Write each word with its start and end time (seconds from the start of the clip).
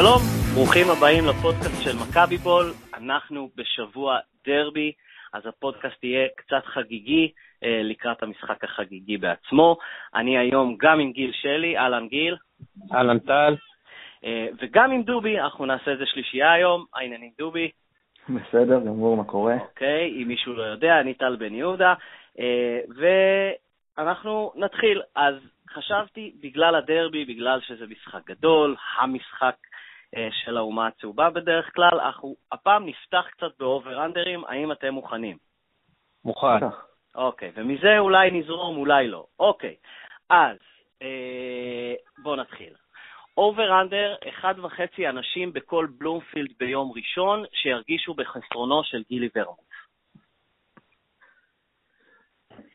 שלום, 0.00 0.22
ברוכים 0.54 0.86
הבאים 0.90 1.24
לפודקאסט 1.30 1.82
של 1.82 1.96
מכבי 2.02 2.36
בול. 2.36 2.72
אנחנו 2.94 3.48
בשבוע 3.56 4.18
דרבי, 4.46 4.92
אז 5.32 5.46
הפודקאסט 5.46 6.04
יהיה 6.04 6.28
קצת 6.36 6.66
חגיגי 6.66 7.32
אה, 7.64 7.80
לקראת 7.82 8.22
המשחק 8.22 8.64
החגיגי 8.64 9.16
בעצמו. 9.16 9.76
אני 10.14 10.38
היום 10.38 10.76
גם 10.80 11.00
עם 11.00 11.12
גיל 11.12 11.32
שלי, 11.32 11.78
אהלן 11.78 12.08
גיל. 12.08 12.36
אהלן 12.92 13.18
טל. 13.18 13.56
אה, 14.24 14.46
וגם 14.62 14.90
עם 14.90 15.02
דובי, 15.02 15.40
אנחנו 15.40 15.66
נעשה 15.66 15.90
איזה 15.90 16.06
שלישייה 16.06 16.52
היום. 16.52 16.84
העניינים 16.94 17.30
דובי. 17.38 17.70
בסדר, 18.28 18.80
גמור, 18.80 19.16
מה 19.16 19.24
קורה? 19.24 19.54
אוקיי, 19.54 20.22
אם 20.22 20.28
מישהו 20.28 20.52
לא 20.52 20.62
יודע, 20.62 21.00
אני 21.00 21.14
טל 21.14 21.36
בן 21.36 21.54
יהודה. 21.54 21.94
אה, 22.38 22.80
ואנחנו 23.98 24.52
נתחיל. 24.56 25.02
אז 25.16 25.34
חשבתי, 25.74 26.32
בגלל 26.42 26.74
הדרבי, 26.74 27.24
בגלל 27.24 27.60
שזה 27.60 27.86
משחק 27.86 28.26
גדול, 28.26 28.76
המשחק 28.98 29.54
של 30.30 30.56
האומה 30.56 30.86
הצהובה 30.86 31.30
בדרך 31.30 31.74
כלל, 31.74 32.00
אנחנו 32.00 32.36
הפעם 32.52 32.86
נפתח 32.86 33.24
קצת 33.30 33.58
ב-over-under־ים, 33.58 34.44
האם 34.44 34.72
אתם 34.72 34.94
מוכנים? 34.94 35.36
מוכן. 36.24 36.66
אוקיי, 37.14 37.52
ומזה 37.54 37.98
אולי 37.98 38.30
נזרום, 38.30 38.76
אולי 38.76 39.08
לא. 39.08 39.24
אוקיי, 39.38 39.74
אז 40.30 40.56
אה, 41.02 41.94
בואו 42.22 42.36
נתחיל. 42.36 42.72
over-under, 43.36 44.14
אחד 44.28 44.54
וחצי 44.58 45.08
אנשים 45.08 45.52
בכל 45.52 45.86
בלומפילד 45.98 46.50
ביום 46.58 46.92
ראשון 46.96 47.44
שירגישו 47.52 48.14
בחסרונו 48.14 48.84
של 48.84 49.02
גילי 49.08 49.28
ורמוט. 49.36 49.58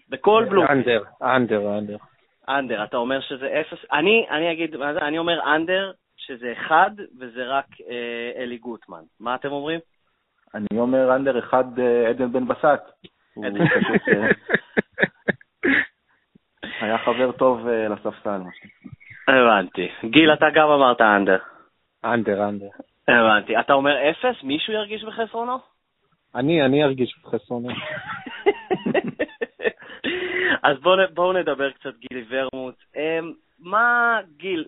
בכל 0.09 0.45
בלומפילד. 0.50 0.78
אנדר, 0.78 1.04
אנדר, 1.22 1.78
אנדר. 1.78 1.98
אנדר, 2.50 2.84
אתה 2.84 2.98
אומר 2.98 3.22
שזה 3.22 3.62
אפס? 3.62 3.86
אני, 3.92 4.25
אני 4.30 4.52
אגיד? 4.52 4.75
אני 4.75 5.18
אומר 5.18 5.56
אנדר, 5.56 5.92
שזה 6.25 6.52
אחד, 6.52 6.91
וזה 7.19 7.43
רק 7.45 7.66
אה, 7.89 8.31
אלי 8.43 8.57
גוטמן. 8.57 9.03
מה 9.19 9.35
אתם 9.35 9.52
אומרים? 9.52 9.79
אני 10.55 10.79
אומר 10.79 11.16
אנדר 11.16 11.39
אחד 11.39 11.79
אה, 11.79 12.09
עדן 12.09 12.31
בן 12.31 12.47
בסט. 12.47 12.66
אה, 13.38 13.49
היה 16.81 16.97
חבר 16.97 17.31
טוב 17.31 17.67
אה, 17.67 17.88
לספסל. 17.88 18.41
הבנתי. 19.27 19.89
גיל, 20.05 20.33
אתה 20.33 20.45
גם 20.53 20.69
אמרת 20.69 21.01
אנדר. 21.01 21.38
אנדר, 22.05 22.49
אנדר. 22.49 22.69
הבנתי. 23.07 23.59
אתה 23.59 23.73
אומר 23.73 24.09
אפס? 24.09 24.44
מישהו 24.44 24.73
ירגיש 24.73 25.03
בחסרונו? 25.03 25.57
אני, 26.35 26.66
אני 26.66 26.83
ארגיש 26.83 27.19
בחסרונו. 27.23 27.69
אז 30.63 30.79
בואו 30.81 30.97
בוא 31.13 31.33
נדבר 31.33 31.71
קצת, 31.71 31.97
גילי 31.97 32.25
ורמוט. 32.29 32.75
אמ, 32.95 33.33
מה, 33.59 34.19
גיל, 34.38 34.66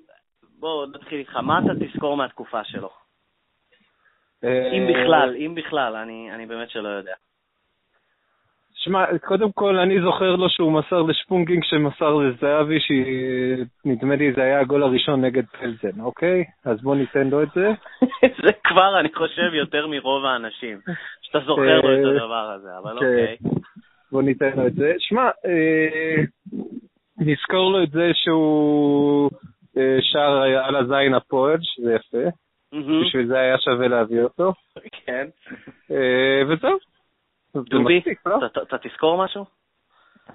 בואו 0.65 0.85
נתחיל 0.85 1.19
איתך, 1.19 1.35
מה 1.35 1.59
אתה 1.59 1.85
תזכור 1.85 2.17
מהתקופה 2.17 2.63
שלו? 2.63 2.89
אם 4.43 4.87
בכלל, 4.89 5.35
אם 5.37 5.55
בכלל, 5.55 5.95
אני, 5.95 6.29
אני 6.31 6.45
באמת 6.45 6.69
שלא 6.69 6.89
יודע. 6.89 7.13
שמע, 8.73 9.05
קודם 9.17 9.51
כל, 9.51 9.77
אני 9.77 10.01
זוכר 10.01 10.35
לו 10.35 10.49
שהוא 10.49 10.71
מסר 10.71 11.01
לשפונגינג 11.01 11.63
שמסר 11.63 12.13
לזהבי, 12.13 12.79
שנדמה 12.79 14.15
לי 14.15 14.33
זה 14.33 14.41
היה 14.41 14.59
הגול 14.59 14.83
הראשון 14.83 15.25
נגד 15.25 15.45
פלזן, 15.45 16.01
אוקיי? 16.01 16.43
אז 16.65 16.81
בוא 16.81 16.95
ניתן 16.95 17.27
לו 17.27 17.43
את 17.43 17.49
זה. 17.55 17.71
זה 18.45 18.51
כבר, 18.63 18.99
אני 18.99 19.09
חושב, 19.13 19.53
יותר 19.53 19.87
מרוב 19.87 20.25
האנשים, 20.25 20.79
שאתה 21.21 21.39
זוכר 21.39 21.81
לו 21.81 21.93
את 21.93 22.05
אה, 22.05 22.11
הדבר 22.11 22.51
הזה, 22.55 22.77
אבל 22.77 22.99
כן. 22.99 23.05
אוקיי. 23.05 23.37
בוא 24.11 24.21
ניתן 24.21 24.51
לו 24.55 24.67
את 24.67 24.73
זה. 24.73 24.93
שמע, 24.99 25.23
אה, 25.45 26.23
נזכור 27.17 27.71
לו 27.71 27.83
את 27.83 27.91
זה 27.91 28.11
שהוא 28.13 29.29
אה, 29.77 29.97
שר 30.01 30.31
על 30.63 30.75
הזין 30.75 31.13
הפועל, 31.13 31.57
שזה 31.61 31.93
יפה. 31.93 32.17
בשביל 33.01 33.27
זה 33.27 33.39
היה 33.39 33.57
שווה 33.59 33.87
להביא 33.87 34.21
אותו. 34.21 34.53
כן. 35.05 35.27
אה, 35.91 36.41
וזהו. 36.49 36.77
זה 37.53 37.59
דובי, 37.69 38.01
לא? 38.25 38.45
אתה- 38.45 38.77
תזכור 38.77 39.23
משהו? 39.25 39.45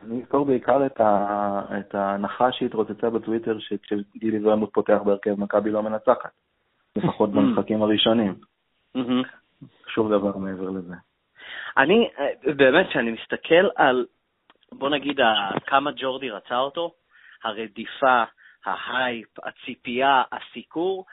אני 0.04 0.22
אזכור 0.22 0.46
בעיקר 0.46 0.86
את 0.86 1.00
ה- 1.00 1.60
את 1.80 1.94
ההנחה 1.94 2.52
שהתרוצצה 2.52 3.10
בטוויטר 3.10 3.58
שכשגילי 3.58 4.46
ורמוט 4.46 4.72
פותח 4.74 4.98
בהרכב 5.04 5.34
מכבי 5.40 5.70
לא 5.70 5.82
מנצחת. 5.82 6.30
לפחות 6.96 7.30
במשחקים 7.34 7.82
הראשונים. 7.82 8.34
שום 9.88 10.10
דבר 10.10 10.36
מעבר 10.36 10.70
לזה. 10.70 10.94
אני, 11.76 12.08
אה, 12.18 12.52
באמת, 12.54 12.86
כשאני 12.88 13.10
מסתכל 13.10 13.68
על, 13.76 14.06
בוא 14.72 14.88
נגיד, 14.90 15.20
כמה 15.66 15.90
ג'ורדי 15.96 16.30
רצה 16.30 16.58
אותו, 16.58 16.92
הרדיפה, 17.44 18.24
ה-hype, 18.64 19.28
הציפייה, 19.44 20.22
הסיקור, 20.32 21.04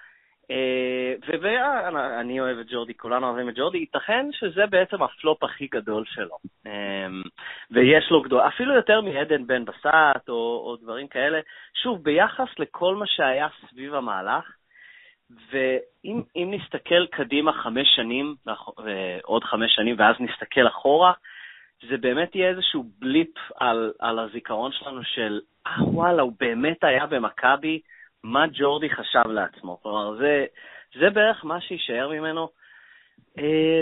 ואני 1.41 2.39
אוהב 2.39 2.57
את 2.57 2.65
ג'ורדי, 2.69 2.93
כולנו 2.97 3.27
אוהבים 3.27 3.49
את 3.49 3.55
ג'ורדי, 3.55 3.77
ייתכן 3.77 4.25
שזה 4.31 4.65
בעצם 4.65 5.03
ה-flop 5.03 5.43
הכי 5.43 5.67
גדול 5.67 6.03
שלו. 6.07 6.37
אה, 6.67 7.07
ויש 7.71 8.11
לו 8.11 8.21
גדול, 8.21 8.41
אפילו 8.47 8.75
יותר 8.75 9.01
מעדן 9.01 9.47
בן 9.47 9.65
בסט 9.65 10.29
או, 10.29 10.63
או 10.65 10.75
דברים 10.81 11.07
כאלה. 11.07 11.39
שוב, 11.83 12.03
ביחס 12.03 12.47
לכל 12.59 12.95
מה 12.95 13.05
שהיה 13.07 13.47
סביב 13.69 13.95
המהלך, 13.95 14.43
ואם 15.51 16.21
אם 16.35 16.53
נסתכל 16.53 17.07
קדימה 17.07 17.53
חמש 17.53 17.87
שנים, 17.95 18.35
ואח- 18.45 18.77
ועוד 18.77 19.43
חמש 19.43 19.75
שנים, 19.75 19.95
ואז 19.99 20.15
נסתכל 20.19 20.67
אחורה, 20.67 21.13
זה 21.89 21.97
באמת 21.97 22.35
יהיה 22.35 22.49
איזשהו 22.49 22.83
בליפ 22.99 23.37
על, 23.59 23.91
על 23.99 24.19
הזיכרון 24.19 24.71
שלנו 24.71 25.03
של, 25.03 25.39
אה, 25.67 25.83
וואלה, 25.83 26.21
הוא 26.21 26.33
באמת 26.39 26.83
היה 26.83 27.05
במכבי, 27.05 27.79
מה 28.23 28.45
ג'ורדי 28.53 28.89
חשב 28.89 29.27
לעצמו. 29.27 29.79
כלומר, 29.83 30.15
זה, 30.15 30.45
זה 30.99 31.09
בערך 31.09 31.45
מה 31.45 31.61
שיישאר 31.61 32.09
ממנו. 32.09 32.49
אה, 33.39 33.81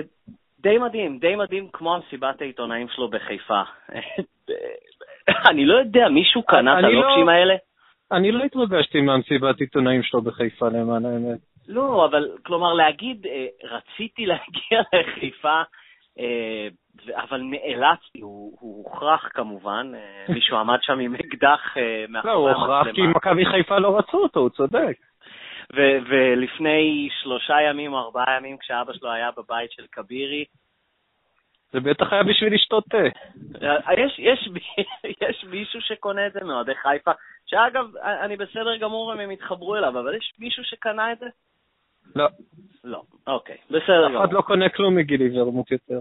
די 0.60 0.78
מדהים, 0.78 1.20
די 1.20 1.36
מדהים 1.36 1.70
כמו 1.74 1.96
המסיבת 1.96 2.42
העיתונאים 2.42 2.88
שלו 2.90 3.10
בחיפה. 3.10 3.62
אני 5.50 5.66
לא 5.66 5.78
יודע, 5.78 6.08
מישהו 6.10 6.44
קנה 6.44 6.80
את 6.80 6.84
לא- 6.84 6.88
הלוקשים 6.88 7.30
האלה? 7.30 7.56
אני 8.12 8.32
לא 8.32 8.44
התרגשתי 8.44 9.02
מהמסיבת 9.02 9.60
עיתונאים 9.60 10.04
שלו 10.04 10.22
בחיפה, 10.22 10.68
למען 10.68 11.06
האמת. 11.06 11.40
לא, 11.68 12.06
אבל 12.06 12.30
כלומר 12.46 12.74
להגיד, 12.74 13.28
אה, 13.28 13.46
רציתי 13.64 14.26
להגיע 14.26 14.82
לחיפה, 14.94 15.62
אה, 16.20 16.68
אבל 17.16 17.42
נאלצתי, 17.42 18.22
הוא 18.22 18.58
הוא 18.60 18.86
הוכרח 18.86 19.30
כמובן, 19.34 19.92
אה, 19.96 20.26
מישהו 20.36 20.58
עמד 20.58 20.78
שם 20.82 21.00
עם 21.00 21.16
אקדח 21.16 21.78
אה, 21.78 22.06
לא, 22.24 22.32
הוא 22.32 22.50
מאחורי 22.50 22.54
הוכרח 22.54 22.84
כי 22.84 22.90
המצלמה. 22.90 23.10
מכבי 23.10 23.46
חיפה 23.46 23.80
לא 23.80 23.98
רצו 23.98 24.18
אותו, 24.18 24.40
הוא 24.40 24.50
צודק. 24.50 24.98
ו- 25.76 25.98
ולפני 26.10 27.10
שלושה 27.22 27.62
ימים 27.62 27.94
או 27.94 28.00
ארבעה 28.00 28.38
ימים, 28.38 28.58
כשאבא 28.58 28.94
שלו 28.94 29.12
היה 29.12 29.30
בבית 29.38 29.72
של 29.72 29.86
כבירי, 29.92 30.46
זה 31.76 31.80
בטח 31.80 32.14
היה 32.14 32.24
בשביל 32.24 32.54
לשתות 32.54 32.84
תה. 32.90 32.98
אה, 33.62 33.94
יש, 33.94 34.20
יש, 34.20 34.50
יש 35.22 35.46
מישהו 35.50 35.82
שקונה 35.82 36.28
את 36.28 36.34
זה 36.34 36.40
מאוהדי 36.44 36.76
חיפה, 36.76 37.12
שאגב, 37.46 37.86
אני 37.98 38.38
בסדר 38.38 38.78
גמור 38.78 39.14
אם 39.14 39.20
הם 39.20 39.32
יתחברו 39.32 39.76
אליו, 39.76 40.00
אבל 40.00 40.16
יש 40.16 40.34
מישהו 40.40 40.64
שקנה 40.64 41.12
את 41.12 41.20
זה? 41.20 41.26
לא, 42.16 42.28
לא, 42.84 43.02
אוקיי, 43.28 43.58
בסדר 43.70 44.08
אף. 44.08 44.24
אחד 44.26 44.34
לא 44.34 44.42
קונה 44.42 44.70
כלום 44.70 44.96
מגילי 44.96 45.42
ורמוט 45.42 45.72
יותר. 45.72 46.00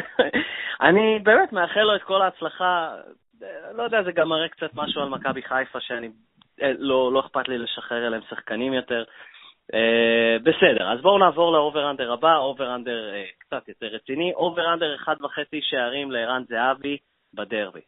אני 0.88 1.18
באמת 1.22 1.52
מאחל 1.52 1.80
לו 1.80 1.96
את 1.96 2.02
כל 2.02 2.22
ההצלחה. 2.22 2.94
לא 3.74 3.82
יודע, 3.82 4.02
זה 4.02 4.12
גם 4.12 4.28
מראה 4.28 4.48
קצת 4.48 4.70
משהו 4.74 5.02
על 5.02 5.08
מכבי 5.08 5.42
חיפה, 5.42 5.80
שאני, 5.80 6.10
אה, 6.62 6.72
לא, 6.78 7.12
לא 7.12 7.20
אכפת 7.20 7.48
לי 7.48 7.58
לשחרר 7.58 8.06
אליהם 8.06 8.22
שחקנים 8.30 8.72
יותר. 8.72 9.04
אה, 9.74 10.36
בסדר, 10.42 10.92
אז 10.92 11.00
בואו 11.00 11.18
נעבור 11.18 11.52
ל-over-under 11.52 12.12
הבא, 12.12 12.36
over-under 12.36 13.14
אה, 13.14 13.24
קצת 13.38 13.68
יותר 13.68 13.86
רציני. 13.86 14.32
over-under 14.34 14.94
אחד 14.94 15.16
וחצי 15.24 15.60
שערים 15.62 16.10
לערן 16.10 16.42
זהבי 16.48 16.96
בדרבי. 17.34 17.80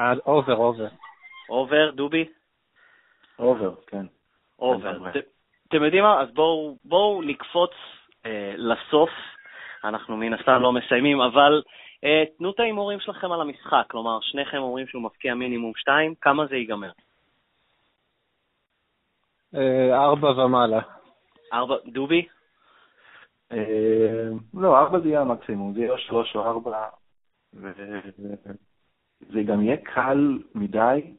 אה, 0.00 0.12
over, 0.26 0.56
over. 0.56 0.86
over, 1.48 1.90
דובי? 1.90 2.24
over, 3.38 3.74
כן. 3.86 4.06
over. 4.58 4.98
אתם 5.68 5.84
יודעים 5.84 6.02
מה? 6.02 6.20
אז 6.20 6.28
בואו 6.34 6.76
בואו 6.84 7.22
נקפוץ 7.22 7.70
אה, 8.26 8.54
לסוף. 8.56 9.10
אנחנו 9.84 10.16
מן 10.16 10.34
הסתם 10.34 10.62
לא 10.62 10.72
מסיימים, 10.72 11.20
אבל 11.20 11.62
אה, 12.04 12.24
תנו 12.38 12.50
את 12.50 12.60
ההימורים 12.60 13.00
שלכם 13.00 13.32
על 13.32 13.40
המשחק. 13.40 13.84
כלומר, 13.90 14.18
שניכם 14.22 14.56
אומרים 14.56 14.86
שהוא 14.86 15.02
מפקיע 15.02 15.34
מינימום 15.34 15.72
שתיים, 15.76 16.14
כמה 16.20 16.46
זה 16.46 16.56
ייגמר? 16.56 16.90
אה, 19.54 20.04
ארבע 20.04 20.30
ומעלה. 20.30 20.80
ארבע, 21.52 21.76
דובי? 21.86 22.26
אה, 23.52 24.28
לא, 24.54 24.78
ארבע 24.78 25.00
זה 25.00 25.08
יהיה 25.08 25.20
המקסימום, 25.20 25.74
זה 25.74 25.80
יהיה 25.80 25.92
או 25.92 25.98
שלוש 25.98 26.36
או 26.36 26.44
ארבע, 26.44 26.88
וזה 27.54 29.42
גם 29.46 29.62
יהיה 29.62 29.76
קל 29.76 30.38
מדי, 30.54 31.14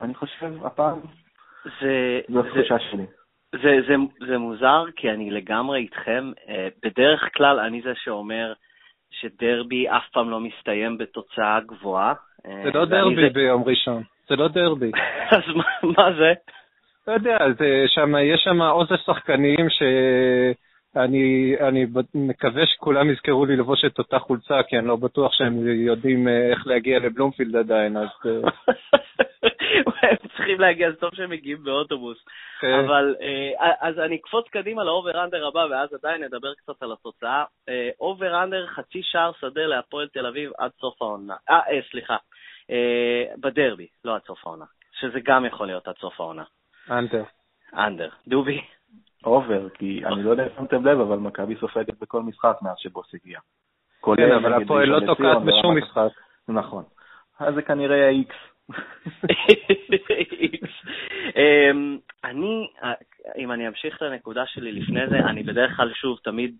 אני 0.00 0.14
חושב, 0.14 0.66
הפעם. 0.66 1.00
זה, 1.64 2.20
זו 2.28 2.42
זה, 2.42 2.48
התחושה 2.48 2.78
שלי. 2.78 3.06
זה, 3.52 3.80
זה, 3.88 3.94
זה 4.26 4.38
מוזר, 4.38 4.84
כי 4.96 5.10
אני 5.10 5.30
לגמרי 5.30 5.78
איתכם. 5.80 6.32
אה, 6.48 6.68
בדרך 6.84 7.28
כלל 7.36 7.60
אני 7.60 7.82
זה 7.82 7.92
שאומר 7.94 8.52
שדרבי 9.10 9.88
אף 9.88 10.08
פעם 10.12 10.30
לא 10.30 10.40
מסתיים 10.40 10.98
בתוצאה 10.98 11.60
גבוהה. 11.60 12.14
אה, 12.46 12.62
זה 12.64 12.70
לא 12.78 12.84
דרבי 12.84 13.30
ביום 13.30 13.64
ראשון. 13.66 14.02
זה 14.28 14.36
לא 14.36 14.48
דרבי. 14.48 14.90
אז 15.36 15.56
מה, 15.56 15.64
מה 15.82 16.12
זה? 16.12 16.32
לא 17.08 17.12
יודע, 17.12 17.38
זה 17.58 17.84
שם, 17.86 18.14
יש 18.22 18.40
שם 18.44 18.62
אוסף 18.62 19.00
שחקנים 19.06 19.70
שאני 19.70 21.54
אני 21.60 21.86
מקווה 22.14 22.66
שכולם 22.66 23.10
יזכרו 23.10 23.46
לי 23.46 23.56
לבוש 23.56 23.84
את 23.84 23.98
אותה 23.98 24.18
חולצה, 24.18 24.62
כי 24.68 24.78
אני 24.78 24.86
לא 24.86 24.96
בטוח 24.96 25.32
שהם 25.32 25.66
יודעים 25.66 26.28
אה, 26.28 26.50
איך 26.50 26.66
להגיע 26.66 26.98
לבלומפילד 26.98 27.56
עדיין, 27.56 27.96
אז... 27.96 28.08
אה. 29.88 30.10
הם 30.10 30.16
צריכים 30.36 30.60
להגיע, 30.60 30.90
זה 30.90 30.96
טוב 30.96 31.14
שהם 31.14 31.30
מגיעים 31.30 31.64
באוטובוס. 31.64 32.18
כן. 32.60 32.84
אבל, 32.84 33.14
אה, 33.20 33.72
אז 33.80 33.98
אני 33.98 34.16
אקפוץ 34.16 34.48
קדימה 34.48 34.84
ל-over-under 34.84 35.46
הבא, 35.46 35.66
ואז 35.70 35.88
עדיין 35.92 36.24
נדבר 36.24 36.54
קצת 36.54 36.82
על 36.82 36.92
התוצאה. 36.92 37.44
over-under, 38.00 38.66
חצי 38.66 39.02
שער 39.02 39.32
שדה 39.40 39.66
להפועל 39.66 40.08
תל 40.08 40.26
אביב 40.26 40.50
עד 40.58 40.70
סוף 40.80 41.02
העונה. 41.02 41.34
אה, 41.50 41.60
סליחה, 41.90 42.16
בדרבי, 43.40 43.86
לא 44.04 44.14
עד 44.14 44.22
סוף 44.26 44.46
העונה. 44.46 44.64
שזה 45.00 45.20
גם 45.24 45.44
יכול 45.44 45.66
להיות 45.66 45.88
עד 45.88 45.94
סוף 46.00 46.20
העונה. 46.20 46.44
under. 46.90 47.24
under. 47.74 48.08
דובי? 48.28 48.60
over, 49.24 49.68
כי 49.68 50.02
אני 50.06 50.22
לא 50.22 50.30
יודע 50.30 50.42
אם 50.42 50.48
שמתם 50.56 50.86
לב, 50.86 51.00
אבל 51.00 51.16
מכבי 51.16 51.56
סופגת 51.56 51.98
בכל 52.00 52.22
משחק 52.22 52.56
מאז 52.62 52.74
שבוס 52.78 53.14
הגיע. 53.14 53.38
כן, 54.16 54.32
אבל 54.32 54.62
הפועל 54.62 54.88
לא 54.88 55.06
תוקעת 55.06 55.38
בשום 55.42 55.78
משחק. 55.78 56.10
נכון. 56.48 56.84
אז 57.40 57.54
זה 57.54 57.62
כנראה 57.62 58.08
איקס. 58.08 58.36
אמ, 61.36 61.98
אני, 62.24 62.68
אם 63.38 63.52
אני 63.52 63.68
אמשיך 63.68 64.02
לנקודה 64.02 64.46
שלי 64.46 64.72
לפני 64.72 65.06
זה, 65.08 65.18
אני 65.18 65.42
בדרך 65.42 65.76
כלל, 65.76 65.92
שוב, 65.94 66.18
תמיד 66.24 66.54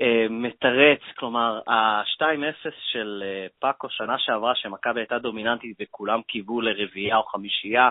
אה, 0.00 0.26
מתרץ, 0.30 1.00
כלומר, 1.18 1.60
ה-2-0 1.66 2.68
של 2.92 3.22
אה, 3.26 3.46
פאקו 3.58 3.90
שנה 3.90 4.18
שעברה, 4.18 4.54
שמכבי 4.54 5.00
הייתה 5.00 5.18
דומיננטית 5.18 5.76
וכולם 5.80 6.22
קיוו 6.22 6.60
לרביעייה 6.60 7.16
או 7.16 7.22
חמישייה, 7.22 7.88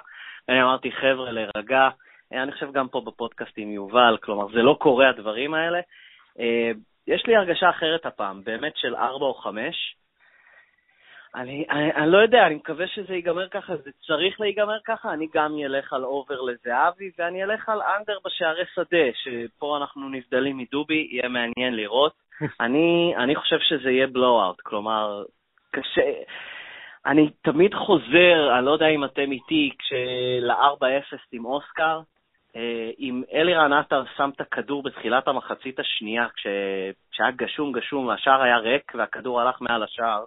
ואני 0.48 0.63
אמרתי, 0.63 0.92
חבר'ה, 0.92 1.31
להירגע. 1.31 1.90
אה, 2.34 2.44
אני 2.44 2.52
חושב 2.52 2.72
גם 2.72 2.88
פה 2.88 3.02
בפודקאסט 3.06 3.54
עם 3.58 3.72
יובל, 3.72 4.18
כלומר, 4.24 4.48
זה 4.54 4.62
לא 4.62 4.78
קורה 4.80 5.10
הדברים 5.10 5.54
האלה. 5.54 5.80
יש 7.08 7.25
לי 7.28 7.36
הרגשה 7.36 7.69
אחרת 7.69 8.06
הפעם, 8.06 8.44
באמת 8.44 8.74
של 8.75 8.96
4 8.96 9.25
או 9.25 9.34
5. 9.34 9.96
אני, 11.36 11.66
אני, 11.69 11.94
אני 11.94 12.12
לא 12.12 12.18
יודע, 12.18 12.48
אני 12.48 12.56
מקווה 12.56 12.88
שזה 12.88 13.13
ייגמר 13.13 13.48
ככה, 13.50 13.75
זה 13.75 13.92
צריך 14.07 14.42
להיגמר 14.42 14.78
ככה, 14.86 15.13
אני 15.13 15.28
גם 15.33 15.56
אלך 15.66 15.94
על 15.94 16.04
over 16.04 16.42
לזהבי, 16.42 17.12
ואני 17.18 17.44
אלך 17.44 17.69
על 17.69 17.81
under 17.81 18.18
בשערי 18.25 18.63
שדה, 18.74 19.06
שפה 19.13 19.78
אנחנו 19.78 20.10
נבדלים 20.10 20.57
מדובי, 20.57 21.07
יהיה 21.12 21.30
מעניין 21.30 21.75
לראות. 21.75 22.13
אני, 22.66 23.13
אני 23.18 23.36
חושב 23.36 23.60
שזה 23.60 23.92
יהיה 23.92 24.07
blowout, 24.08 24.62
כלומר, 24.62 25.24
קשה... 25.72 26.12
אני 27.06 27.30
תמיד 27.42 27.74
חוזר, 27.74 28.57
אני 28.57 28.66
לא 28.66 28.72
יודע 28.72 28.88
אם 28.88 29.06
אתם 29.06 29.31
איתי, 29.31 29.72
כשל-4-0 29.80 31.18
עם 31.31 31.45
אוסקר, 31.45 32.00
אה, 32.56 32.89
אם 33.00 33.24
אלירן 33.34 33.74
עטר 33.74 34.04
שם 34.18 34.30
את 34.36 34.42
הכדור 34.42 34.84
בתחילת 34.84 35.27
המחצית 35.27 35.80
השנייה, 35.80 36.27
כשהיה 36.36 37.31
גשום 37.36 37.72
גשום 37.72 38.06
והשער 38.06 38.42
היה 38.42 38.57
ריק 38.57 38.92
והכדור 38.95 39.42
הלך 39.42 39.62
מעל 39.62 39.84
השער, 39.84 40.24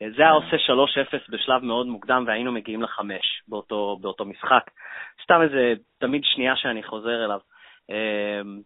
זה 0.00 0.22
היה 0.22 0.30
עושה 0.30 0.56
3-0 0.56 1.18
בשלב 1.28 1.64
מאוד 1.64 1.86
מוקדם 1.86 2.24
והיינו 2.26 2.52
מגיעים 2.52 2.82
ל-5 2.82 3.00
באותו, 3.48 3.98
באותו 4.00 4.24
משחק. 4.24 4.70
סתם 5.22 5.42
איזה, 5.42 5.74
תמיד 5.98 6.22
שנייה 6.24 6.56
שאני 6.56 6.82
חוזר 6.82 7.24
אליו. 7.24 7.40
אמ, 7.90 8.60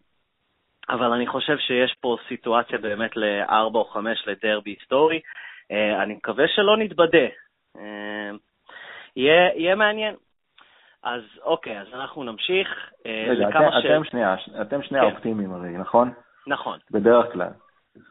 אבל 0.89 1.11
אני 1.11 1.27
חושב 1.27 1.57
שיש 1.57 1.95
פה 2.01 2.17
סיטואציה 2.27 2.77
באמת 2.77 3.17
ל-4 3.17 3.75
או 3.75 3.85
5 3.85 4.27
לדרבי 4.27 4.69
היסטורי. 4.69 5.21
אה, 5.71 6.03
אני 6.03 6.13
מקווה 6.13 6.47
שלא 6.47 6.77
נתבדה. 6.77 7.27
אמ, 7.77 8.37
יהיה, 9.15 9.49
יהיה 9.55 9.75
מעניין. 9.75 10.15
אז 11.03 11.21
אוקיי, 11.43 11.81
אז 11.81 11.87
אנחנו 11.93 12.23
נמשיך. 12.23 12.91
אה, 13.05 13.25
רגע, 13.29 13.49
אתם, 13.49 13.59
ש... 13.81 13.85
אתם 13.85 14.03
שנייה, 14.03 14.35
אתם 14.61 14.83
שנייה 14.83 15.03
כן. 15.03 15.15
אופטימיים 15.15 15.53
הרי, 15.53 15.77
נכון? 15.77 16.13
נכון. 16.47 16.79
בדרך 16.91 17.33
כלל. 17.33 17.51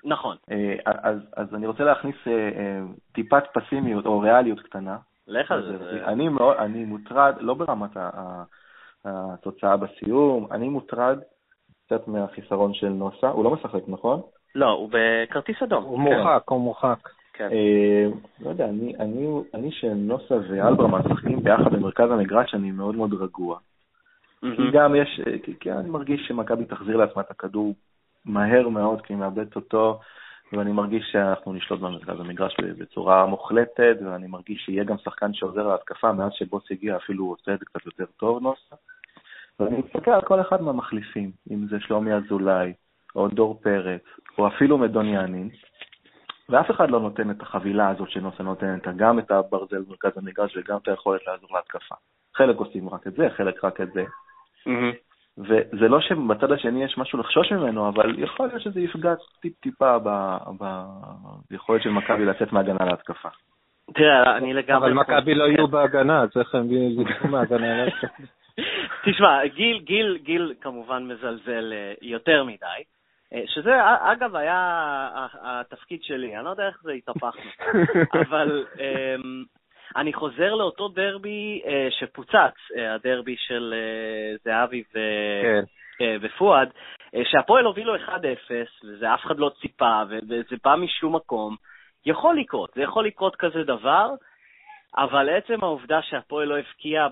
נכון. 0.04 0.36
אה, 0.50 0.74
אז, 0.84 1.18
אז 1.36 1.54
אני 1.54 1.66
רוצה 1.66 1.84
להכניס 1.84 2.16
אה, 2.26 2.32
אה, 2.32 2.80
טיפת 3.12 3.42
פסימיות 3.52 4.06
או 4.06 4.20
ריאליות 4.20 4.60
קטנה. 4.60 4.96
לך 5.26 5.50
על 5.50 5.62
זה. 5.62 6.06
אני, 6.06 6.28
מאוד, 6.28 6.56
אני 6.56 6.84
מוטרד, 6.84 7.34
לא 7.40 7.54
ברמת 7.54 7.90
התוצאה 9.04 9.76
בסיום, 9.76 10.46
אני 10.52 10.68
מוטרד 10.68 11.18
קצת 11.86 12.08
מהחיסרון 12.08 12.74
של 12.74 12.88
נוסה. 12.88 13.28
הוא 13.28 13.44
לא 13.44 13.50
משחק, 13.50 13.80
נכון? 13.88 14.20
לא, 14.54 14.70
הוא 14.70 14.90
בכרטיס 14.92 15.62
אדום. 15.62 15.84
הוא 15.84 15.98
מורחק, 15.98 16.42
הוא 16.48 16.60
מורחק. 16.60 17.08
כן. 17.32 17.48
לא 18.40 18.50
יודע, 18.50 18.64
אני, 18.64 18.96
אני, 19.00 19.28
אני 19.54 19.72
שנוסה 19.72 20.34
ואלברמן 20.48 20.98
משחקים 20.98 21.42
ביחד 21.42 21.72
במרכז 21.72 22.10
המגרש, 22.10 22.54
אני 22.54 22.70
מאוד 22.70 22.94
מאוד 22.94 23.14
רגוע. 23.14 23.58
כי 24.40 24.70
גם 24.72 24.94
יש, 24.94 25.20
כי 25.60 25.72
אני 25.72 25.90
מרגיש 25.90 26.20
שמכבי 26.28 26.64
תחזיר 26.64 26.96
לעצמה 26.96 27.22
את 27.22 27.30
הכדור 27.30 27.74
מהר 28.24 28.68
מאוד, 28.68 29.02
כי 29.02 29.12
היא 29.12 29.18
מאבדת 29.18 29.56
אותו, 29.56 30.00
ואני 30.52 30.72
מרגיש 30.72 31.04
שאנחנו 31.12 31.52
נשלוט 31.52 31.80
במרכז 31.80 32.20
המגרש 32.20 32.56
בצורה 32.60 33.26
מוחלטת, 33.26 33.96
ואני 34.04 34.26
מרגיש 34.26 34.62
שיהיה 34.64 34.84
גם 34.84 34.98
שחקן 34.98 35.34
שעוזר 35.34 35.68
להתקפה, 35.68 36.12
מאז 36.12 36.32
שבוס 36.32 36.64
הגיע 36.70 36.96
אפילו 36.96 37.24
הוא 37.24 37.32
עושה 37.32 37.54
את 37.54 37.58
זה 37.58 37.64
קצת 37.64 37.86
יותר 37.86 38.04
טוב 38.16 38.42
נוסה. 38.42 38.76
ואני 39.60 39.76
מסתכל 39.78 40.10
על 40.10 40.20
כל 40.20 40.40
אחד 40.40 40.62
מהמחליפים, 40.62 41.30
אם 41.50 41.66
זה 41.66 41.80
שלומי 41.80 42.14
אזולאי, 42.14 42.72
או 43.16 43.28
דור 43.28 43.60
פרץ, 43.62 44.02
או 44.38 44.48
אפילו 44.48 44.78
מדון 44.78 45.06
יאנין, 45.06 45.50
ואף 46.48 46.70
אחד 46.70 46.90
לא 46.90 47.00
נותן 47.00 47.30
את 47.30 47.42
החבילה 47.42 47.88
הזאת 47.88 48.10
שנוסה 48.10 48.42
נותנת, 48.42 48.88
גם 48.96 49.18
את 49.18 49.30
הברזל 49.30 49.82
במרכז 49.82 50.10
המגרש 50.16 50.56
וגם 50.56 50.76
את 50.76 50.88
היכולת 50.88 51.26
לעזור 51.26 51.56
להתקפה. 51.56 51.94
חלק 52.34 52.56
עושים 52.56 52.88
רק 52.88 53.06
את 53.06 53.14
זה, 53.14 53.28
חלק 53.36 53.64
רק 53.64 53.80
את 53.80 53.92
זה. 53.92 54.04
Mm-hmm. 54.66 55.11
וזה 55.38 55.88
לא 55.88 56.00
שבצד 56.00 56.52
השני 56.52 56.84
יש 56.84 56.98
משהו 56.98 57.18
לחשוש 57.18 57.52
ממנו, 57.52 57.88
אבל 57.88 58.18
יכול 58.18 58.46
להיות 58.46 58.62
שזה 58.62 58.80
יפגע 58.80 59.14
טיפ-טיפה 59.40 59.96
ביכולת 61.50 61.82
של 61.82 61.90
מכבי 61.90 62.24
לצאת 62.24 62.52
מהגנה 62.52 62.84
להתקפה. 62.84 63.28
תראה, 63.94 64.36
אני 64.36 64.54
לגמרי... 64.54 64.86
אבל 64.86 64.92
מכבי 64.92 65.34
לא 65.34 65.44
יהיו 65.44 65.68
בהגנה, 65.68 66.22
אז 66.22 66.28
איך 66.36 66.54
הם 66.54 66.66
יצאו 66.70 67.28
מהגנה 67.28 67.84
להתקפה? 67.84 68.22
תשמע, 69.04 69.46
גיל, 69.46 69.78
גיל, 69.78 70.18
גיל 70.22 70.54
כמובן 70.60 71.06
מזלזל 71.06 71.72
אה, 71.72 71.92
יותר 72.02 72.44
מדי, 72.44 72.82
אה, 73.32 73.42
שזה 73.46 73.70
אגב 74.12 74.36
היה 74.36 75.26
התפקיד 75.42 76.02
שלי, 76.02 76.36
אני 76.36 76.44
לא 76.44 76.50
יודע 76.50 76.66
איך 76.66 76.82
זה 76.82 76.92
התהפכנו, 76.92 77.50
אבל 78.28 78.64
אמ, 78.78 79.44
אני 79.96 80.12
חוזר 80.12 80.54
לאותו 80.54 80.88
דרבי 80.88 81.62
אה, 81.66 81.88
שפוצץ, 81.90 82.54
אה, 82.76 82.94
הדרבי 82.94 83.36
של 83.38 83.74
אה, 83.76 84.36
זהבי 84.44 84.82
ו... 84.94 84.98
כן. 85.42 85.62
אה, 86.00 86.16
ופואד, 86.20 86.68
אה, 87.14 87.22
שהפועל 87.24 87.64
הובילו 87.64 87.96
1-0, 87.96 88.00
וזה 88.84 89.14
אף 89.14 89.20
אחד 89.24 89.38
לא 89.38 89.50
ציפה, 89.60 90.02
וזה 90.28 90.56
בא 90.64 90.76
משום 90.76 91.16
מקום. 91.16 91.56
יכול 92.06 92.38
לקרות, 92.38 92.70
זה 92.74 92.82
יכול 92.82 93.06
לקרות 93.06 93.36
כזה 93.36 93.64
דבר, 93.64 94.10
אבל 94.96 95.28
עצם 95.28 95.58
העובדה 95.62 96.02
שהפועל 96.02 96.48
לא 96.48 96.58
הבקיע, 96.58 97.06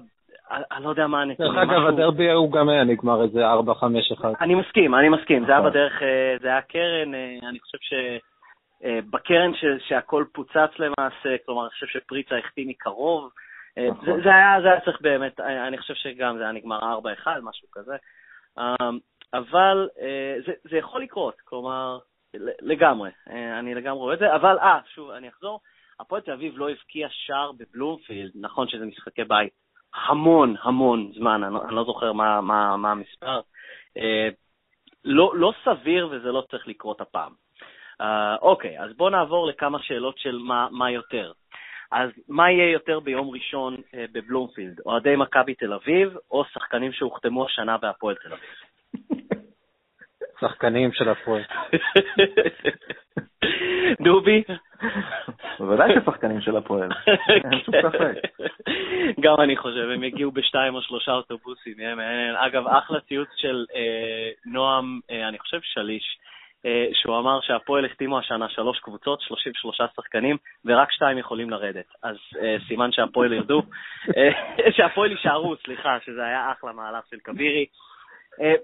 אני 0.50 0.84
לא 0.84 0.90
יודע 0.90 1.06
מה 1.06 1.22
הנתונים. 1.22 1.52
דרך 1.52 1.62
אגב, 1.62 1.86
הדרבי 1.86 2.30
הוא 2.30 2.52
גם 2.52 2.68
היה 2.68 2.84
נגמר 2.84 3.22
איזה 3.22 3.40
4-5-1. 3.52 4.24
אני 4.40 4.54
מסכים, 4.54 4.94
אני 4.94 5.08
מסכים, 5.08 5.44
זה 5.46 5.52
היה 5.52 5.60
נכון. 5.60 5.70
בדרך, 5.70 6.02
אה, 6.02 6.36
זה 6.40 6.48
היה 6.48 6.60
קרן, 6.60 7.14
אה, 7.14 7.48
אני 7.48 7.60
חושב 7.60 7.78
ש... 7.80 7.94
אה, 8.84 8.98
בקרן 9.10 9.54
ש, 9.54 9.64
שהכל 9.88 10.24
פוצץ 10.32 10.70
למעשה, 10.78 11.36
כלומר, 11.46 11.62
אני 11.62 11.70
חושב 11.70 11.86
שפריצה 11.86 12.38
החטיא 12.38 12.66
מקרוב. 12.68 13.30
אה, 13.78 13.90
נכון. 13.90 14.04
זה, 14.04 14.22
זה, 14.22 14.28
היה, 14.28 14.60
זה 14.62 14.66
היה 14.66 14.80
צריך 14.80 15.00
באמת, 15.00 15.40
אה, 15.40 15.66
אני 15.66 15.78
חושב 15.78 15.94
שגם 15.94 16.36
זה 16.36 16.42
היה 16.42 16.52
נגמר 16.52 16.78
4-1, 16.80 17.28
משהו 17.42 17.68
כזה. 17.72 17.96
אבל 19.34 19.88
זה, 20.46 20.52
זה 20.70 20.76
יכול 20.76 21.02
לקרות, 21.02 21.40
כלומר, 21.44 21.98
לגמרי, 22.62 23.10
אני 23.58 23.74
לגמרי 23.74 23.98
רואה 23.98 24.14
את 24.14 24.18
זה, 24.18 24.34
אבל, 24.34 24.58
אה, 24.58 24.78
שוב, 24.94 25.10
אני 25.10 25.28
אחזור, 25.28 25.60
הפועל 26.00 26.20
תל 26.20 26.32
אביב 26.32 26.58
לא 26.58 26.70
הבקיע 26.70 27.08
שער 27.10 27.52
בבלומפילד, 27.52 28.30
נכון 28.34 28.68
שזה 28.68 28.86
משחקי 28.86 29.24
בית, 29.24 29.52
המון 29.94 30.54
המון 30.62 31.12
זמן, 31.14 31.44
אני, 31.44 31.56
אני 31.64 31.74
לא 31.74 31.84
זוכר 31.84 32.12
מה, 32.12 32.40
מה, 32.40 32.76
מה 32.76 32.90
המספר. 32.90 33.40
לא, 35.04 35.32
לא 35.34 35.52
סביר 35.64 36.08
וזה 36.10 36.32
לא 36.32 36.44
צריך 36.50 36.68
לקרות 36.68 37.00
הפעם. 37.00 37.32
אה, 38.00 38.36
אוקיי, 38.42 38.80
אז 38.80 38.96
בואו 38.96 39.10
נעבור 39.10 39.46
לכמה 39.46 39.78
שאלות 39.82 40.18
של 40.18 40.38
מה, 40.38 40.68
מה 40.70 40.90
יותר. 40.90 41.32
אז 41.92 42.10
מה 42.28 42.50
יהיה 42.50 42.72
יותר 42.72 43.00
ביום 43.00 43.30
ראשון 43.30 43.76
uh, 43.76 43.96
בבלומפילד? 44.12 44.80
אוהדי 44.86 45.16
מכבי 45.16 45.54
תל 45.54 45.72
אביב 45.72 46.16
או 46.30 46.44
שחקנים 46.44 46.92
שהוחתמו 46.92 47.46
השנה 47.46 47.78
בהפועל 47.78 48.14
תל 48.14 48.32
אביב? 48.32 48.50
שחקנים 50.40 50.92
של 50.92 51.08
הפועל. 51.08 51.42
דובי? 54.04 54.42
בוודאי 55.58 55.90
ששחקנים 55.94 56.40
של 56.40 56.56
הפועל, 56.56 56.88
אין 57.28 57.60
שום 57.64 57.74
ספק. 57.82 58.14
גם 59.20 59.34
אני 59.40 59.56
חושב, 59.56 59.88
הם 59.94 60.04
יגיעו 60.04 60.30
בשתיים 60.32 60.74
או 60.74 60.82
שלושה 60.82 61.12
אוטובוסים. 61.12 61.76
אגב, 62.36 62.66
אחלה 62.66 63.00
ציוץ 63.00 63.28
של 63.36 63.64
אה, 63.74 64.30
נועם, 64.46 65.00
אה, 65.10 65.28
אני 65.28 65.38
חושב 65.38 65.60
שליש, 65.62 66.18
אה, 66.18 66.29
שהוא 66.92 67.18
אמר 67.18 67.40
שהפועל 67.40 67.84
החתימו 67.84 68.18
השנה 68.18 68.48
שלוש 68.48 68.80
קבוצות, 68.80 69.20
33 69.20 69.80
שחקנים, 69.96 70.36
ורק 70.64 70.92
שתיים 70.92 71.18
יכולים 71.18 71.50
לרדת. 71.50 71.86
אז 72.02 72.16
אה, 72.40 72.56
סימן 72.68 72.92
שהפועל 72.92 73.32
ירדו, 73.32 73.62
אה, 74.16 74.72
שהפועל 74.72 75.10
יישארו, 75.10 75.56
סליחה, 75.64 75.98
שזה 76.04 76.24
היה 76.24 76.52
אחלה 76.52 76.72
מהלך 76.72 77.04
של 77.10 77.16
כבירי. 77.24 77.66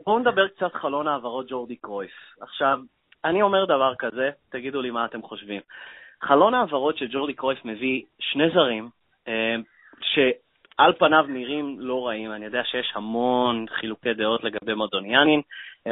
בואו 0.04 0.18
נדבר 0.18 0.48
קצת 0.48 0.74
חלון 0.74 1.08
העברות 1.08 1.46
ג'ורדי 1.48 1.76
קרויף. 1.76 2.12
עכשיו, 2.40 2.78
אני 3.24 3.42
אומר 3.42 3.64
דבר 3.64 3.94
כזה, 3.94 4.30
תגידו 4.50 4.82
לי 4.82 4.90
מה 4.90 5.04
אתם 5.04 5.22
חושבים. 5.22 5.60
חלון 6.22 6.54
העברות 6.54 6.98
שג'ורדי 6.98 7.34
קרויף 7.34 7.64
מביא 7.64 8.02
שני 8.20 8.50
זרים, 8.50 8.88
שעל 10.00 10.92
פניו 10.98 11.24
נראים 11.28 11.76
לא 11.78 12.06
רעים, 12.06 12.32
אני 12.32 12.44
יודע 12.44 12.64
שיש 12.64 12.92
המון 12.94 13.66
חילוקי 13.68 14.14
דעות 14.14 14.44
לגבי 14.44 14.74
מדוניאנין, 14.74 15.40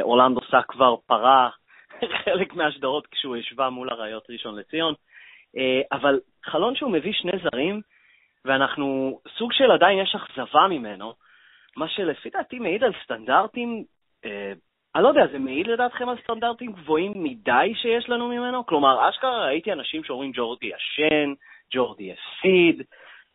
אורלנדו 0.01 0.41
סאק 0.51 0.65
כבר 0.67 0.95
פרח, 1.05 1.57
חלק 2.23 2.53
מהשדרות 2.53 3.07
כשהוא 3.07 3.35
השווה 3.35 3.69
מול 3.69 3.89
אריות 3.89 4.29
ראשון 4.29 4.55
לציון, 4.55 4.93
אה, 5.57 5.81
אבל 5.91 6.19
חלון 6.43 6.75
שהוא 6.75 6.91
מביא 6.91 7.13
שני 7.13 7.31
זרים, 7.43 7.81
ואנחנו, 8.45 9.19
סוג 9.37 9.53
של 9.53 9.71
עדיין 9.71 9.99
יש 9.99 10.15
אכזבה 10.15 10.67
ממנו, 10.69 11.13
מה 11.77 11.87
שלפי 11.87 12.29
דעתי 12.29 12.59
מעיד 12.59 12.83
על 12.83 12.91
סטנדרטים, 13.03 13.83
אה, 14.25 14.53
אני 14.95 15.03
לא 15.03 15.07
יודע, 15.07 15.27
זה 15.31 15.39
מעיד 15.39 15.67
לדעתכם 15.67 16.09
על 16.09 16.17
סטנדרטים 16.23 16.71
גבוהים 16.71 17.11
מדי 17.15 17.73
שיש 17.75 18.09
לנו 18.09 18.27
ממנו? 18.27 18.65
כלומר, 18.65 19.09
אשכרה 19.09 19.45
ראיתי 19.45 19.73
אנשים 19.73 20.03
שאומרים 20.03 20.31
ג'ורדי 20.35 20.67
ישן, 20.67 21.33
ג'ורדי 21.73 22.13
הפסיד. 22.13 22.81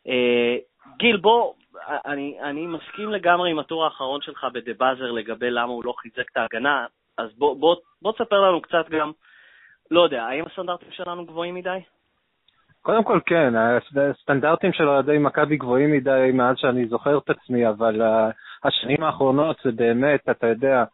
אה, 0.08 0.56
גיל, 0.98 1.16
בוא, 1.16 1.52
אני, 1.88 2.38
אני 2.42 2.66
מסכים 2.66 3.10
לגמרי 3.12 3.50
עם 3.50 3.58
הטור 3.58 3.84
האחרון 3.84 4.20
שלך 4.22 4.46
בדה 4.52 4.72
באזר 4.78 5.10
לגבי 5.12 5.50
למה 5.50 5.72
הוא 5.72 5.84
לא 5.84 5.94
חיזק 5.98 6.30
את 6.32 6.36
ההגנה. 6.36 6.86
אז 7.20 7.34
בוא, 7.38 7.56
בוא, 7.56 7.76
בוא 8.02 8.12
תספר 8.12 8.40
לנו 8.40 8.62
קצת 8.62 8.88
גם, 8.90 9.12
לא 9.90 10.00
יודע, 10.00 10.22
האם 10.22 10.44
הסטנדרטים 10.46 10.88
שלנו 10.92 11.26
גבוהים 11.26 11.54
מדי? 11.54 11.78
קודם 12.82 13.04
כל 13.04 13.20
כן, 13.26 13.54
הסטנדרטים 13.56 14.72
של 14.72 14.88
אוהדי 14.88 15.18
מכבי 15.18 15.56
גבוהים 15.56 15.92
מדי 15.92 16.30
מאז 16.34 16.56
שאני 16.58 16.86
זוכר 16.86 17.18
את 17.18 17.30
עצמי, 17.30 17.68
אבל 17.68 18.02
uh, 18.02 18.32
השנים 18.64 19.02
האחרונות 19.02 19.56
זה 19.64 19.72
באמת, 19.72 20.20
אתה 20.30 20.46
יודע, 20.46 20.84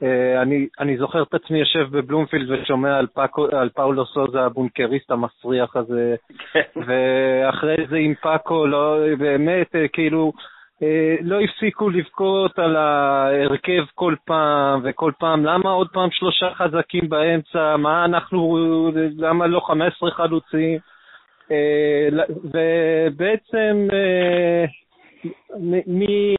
uh, 0.00 0.04
אני, 0.42 0.66
אני 0.80 0.96
זוכר 0.96 1.22
את 1.22 1.34
עצמי 1.34 1.58
יושב 1.58 1.86
בבלומפילד 1.90 2.50
ושומע 2.50 2.98
על, 2.98 3.06
פאקו, 3.06 3.46
על 3.52 3.68
פאולו 3.68 4.06
סוזה 4.06 4.40
הבונקריסט 4.40 5.10
המסריח 5.10 5.76
הזה, 5.76 6.14
כן. 6.52 6.60
ואחרי 6.86 7.86
זה 7.90 7.96
עם 7.96 8.14
פאקו, 8.14 8.66
לא, 8.66 8.98
באמת, 9.18 9.74
uh, 9.74 9.88
כאילו, 9.92 10.32
אה, 10.36 10.42
לא 11.20 11.40
הפסיקו 11.40 11.90
לבכות 11.90 12.58
על 12.58 12.76
ההרכב 12.76 13.84
כל 13.94 14.14
פעם 14.24 14.80
וכל 14.84 15.12
פעם, 15.18 15.44
למה 15.44 15.70
עוד 15.70 15.88
פעם 15.92 16.08
שלושה 16.10 16.50
חזקים 16.54 17.08
באמצע, 17.08 17.76
מה 17.76 18.04
אנחנו, 18.04 18.58
למה 19.18 19.46
לא 19.46 19.60
15 19.60 20.10
חלוצים? 20.10 20.78
אה, 21.50 22.08
ובעצם 22.44 23.88
אה, 23.92 24.64
מי... 25.86 26.34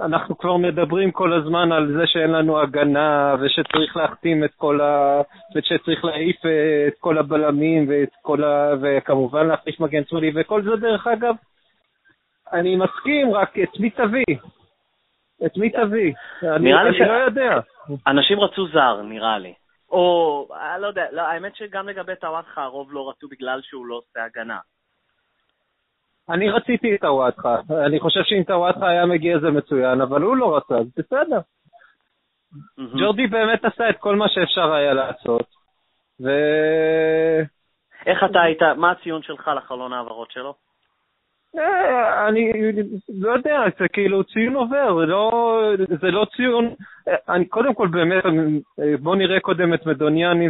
אנחנו 0.00 0.38
כבר 0.38 0.56
מדברים 0.56 1.10
כל 1.10 1.32
הזמן 1.32 1.72
על 1.72 1.92
זה 1.96 2.06
שאין 2.06 2.30
לנו 2.30 2.60
הגנה 2.60 3.36
ושצריך 3.40 3.96
להחתים 3.96 4.44
את 4.44 4.50
כל 4.56 4.80
ה... 4.80 5.20
ושצריך 5.56 6.04
להעיף 6.04 6.36
את 6.88 6.94
כל 7.00 7.18
הבלמים 7.18 7.86
ואת 7.88 8.08
כל 8.22 8.44
ה... 8.44 8.74
וכמובן 8.82 9.46
להחליף 9.46 9.80
מגן 9.80 10.02
שמאלי 10.08 10.32
וכל 10.34 10.62
זה 10.62 10.76
דרך 10.76 11.06
אגב 11.06 11.34
אני 12.54 12.76
מסכים, 12.76 13.34
רק 13.34 13.58
את 13.58 13.80
מי 13.80 13.90
תביא? 13.90 14.36
את 15.46 15.56
מי 15.56 15.70
תביא? 15.70 16.14
אני, 16.42 16.74
אני 16.74 16.98
ש... 16.98 17.00
לא 17.00 17.12
יודע. 17.12 17.60
אנשים 18.06 18.40
רצו 18.40 18.66
זר, 18.68 19.02
נראה 19.02 19.38
לי. 19.38 19.54
או, 19.90 20.48
אני 20.74 20.82
לא 20.82 20.86
יודע, 20.86 21.06
לא, 21.12 21.22
האמת 21.22 21.56
שגם 21.56 21.88
לגבי 21.88 22.16
טוואטחה 22.20 22.62
הרוב 22.62 22.92
לא 22.92 23.10
רצו 23.10 23.28
בגלל 23.28 23.60
שהוא 23.62 23.86
לא 23.86 23.94
עושה 23.94 24.24
הגנה. 24.24 24.58
אני 26.28 26.50
רציתי 26.50 26.94
את 26.94 27.00
טוואטחה. 27.00 27.56
אני 27.86 28.00
חושב 28.00 28.20
שאם 28.24 28.42
טוואטחה 28.42 28.88
היה 28.88 29.06
מגיע 29.06 29.38
זה 29.38 29.50
מצוין, 29.50 30.00
אבל 30.00 30.22
הוא 30.22 30.36
לא 30.36 30.56
רצה, 30.56 30.74
אז 30.74 30.86
בסדר. 30.96 31.38
Mm-hmm. 31.38 32.98
ג'ורדי 33.00 33.26
באמת 33.26 33.64
עשה 33.64 33.90
את 33.90 33.96
כל 33.98 34.16
מה 34.16 34.28
שאפשר 34.28 34.72
היה 34.72 34.94
לעשות, 34.94 35.46
ו... 36.20 36.28
איך 38.06 38.24
אתה 38.30 38.40
היית, 38.42 38.62
מה 38.62 38.90
הציון 38.90 39.22
שלך 39.22 39.50
לחלון 39.56 39.92
העברות 39.92 40.30
שלו? 40.30 40.54
אה, 41.58 42.28
אני 42.28 42.52
לא 43.20 43.32
יודע, 43.32 43.62
זה 43.78 43.88
כאילו 43.88 44.24
ציון 44.24 44.54
עובר, 44.54 44.98
זה 45.00 45.06
לא, 45.06 45.62
זה 46.00 46.10
לא 46.10 46.26
ציון, 46.36 46.74
אני 47.28 47.44
קודם 47.44 47.74
כל 47.74 47.88
באמת, 47.88 48.24
בוא 49.00 49.16
נראה 49.16 49.40
קודם 49.40 49.74
את 49.74 49.86
מדוניאני 49.86 50.48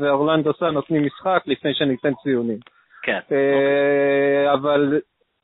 ואורלנדו 0.00 0.52
סא 0.52 0.64
נותנים 0.64 1.06
משחק 1.06 1.42
לפני 1.46 1.74
שניתן 1.74 2.12
ציונים. 2.22 2.58
כן. 3.02 3.18
אה, 3.32 4.52
אבל, 4.52 5.00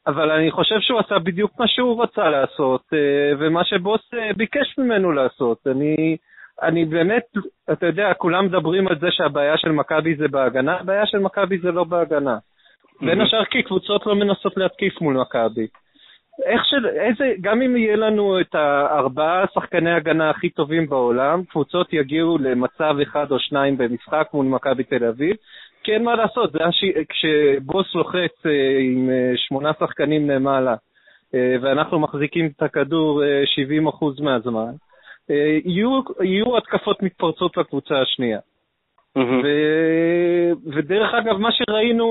אבל 0.07 0.31
אני 0.31 0.51
חושב 0.51 0.81
שהוא 0.81 1.01
עשה 1.01 1.19
בדיוק 1.19 1.53
מה 1.59 1.69
שהוא 1.69 2.03
רצה 2.03 2.29
לעשות, 2.29 2.83
אה, 2.93 3.33
ומה 3.39 3.65
שבוס 3.65 4.11
ביקש 4.37 4.79
ממנו 4.79 5.13
לעשות. 5.13 5.59
אני, 5.67 6.17
אני 6.63 6.85
באמת, 6.85 7.25
אתה 7.73 7.87
יודע, 7.87 8.15
כולם 8.15 8.45
מדברים 8.45 8.89
על 8.89 8.99
זה 8.99 9.07
שהבעיה 9.11 9.57
של 9.57 9.73
מכבי 9.73 10.15
זה 10.15 10.29
בהגנה, 10.29 10.77
הבעיה 10.81 11.07
של 11.07 11.19
מכבי 11.19 11.59
זה 11.59 11.73
לא 11.73 11.85
בהגנה. 11.85 12.39
בין 13.01 13.21
השאר 13.21 13.45
כי 13.45 13.63
קבוצות 13.63 14.07
לא 14.07 14.15
מנסות 14.15 14.57
להתקיף 14.57 15.01
מול 15.01 15.17
מכבי. 15.21 15.67
איך 16.45 16.65
של, 16.65 16.87
איזה, 16.87 17.33
גם 17.41 17.63
אם 17.63 17.77
יהיה 17.77 17.97
לנו 17.97 18.41
את 18.41 18.55
הארבעה 18.55 19.45
שחקני 19.55 19.93
הגנה 19.93 20.31
הכי 20.31 20.51
טובים 20.51 20.87
בעולם, 20.87 21.45
קבוצות 21.45 21.93
יגיעו 21.93 22.39
למצב 22.39 22.97
אחד 23.03 23.33
או 23.33 23.39
שניים 23.39 23.79
במשחק 23.79 24.29
מול 24.35 24.47
מכבי 24.47 24.85
תל 24.85 25.05
אביב, 25.05 25.37
כי 25.83 25.93
אין 25.93 26.05
מה 26.05 26.15
לעשות, 26.17 26.53
זה 26.53 26.59
הש... 26.65 26.85
כשבוס 27.09 27.95
לוחץ 27.95 28.47
אה, 28.47 28.79
עם 28.81 29.11
אה, 29.11 29.33
שמונה 29.37 29.73
שחקנים 29.81 30.31
למעלה, 30.31 30.75
אה, 31.35 31.57
ואנחנו 31.63 31.99
מחזיקים 32.01 32.51
את 32.57 32.63
הכדור 32.63 33.23
70% 34.21 34.23
מהזמן, 34.23 34.73
יהיו, 35.65 36.01
יהיו 36.23 36.57
התקפות 36.57 37.03
מתפרצות 37.03 37.57
לקבוצה 37.57 38.01
השנייה. 38.01 38.39
ו... 39.17 39.47
ודרך 40.75 41.15
אגב, 41.15 41.37
מה 41.37 41.49
שראינו 41.53 42.07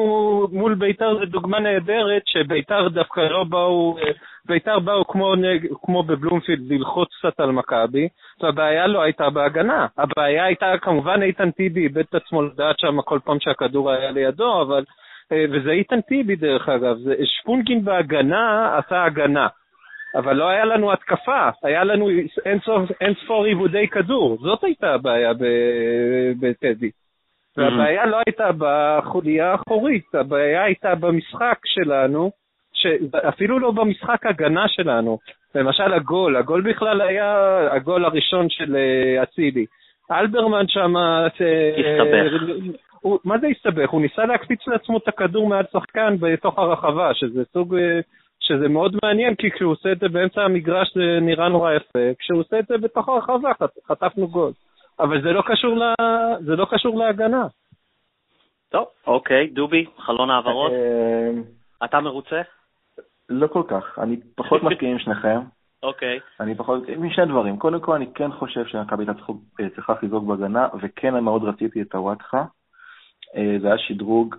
מול 0.51 0.75
ביתר 0.75 1.19
זה 1.19 1.25
דוגמה 1.25 1.60
נהדרת, 1.60 2.22
שביתר 2.25 2.88
דווקא 2.88 3.19
לא 3.19 3.43
באו, 3.43 3.98
ביתר 4.45 4.79
באו 4.79 5.07
כמו, 5.07 5.36
נג... 5.36 5.67
כמו 5.81 6.03
בבלומפילד 6.03 6.72
ללחוץ 6.72 7.10
קצת 7.19 7.39
על 7.39 7.51
מכבי, 7.51 8.07
והבעיה 8.41 8.88
לא 8.88 9.01
הייתה 9.01 9.29
בהגנה. 9.29 9.88
הבעיה 9.98 10.45
הייתה, 10.45 10.74
כמובן 10.81 11.22
איתן 11.22 11.51
טיבי 11.51 11.81
איבד 11.81 11.98
את 12.10 12.15
עצמו 12.15 12.41
לדעת 12.41 12.79
שם 12.79 13.01
כל 13.01 13.19
פעם 13.24 13.39
שהכדור 13.39 13.91
היה 13.91 14.12
לידו, 14.12 14.62
אבל... 14.62 14.83
אה, 15.31 15.45
וזה 15.51 15.72
איתן 15.72 16.01
טיבי 16.01 16.36
דרך 16.36 16.69
אגב, 16.69 16.95
שפונגין 17.24 17.86
בהגנה 17.86 18.77
עשה 18.77 19.03
הגנה. 19.03 19.48
אבל 20.15 20.34
לא 20.34 20.50
היה 20.50 20.65
לנו 20.65 20.93
התקפה, 20.93 21.50
היה 21.63 21.84
לנו 21.84 22.10
אין 23.01 23.13
ספור 23.24 23.46
עיבודי 23.46 23.88
כדור, 23.88 24.38
זאת 24.41 24.63
הייתה 24.63 24.93
הבעיה 24.93 25.34
בטדי. 26.39 26.89
והבעיה 27.58 28.05
לא 28.05 28.17
הייתה 28.25 28.50
בחוליה 28.58 29.51
האחורית, 29.51 30.15
הבעיה 30.15 30.63
הייתה 30.63 30.96
במשחק 30.96 31.58
שלנו, 31.65 32.32
אפילו 33.29 33.60
לא 33.60 33.72
במשחק 33.72 34.25
הגנה 34.25 34.67
שלנו. 34.67 35.17
למשל 35.55 35.93
הגול, 35.93 36.36
הגול 36.36 36.62
בכלל 36.62 37.01
היה 37.01 37.58
הגול 37.72 38.05
הראשון 38.05 38.50
של 38.50 38.75
אה, 38.75 39.24
אצילי. 39.24 39.65
אלברמן 40.12 40.67
שם... 40.67 40.98
אה, 40.98 41.27
הסתבך. 41.27 42.75
מה 43.25 43.38
זה 43.38 43.48
הסתבך? 43.48 43.89
הוא 43.89 44.01
ניסה 44.01 44.25
להקפיץ 44.25 44.67
לעצמו 44.67 44.98
את 44.98 45.08
הכדור 45.08 45.48
מעל 45.48 45.65
שחקן 45.74 46.15
בתוך 46.20 46.60
הרחבה, 46.60 47.13
שזה 47.13 47.43
סוג 47.53 47.75
אה, 47.75 48.00
שזה 48.43 48.67
מאוד 48.67 48.95
מעניין, 49.03 49.35
כי 49.35 49.51
כשהוא 49.51 49.71
עושה 49.71 49.91
את 49.91 50.00
זה 50.00 50.09
באמצע 50.09 50.41
המגרש 50.41 50.93
זה 50.95 51.19
נראה 51.21 51.50
נורא 51.50 51.71
יפה, 51.73 52.00
כשהוא 52.19 52.39
עושה 52.39 52.59
את 52.59 52.67
זה 52.67 52.77
בתוך 52.77 53.09
הרחבה 53.09 53.51
חטפנו 53.88 54.27
גול. 54.27 54.51
אבל 55.00 55.21
זה 55.21 55.31
לא 55.31 55.43
קשור, 55.45 55.75
לה... 55.75 55.93
זה 56.45 56.55
לא 56.55 56.67
קשור 56.71 56.97
להגנה. 56.97 57.47
טוב, 58.69 58.88
אוקיי, 59.07 59.47
דובי, 59.47 59.85
חלון 59.97 60.29
העברות. 60.29 60.71
אה, 60.71 61.31
אתה 61.85 62.00
מרוצה? 62.00 62.41
לא 63.29 63.47
כל 63.47 63.63
כך, 63.67 64.00
אני 64.00 64.17
פחות 64.35 64.63
מסכים 64.71 64.89
עם 64.89 65.00
שניכם. 65.00 65.39
אוקיי. 65.83 66.19
אני 66.39 66.55
פחות, 66.55 66.89
משני 66.97 67.25
דברים. 67.25 67.57
קודם 67.57 67.79
כל, 67.79 67.95
אני 67.95 68.13
כן 68.15 68.31
חושב 68.31 68.65
שמכבי 68.65 69.05
צריכה 69.75 69.95
חיזוק 69.95 70.23
בהגנה, 70.23 70.67
וכן 70.81 71.19
מאוד 71.19 71.43
רציתי 71.43 71.81
את 71.81 71.95
הוואטחה. 71.95 72.45
אה, 73.35 73.55
זה 73.62 73.67
היה 73.67 73.77
שדרוג 73.77 74.35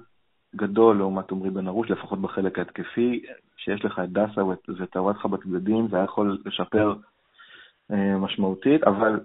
גדול 0.57 0.99
לעומת 0.99 1.33
עמרי 1.33 1.51
בן 1.51 1.69
ארוש, 1.69 1.91
לפחות 1.91 2.19
בחלק 2.19 2.59
ההתקפי, 2.59 3.23
שיש 3.65 3.85
לך 3.85 4.01
את 4.05 4.13
דסה 4.13 4.45
ואת 4.45 4.97
הוואטחה 4.97 5.29
בצדדים, 5.29 5.89
זה 5.89 5.97
היה 5.97 6.05
יכול 6.05 6.39
לשפר 6.45 6.95
אה, 7.93 8.17
משמעותית, 8.17 8.85
אבל 8.85 9.21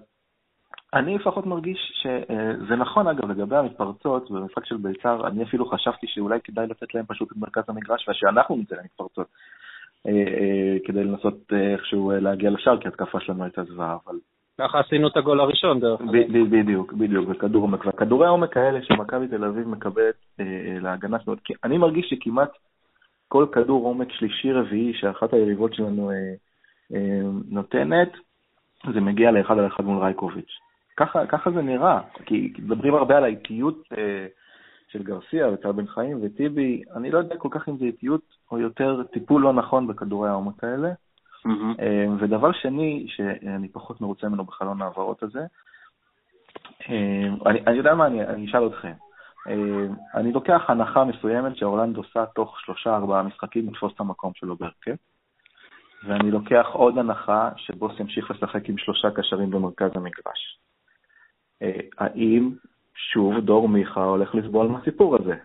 אני 0.93 1.15
לפחות 1.15 1.45
מרגיש 1.45 1.91
שזה 2.01 2.75
נכון, 2.75 3.07
אגב, 3.07 3.31
לגבי 3.31 3.55
המתפרצות, 3.55 4.31
במשחק 4.31 4.65
של 4.65 4.77
ביצר, 4.77 5.27
אני 5.27 5.43
אפילו 5.43 5.65
חשבתי 5.65 6.07
שאולי 6.07 6.39
כדאי 6.43 6.67
לתת 6.67 6.95
להם 6.95 7.05
פשוט 7.05 7.31
את 7.31 7.37
מרכז 7.37 7.63
המגרש, 7.67 8.09
ושאנחנו 8.09 8.57
נצא 8.57 8.75
למתפרצות, 8.75 9.27
אה, 10.07 10.11
אה, 10.11 10.77
כדי 10.85 11.03
לנסות 11.03 11.53
איכשהו 11.73 12.11
להגיע 12.21 12.49
לשער, 12.49 12.77
כי 12.77 12.87
התקפה 12.87 13.19
שלנו 13.19 13.43
הייתה 13.43 13.63
זוועה, 13.63 13.97
אבל 14.05 14.15
ככה 14.59 14.79
עשינו 14.79 15.07
את 15.07 15.17
הגול 15.17 15.39
הראשון, 15.39 15.79
דרך 15.79 16.01
אגב. 16.01 16.11
בדיוק, 16.11 16.93
בדיוק, 16.93 17.29
בכדור 17.29 17.61
עומק. 17.61 17.85
והכדורי 17.85 18.27
העומק 18.27 18.57
האלה 18.57 18.79
שמכבי 18.83 19.27
תל 19.27 19.43
אביב 19.43 19.67
מקבלת 19.67 20.15
אה, 20.39 20.45
להגנה 20.81 21.19
שלו, 21.19 21.35
אני 21.63 21.77
מרגיש 21.77 22.09
שכמעט 22.09 22.49
כל 23.29 23.45
כדור 23.51 23.85
עומק 23.85 24.11
שלישי-רביעי 24.11 24.93
שאחת 24.93 25.33
היריבות 25.33 25.73
שלנו 25.73 26.11
אה, 26.11 26.15
אה, 26.93 27.21
נותנת, 27.49 28.11
זה 28.93 29.01
מגיע 29.01 29.31
לאחד 29.31 29.59
על 29.59 29.67
אחד 29.67 29.83
מול 29.83 30.03
רייקוביץ'. 30.03 30.51
ככה, 30.97 31.27
ככה 31.27 31.51
זה 31.51 31.61
נראה, 31.61 32.01
כי 32.25 32.53
מדברים 32.59 32.95
הרבה 32.95 33.17
על 33.17 33.23
האיטיות 33.23 33.83
אה, 33.97 34.27
של 34.91 35.03
גרסיה 35.03 35.49
וטל 35.49 35.71
בן 35.71 35.87
חיים 35.87 36.19
וטיבי, 36.21 36.83
אני 36.95 37.11
לא 37.11 37.17
יודע 37.17 37.37
כל 37.37 37.49
כך 37.51 37.69
אם 37.69 37.77
זה 37.77 37.85
איטיות 37.85 38.21
או 38.51 38.59
יותר 38.59 39.03
טיפול 39.03 39.41
לא 39.41 39.53
נכון 39.53 39.87
בכדורי 39.87 40.29
העומק 40.29 40.63
האלה. 40.63 40.89
Mm-hmm. 41.47 41.81
ודבר 42.19 42.51
שני, 42.51 43.05
שאני 43.09 43.67
פחות 43.67 44.01
מרוצה 44.01 44.27
ממנו 44.27 44.43
בחלון 44.43 44.81
ההעברות 44.81 45.23
הזה, 45.23 45.45
אה, 46.89 47.27
אני, 47.45 47.59
אני 47.67 47.77
יודע 47.77 47.95
מה, 47.95 48.07
אני, 48.07 48.23
אני 48.23 48.45
אשאל 48.45 48.67
אתכם. 48.67 48.91
אה, 49.47 49.87
אני 50.15 50.31
לוקח 50.31 50.61
הנחה 50.67 51.03
מסוימת 51.03 51.57
שאורלנד 51.57 51.97
עושה 51.97 52.25
תוך 52.25 52.59
שלושה-ארבעה 52.59 53.23
משחקים 53.23 53.69
לתפוס 53.69 53.93
את 53.95 53.99
המקום 53.99 54.31
שלו 54.35 54.55
בהרכב, 54.55 54.95
ואני 56.03 56.31
לוקח 56.31 56.67
עוד 56.71 56.97
הנחה 56.97 57.49
שבוס 57.57 57.99
ימשיך 57.99 58.31
לשחק 58.31 58.69
עם 58.69 58.77
שלושה 58.77 59.11
קשרים 59.11 59.51
במרכז 59.51 59.91
המגרש. 59.95 60.59
האם 61.97 62.49
שוב 62.95 63.39
דור 63.39 63.69
מיכה 63.69 64.03
הולך 64.03 64.35
לסבול 64.35 64.67
מהסיפור 64.67 65.15
הזה? 65.15 65.35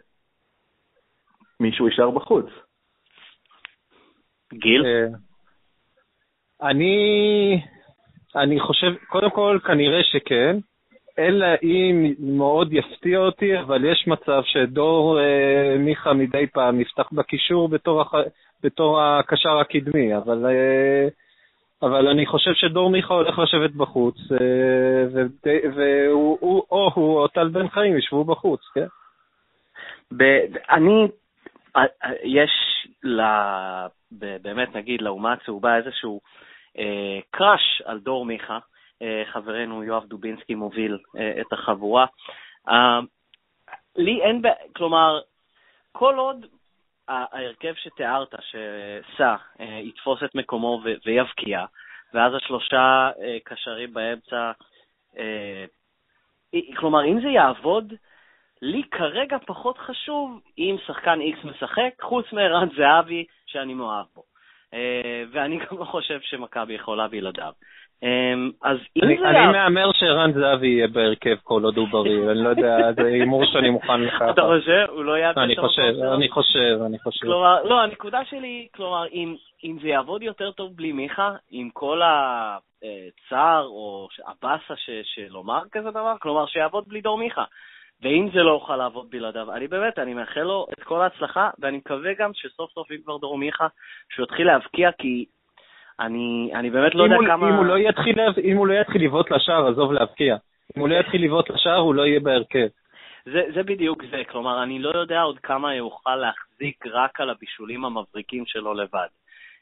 מישהו 1.60 1.88
יישאר 1.88 2.10
בחוץ. 2.10 2.46
גיל? 4.54 4.84
אני, 6.62 7.62
אני 8.36 8.60
חושב, 8.60 8.94
קודם 9.08 9.30
כל, 9.30 9.58
כנראה 9.66 10.00
שכן, 10.02 10.56
אלא 11.18 11.46
אם 11.62 12.14
מאוד 12.18 12.72
יפתיע 12.72 13.18
אותי, 13.18 13.58
אבל 13.58 13.84
יש 13.84 14.06
מצב 14.06 14.42
שדור 14.44 15.20
אה, 15.20 15.76
מיכה 15.78 16.12
מדי 16.12 16.46
פעם 16.46 16.80
יפתח 16.80 17.08
בקישור 17.12 17.68
בתור, 17.68 18.00
הח... 18.00 18.14
בתור 18.62 19.02
הקשר 19.02 19.58
הקדמי, 19.58 20.16
אבל, 20.16 20.46
אה, 20.46 21.08
אבל 21.82 22.08
אני 22.08 22.26
חושב 22.26 22.50
שדור 22.54 22.90
מיכה 22.90 23.14
הולך 23.14 23.38
לשבת 23.38 23.70
בחוץ, 23.70 24.16
אה, 24.32 25.22
והוא, 25.76 26.38
הוא, 26.40 26.62
או 26.70 26.90
הוא 26.94 27.20
או 27.20 27.28
טל 27.28 27.48
בן 27.48 27.68
חיים 27.68 27.98
ישבו 27.98 28.24
בחוץ, 28.24 28.60
כן? 28.74 28.86
ב- 30.16 30.56
אני, 30.70 31.08
אה, 31.76 31.82
אה, 32.04 32.10
יש 32.22 32.50
ל... 33.04 33.20
באמת, 34.42 34.76
נגיד, 34.76 35.02
לאומה 35.02 35.32
הצהובה 35.32 35.76
איזשהו 35.76 36.20
אה, 36.78 37.18
קראש 37.30 37.82
על 37.84 37.98
דור 37.98 38.24
מיכה, 38.26 38.58
חברנו 39.24 39.84
יואב 39.84 40.04
דובינסקי 40.04 40.54
מוביל 40.54 40.98
אה, 41.16 41.40
את 41.40 41.52
החבורה. 41.52 42.06
לי 43.96 44.22
אין, 44.22 44.42
כלומר, 44.76 45.20
כל 45.92 46.18
עוד 46.18 46.46
ההרכב 47.08 47.74
שתיארת, 47.74 48.34
שסע, 48.40 49.36
יתפוס 49.60 50.22
את 50.24 50.34
מקומו 50.34 50.82
ויבקיע, 51.04 51.64
ואז 52.14 52.32
השלושה 52.34 53.10
קשרים 53.44 53.94
באמצע, 53.94 54.52
כלומר, 56.76 57.04
אם 57.04 57.20
זה 57.20 57.28
יעבוד, 57.28 57.94
לי 58.62 58.82
כרגע 58.90 59.36
פחות 59.46 59.78
חשוב 59.78 60.40
אם 60.58 60.76
שחקן 60.86 61.18
X 61.20 61.46
משחק, 61.46 62.02
חוץ 62.02 62.32
מערן 62.32 62.68
זהבי, 62.76 63.24
שאני 63.46 63.74
מאוהב 63.74 64.06
בו. 64.14 64.22
אה, 64.74 65.22
ואני 65.32 65.58
גם 65.58 65.78
לא 65.78 65.84
חושב 65.84 66.20
שמכבי 66.20 66.74
יכולה 66.74 67.08
בלעדיו. 67.08 67.52
אה, 68.02 68.34
אז 68.62 68.78
אם 68.96 69.02
אני, 69.04 69.18
זה... 69.18 69.28
אני 69.28 69.46
מהמר 69.46 69.92
שערן 69.92 70.32
זהבי 70.32 70.66
יהיה 70.66 70.88
בהרכב 70.88 71.36
כל 71.42 71.64
עוד 71.64 71.76
הוא 71.76 71.88
בריא, 71.88 72.30
אני 72.30 72.44
לא 72.44 72.48
יודע, 72.48 72.92
זה 72.92 73.06
הימור 73.06 73.44
שאני 73.44 73.70
מוכן 73.70 74.00
לקחת. 74.04 74.30
אתה 74.30 74.42
חושב? 74.42 74.86
הוא 74.88 75.04
לא 75.04 75.18
יעשה 75.18 75.42
אני 75.42 75.56
חושב, 75.56 75.94
אני 76.14 76.28
חושב, 76.28 76.78
אני 76.86 76.98
חושב. 76.98 77.26
כלומר, 77.26 77.62
לא, 77.64 77.80
הנקודה 77.80 78.24
שלי, 78.24 78.68
כלומר, 78.74 79.06
אם, 79.06 79.36
אם 79.64 79.78
זה 79.82 79.88
יעבוד 79.88 80.22
יותר 80.22 80.50
טוב 80.50 80.76
בלי 80.76 80.92
מיכה, 80.92 81.32
עם 81.50 81.70
כל 81.72 82.00
הצער 82.04 83.64
או 83.64 84.08
הבאסה 84.26 84.74
של 84.76 85.26
לומר 85.28 85.62
כזה 85.72 85.90
דבר, 85.90 86.14
כלומר, 86.20 86.46
שיעבוד 86.46 86.84
בלי 86.88 87.00
דור 87.00 87.18
מיכה. 87.18 87.44
ואם 88.02 88.28
זה 88.34 88.42
לא 88.42 88.50
יוכל 88.50 88.76
לעבוד 88.76 89.10
בלעדיו, 89.10 89.52
אני 89.52 89.68
באמת, 89.68 89.98
אני 89.98 90.14
מאחל 90.14 90.40
לו 90.40 90.66
את 90.72 90.82
כל 90.82 91.00
ההצלחה, 91.00 91.50
ואני 91.58 91.76
מקווה 91.76 92.10
גם 92.18 92.30
שסוף 92.34 92.72
סוף, 92.72 92.90
אם 92.90 92.96
כבר 93.04 93.16
דור 93.16 93.38
מיכה, 93.38 93.66
שהוא 94.14 94.24
יתחיל 94.24 94.46
להבקיע, 94.46 94.90
כי 94.98 95.24
אני, 96.00 96.50
אני 96.54 96.70
באמת 96.70 96.94
לא 96.94 97.04
יודע 97.04 97.16
הוא, 97.16 97.26
כמה... 97.26 97.48
אם 97.48 97.54
הוא 97.54 97.64
לא 97.64 97.78
יתחיל, 97.78 98.16
אם 98.44 98.56
הוא 98.56 98.66
לא 98.66 98.74
יתחיל 98.74 99.04
לבעוט 99.04 99.30
לשער, 99.30 99.68
עזוב 99.68 99.92
להבקיע. 99.92 100.36
אם 100.76 100.80
הוא 100.80 100.88
לא 100.88 100.94
יתחיל 100.94 101.24
לבעוט 101.24 101.50
לשער, 101.50 101.78
הוא 101.78 101.94
לא 101.94 102.06
יהיה 102.06 102.20
בהרכב. 102.20 102.66
זה, 103.24 103.42
זה 103.54 103.62
בדיוק 103.62 104.02
זה, 104.10 104.22
כלומר, 104.30 104.62
אני 104.62 104.78
לא 104.78 104.90
יודע 104.94 105.20
עוד 105.20 105.38
כמה 105.38 105.74
יוכל 105.74 106.16
להחזיק 106.16 106.86
רק 106.86 107.20
על 107.20 107.30
הבישולים 107.30 107.84
המבריקים 107.84 108.46
שלו 108.46 108.74
לבד. 108.74 109.06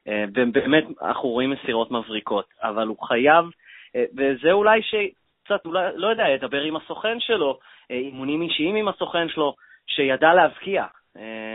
אה, 0.08 0.24
ובאמת, 0.34 0.84
אנחנו 1.02 1.28
רואים 1.28 1.50
מסירות 1.50 1.90
מבריקות, 1.90 2.44
אבל 2.62 2.86
הוא 2.86 3.06
חייב, 3.06 3.44
אה, 3.96 4.04
וזה 4.16 4.52
אולי 4.52 4.82
ש... 4.82 4.94
קצת, 5.44 5.66
אולי, 5.66 5.90
לא 5.94 6.06
יודע, 6.06 6.28
ידבר 6.28 6.62
עם 6.62 6.76
הסוכן 6.76 7.20
שלו, 7.20 7.58
אה, 7.90 7.96
אימונים 7.96 8.42
אישיים 8.42 8.76
עם 8.76 8.88
הסוכן 8.88 9.28
שלו, 9.28 9.54
שידע 9.86 10.34
להבקיע. 10.34 10.84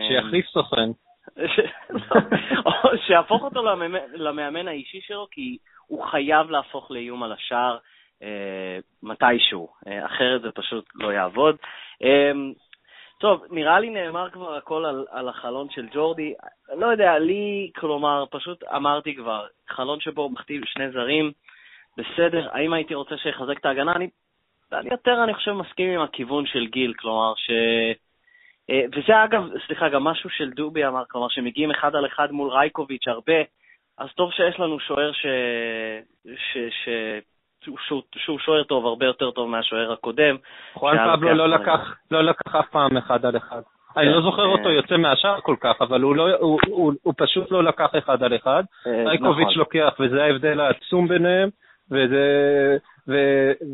שיחליף 0.07 0.45
סוכן. 0.45 0.89
או 2.65 2.71
שיהפוך 3.07 3.43
אותו 3.43 3.63
למאמן, 4.13 4.67
האישי 4.67 5.01
שלו, 5.01 5.27
כי 5.31 5.57
הוא 5.87 6.03
חייב 6.03 6.49
להפוך 6.49 6.91
לאיום 6.91 7.23
על 7.23 7.31
השער 7.31 7.77
אה, 8.23 8.79
מתישהו, 9.03 9.69
אה, 9.87 10.05
אחרת 10.05 10.41
זה 10.41 10.51
פשוט 10.51 10.85
לא 10.95 11.13
יעבוד. 11.13 11.55
אה, 12.03 12.31
טוב, 13.19 13.43
נראה 13.49 13.79
לי 13.79 13.89
נאמר 13.89 14.29
כבר 14.29 14.55
הכל 14.55 14.85
על, 14.85 15.05
על 15.09 15.29
החלון 15.29 15.69
של 15.69 15.87
ג'ורדי. 15.93 16.33
לא 16.75 16.87
יודע, 16.87 17.19
לי, 17.19 17.71
כלומר, 17.75 18.25
פשוט 18.31 18.63
אמרתי 18.63 19.15
כבר, 19.15 19.45
חלון 19.69 19.99
שבו 19.99 20.21
הוא 20.21 20.31
מכתיב 20.31 20.61
שני 20.65 20.91
זרים, 20.91 21.31
בסדר, 21.97 22.49
האם 22.51 22.73
הייתי 22.73 22.95
רוצה 22.95 23.17
שיחזק 23.17 23.57
את 23.59 23.65
ההגנה? 23.65 23.95
אני, 23.95 24.09
אני 24.73 24.89
יותר, 24.91 25.23
אני 25.23 25.33
חושב, 25.33 25.51
מסכים 25.51 25.89
עם 25.89 26.01
הכיוון 26.01 26.45
של 26.45 26.67
גיל, 26.67 26.93
כלומר, 26.93 27.33
ש... 27.35 27.51
אה, 28.69 28.81
וזה 28.95 29.23
אגב, 29.23 29.43
סליחה, 29.67 29.89
גם 29.89 30.03
משהו 30.03 30.29
של 30.29 30.49
דובי 30.49 30.85
אמר, 30.85 31.03
כלומר, 31.09 31.27
שמגיעים 31.29 31.71
אחד 31.71 31.95
על 31.95 32.05
אחד 32.05 32.31
מול 32.31 32.49
רייקוביץ' 32.49 33.07
הרבה, 33.07 33.41
אז 33.97 34.07
טוב 34.15 34.31
שיש 34.31 34.59
לנו 34.59 34.79
שוער 34.79 35.11
ש... 35.11 35.25
ש... 36.35 36.57
ש... 36.83 36.89
שהוא, 37.61 38.01
שהוא 38.15 38.39
שוער 38.39 38.63
טוב, 38.63 38.85
הרבה 38.85 39.05
יותר 39.05 39.31
טוב 39.31 39.49
מהשוער 39.49 39.91
הקודם. 39.91 40.35
חואן 40.73 41.15
פבלו 41.15 41.33
לא 41.33 41.49
לקח, 41.49 41.95
לא 42.11 42.21
לקח 42.21 42.55
אף 42.55 42.69
פעם 42.69 42.97
אחד 42.97 43.25
על 43.25 43.37
אחד. 43.37 43.61
אני 43.97 44.09
לא 44.09 44.21
זוכר 44.21 44.45
אותו 44.45 44.69
אה. 44.69 44.73
יוצא 44.73 44.97
מהשער 44.97 45.41
כל 45.41 45.55
כך, 45.59 45.81
אבל 45.81 46.01
הוא, 46.01 46.15
לא, 46.15 46.37
הוא, 46.39 46.59
הוא, 46.67 46.93
הוא 47.03 47.13
פשוט 47.17 47.51
לא 47.51 47.63
לקח 47.63 47.91
אחד 47.97 48.23
על 48.23 48.35
אחד. 48.35 48.63
אה, 48.87 49.09
רייקוביץ' 49.09 49.47
נכון. 49.47 49.57
לוקח, 49.57 49.93
וזה 49.99 50.23
ההבדל 50.23 50.59
העצום 50.59 51.07
ביניהם. 51.07 51.49
וזה, 51.91 52.77
ו, 53.07 53.13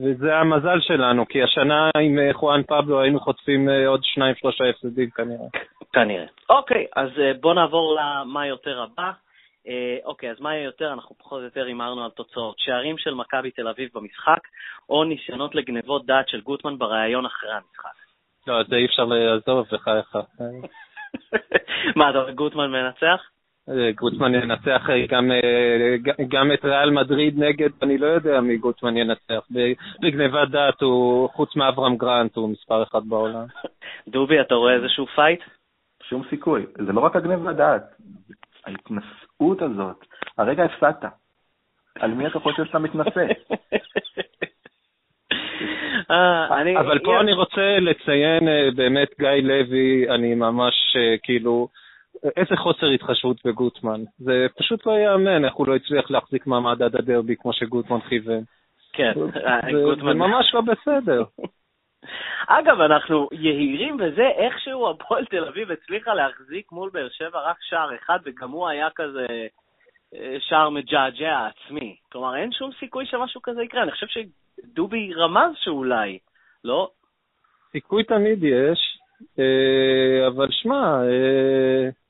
וזה 0.04 0.36
המזל 0.36 0.80
שלנו, 0.80 1.28
כי 1.28 1.44
השנה 1.44 1.90
עם 1.98 2.20
אה, 2.20 2.34
חואן 2.34 2.64
פבלו 2.64 3.02
היינו 3.02 3.20
חוטפים 3.20 3.70
אה, 3.70 3.88
עוד 3.88 4.04
שניים, 4.04 4.36
שלושה 4.36 4.64
הפסדים 4.70 5.10
כנראה. 5.10 5.48
כנראה. 5.94 6.26
אוקיי, 6.50 6.86
אז 6.96 7.10
אה, 7.20 7.32
בואו 7.42 7.54
נעבור 7.54 7.98
למה 8.00 8.48
יותר 8.48 8.82
הבא. 8.82 9.12
אוקיי, 10.06 10.32
אז 10.32 10.42
מה 10.42 10.56
יותר? 10.56 10.94
אנחנו 10.94 11.16
פחות 11.20 11.40
או 11.40 11.44
יותר 11.44 11.66
הימרנו 11.66 12.04
על 12.04 12.10
תוצאות. 12.10 12.56
שערים 12.60 12.98
של 12.98 13.14
מכבי 13.14 13.52
תל 13.52 13.68
אביב 13.68 13.90
במשחק, 13.94 14.40
או 14.90 15.04
ניסיונות 15.04 15.56
לגנבות 15.56 16.06
דעת 16.06 16.30
של 16.30 16.42
גוטמן 16.42 16.78
בריאיון 16.78 17.26
אחרי 17.26 17.52
המשחק. 17.52 17.96
לא, 18.48 18.64
זה 18.64 18.76
אי 18.76 18.86
אפשר 18.86 19.04
לעזוב, 19.06 19.68
בחייך. 19.72 20.18
מה, 21.98 22.10
אתה 22.10 22.32
גוטמן 22.32 22.72
מנצח? 22.72 23.33
גוטמן 23.96 24.36
ינצח 24.36 24.90
אה, 24.90 25.08
גם, 25.08 25.32
אה, 25.32 25.96
גם 26.28 26.52
את 26.52 26.66
ריאל 26.66 26.92
מדריד 26.92 27.40
נגד, 27.40 27.70
אני 27.82 27.98
לא 27.98 28.08
יודע 28.08 28.42
מי 28.42 28.58
גוטמן 28.58 28.98
ינצח. 28.98 29.48
בגניבת 30.02 30.50
דעת 30.50 30.82
הוא, 30.82 31.30
חוץ 31.30 31.56
מאברהם 31.56 31.98
גרנט, 31.98 32.36
הוא 32.36 32.50
מספר 32.50 32.84
אחד 32.84 33.02
בעולם. 33.06 33.46
דובי, 34.08 34.42
אתה 34.42 34.56
רואה 34.56 34.74
איזשהו 34.74 35.06
fight? 35.16 35.40
שום 36.10 36.24
סיכוי. 36.30 36.66
זה 36.86 36.94
לא 36.94 37.00
רק 37.00 37.16
הגניבת 37.16 37.56
דעת, 37.56 37.84
ההתנשאות 38.66 39.62
הזאת. 39.62 40.06
הרגע 40.38 40.64
הפסדת. 40.64 41.06
על 42.00 42.12
מי 42.12 42.28
אתה 42.28 42.40
חושב 42.40 42.66
שאתה 42.66 42.80
מתנשא? 42.80 43.26
אה, 46.12 46.62
אבל 46.82 47.00
פה 47.00 47.20
אני 47.22 47.34
רוצה 47.34 47.80
לציין 47.80 48.44
באמת, 48.76 49.10
גיא 49.20 49.30
לוי, 49.30 50.10
אני 50.10 50.36
ממש 50.36 50.98
כאילו... 51.24 51.68
איזה 52.38 52.56
חוסר 52.58 52.86
התחשבות 52.86 53.38
בגוטמן. 53.46 54.02
זה 54.18 54.46
פשוט 54.58 54.86
לא 54.86 54.92
ייאמן 54.92 55.46
איך 55.46 55.54
הוא 55.54 55.68
לא 55.68 55.76
הצליח 55.76 56.12
להחזיק 56.12 56.48
מעמד 56.48 56.84
עד 56.84 56.96
הדרבי 56.96 57.36
כמו 57.36 57.54
שגוטמן 57.54 58.00
כיוון. 58.00 58.44
כן, 58.94 59.14
גוטמן... 59.16 60.14
זה 60.14 60.14
ממש 60.14 60.54
לא 60.54 60.62
בסדר. 60.62 61.24
אגב, 62.48 62.82
אנחנו 62.82 63.30
יהירים 63.32 63.98
בזה, 63.98 64.28
איכשהו 64.28 64.90
הפועל 64.90 65.26
תל 65.26 65.46
אביב 65.46 65.72
הצליחה 65.72 66.14
להחזיק 66.14 66.72
מול 66.72 66.90
באר 66.94 67.10
שבע 67.10 67.40
רק 67.40 67.58
שער 67.62 67.96
אחד, 67.96 68.20
וגם 68.26 68.52
הוא 68.52 68.68
היה 68.68 68.88
כזה 68.96 69.26
אה, 70.16 70.38
שער 70.40 70.70
מג'עג'ע 70.70 71.48
עצמי. 71.48 71.96
כלומר, 72.12 72.36
אין 72.36 72.52
שום 72.52 72.72
סיכוי 72.80 73.06
שמשהו 73.06 73.42
כזה 73.42 73.64
יקרה. 73.64 73.84
אני 73.84 73.92
חושב 73.92 74.08
שדובי 74.08 75.14
רמז 75.14 75.52
שאולי, 75.56 76.20
לא? 76.64 76.90
סיכוי 77.72 78.04
תמיד 78.04 78.44
יש, 78.44 78.50
אה, 78.50 79.03
אבל 80.28 80.48
שמע, 80.52 81.02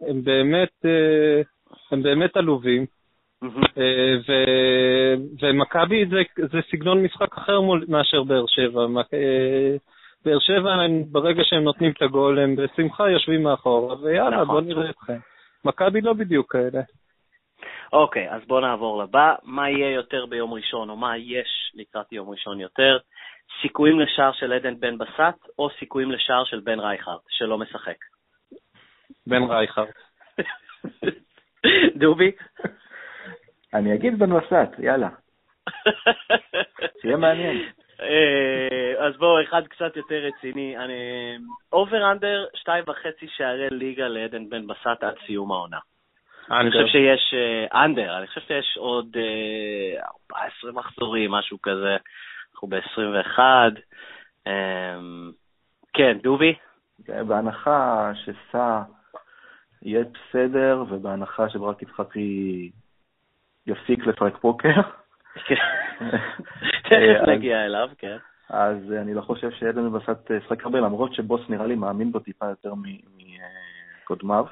הם 0.10 0.24
באמת, 0.24 0.86
הם 1.92 2.04
באמת 2.04 2.38
עלובים. 2.38 2.86
ומכבי 5.42 6.06
זה, 6.06 6.22
זה 6.38 6.60
סגנון 6.72 7.04
משחק 7.04 7.38
אחר 7.38 7.60
מאשר 7.88 8.24
באר 8.24 8.46
שבע. 8.48 8.86
באר 10.26 10.40
שבע, 10.40 10.76
ברגע 11.12 11.44
שהם 11.44 11.64
נותנים 11.64 11.92
את 11.92 12.02
הגול, 12.02 12.40
הם 12.40 12.56
בשמחה 12.56 13.10
יושבים 13.10 13.44
מאחורה, 13.44 13.96
ויאללה, 14.02 14.42
נכון. 14.42 14.48
בוא 14.48 14.62
נראה 14.62 14.90
אתכם. 14.90 15.18
מכבי 15.66 16.02
לא 16.02 16.14
בדיוק 16.14 16.52
כאלה. 16.52 16.82
אוקיי, 17.94 18.30
אז 18.32 18.42
בואו 18.48 18.60
נעבור 18.60 19.04
לבא. 19.04 19.36
מה 19.44 19.70
יהיה 19.70 19.92
יותר 19.92 20.26
ביום 20.26 20.54
ראשון, 20.54 20.90
או 20.90 20.96
מה 20.96 21.18
יש 21.18 21.72
לקראת 21.76 22.12
יום 22.12 22.30
ראשון 22.30 22.60
יותר? 22.60 22.98
סיכויים 23.62 24.00
לשער 24.00 24.32
של 24.34 24.54
עדן 24.54 24.80
בן 24.80 24.98
בסט, 24.98 25.48
או 25.60 25.70
סיכויים 25.80 26.12
לשער 26.12 26.44
של 26.44 26.60
בן 26.60 26.80
רייכרד, 26.80 27.18
שלא 27.30 27.58
משחק? 27.58 27.98
בן 29.28 29.44
רייכרד. 29.44 29.88
דובי? 32.00 32.32
אני 33.74 33.96
אגיד 33.96 34.20
בן 34.20 34.30
בסט, 34.38 34.80
יאללה. 34.80 35.10
שיהיה 37.02 37.18
מעניין. 37.18 37.58
אה, 38.02 39.06
אז 39.08 39.18
בואו, 39.18 39.44
אחד 39.44 39.68
קצת 39.68 39.96
יותר 39.96 40.16
רציני. 40.16 40.76
over 41.74 42.12
under, 42.12 42.46
שתיים 42.56 42.84
וחצי 42.88 43.28
שערי 43.28 43.68
ליגה 43.72 44.08
לעדן 44.08 44.50
בן 44.50 44.68
בסט 44.68 45.04
עד 45.04 45.16
סיום 45.26 45.52
העונה. 45.52 45.80
אני 46.52 46.72
חושב 46.72 46.88
שיש, 46.88 47.34
under, 47.74 48.10
אה, 48.10 48.18
אני 48.18 48.28
חושב 48.28 48.42
שיש 48.42 48.78
עוד 48.78 49.18
14 50.32 50.70
אה, 50.70 50.76
מחזורים, 50.76 51.32
משהו 51.32 51.58
כזה. 51.62 51.98
אנחנו 52.54 52.68
ב-21. 52.68 53.40
כן, 55.94 56.18
דובי? 56.24 56.54
בהנחה 57.00 58.12
שסע 58.16 58.82
יהיה 59.82 60.04
בסדר, 60.04 60.84
ובהנחה 60.90 61.50
שברק 61.50 61.82
יצחקי 61.82 62.72
יפסיק 63.68 64.08
לפרק 64.08 64.38
פוקר, 64.38 64.82
כן. 65.46 65.56
תכף 66.90 67.28
נגיע 67.28 67.66
אליו, 67.66 67.90
כן. 67.98 68.18
אז 68.50 68.78
אני 69.02 69.14
לא 69.14 69.22
חושב 69.22 69.52
שעדן 69.52 69.86
מבסט 69.86 70.30
ישחק 70.30 70.64
הרבה, 70.66 70.80
למרות 70.80 71.14
שבוס 71.14 71.42
נראה 71.50 71.68
לי 71.68 71.76
מאמין 71.76 72.12
בו 72.12 72.20
טיפה 72.20 72.46
יותר 72.46 72.74
מקודמיו. 74.04 74.46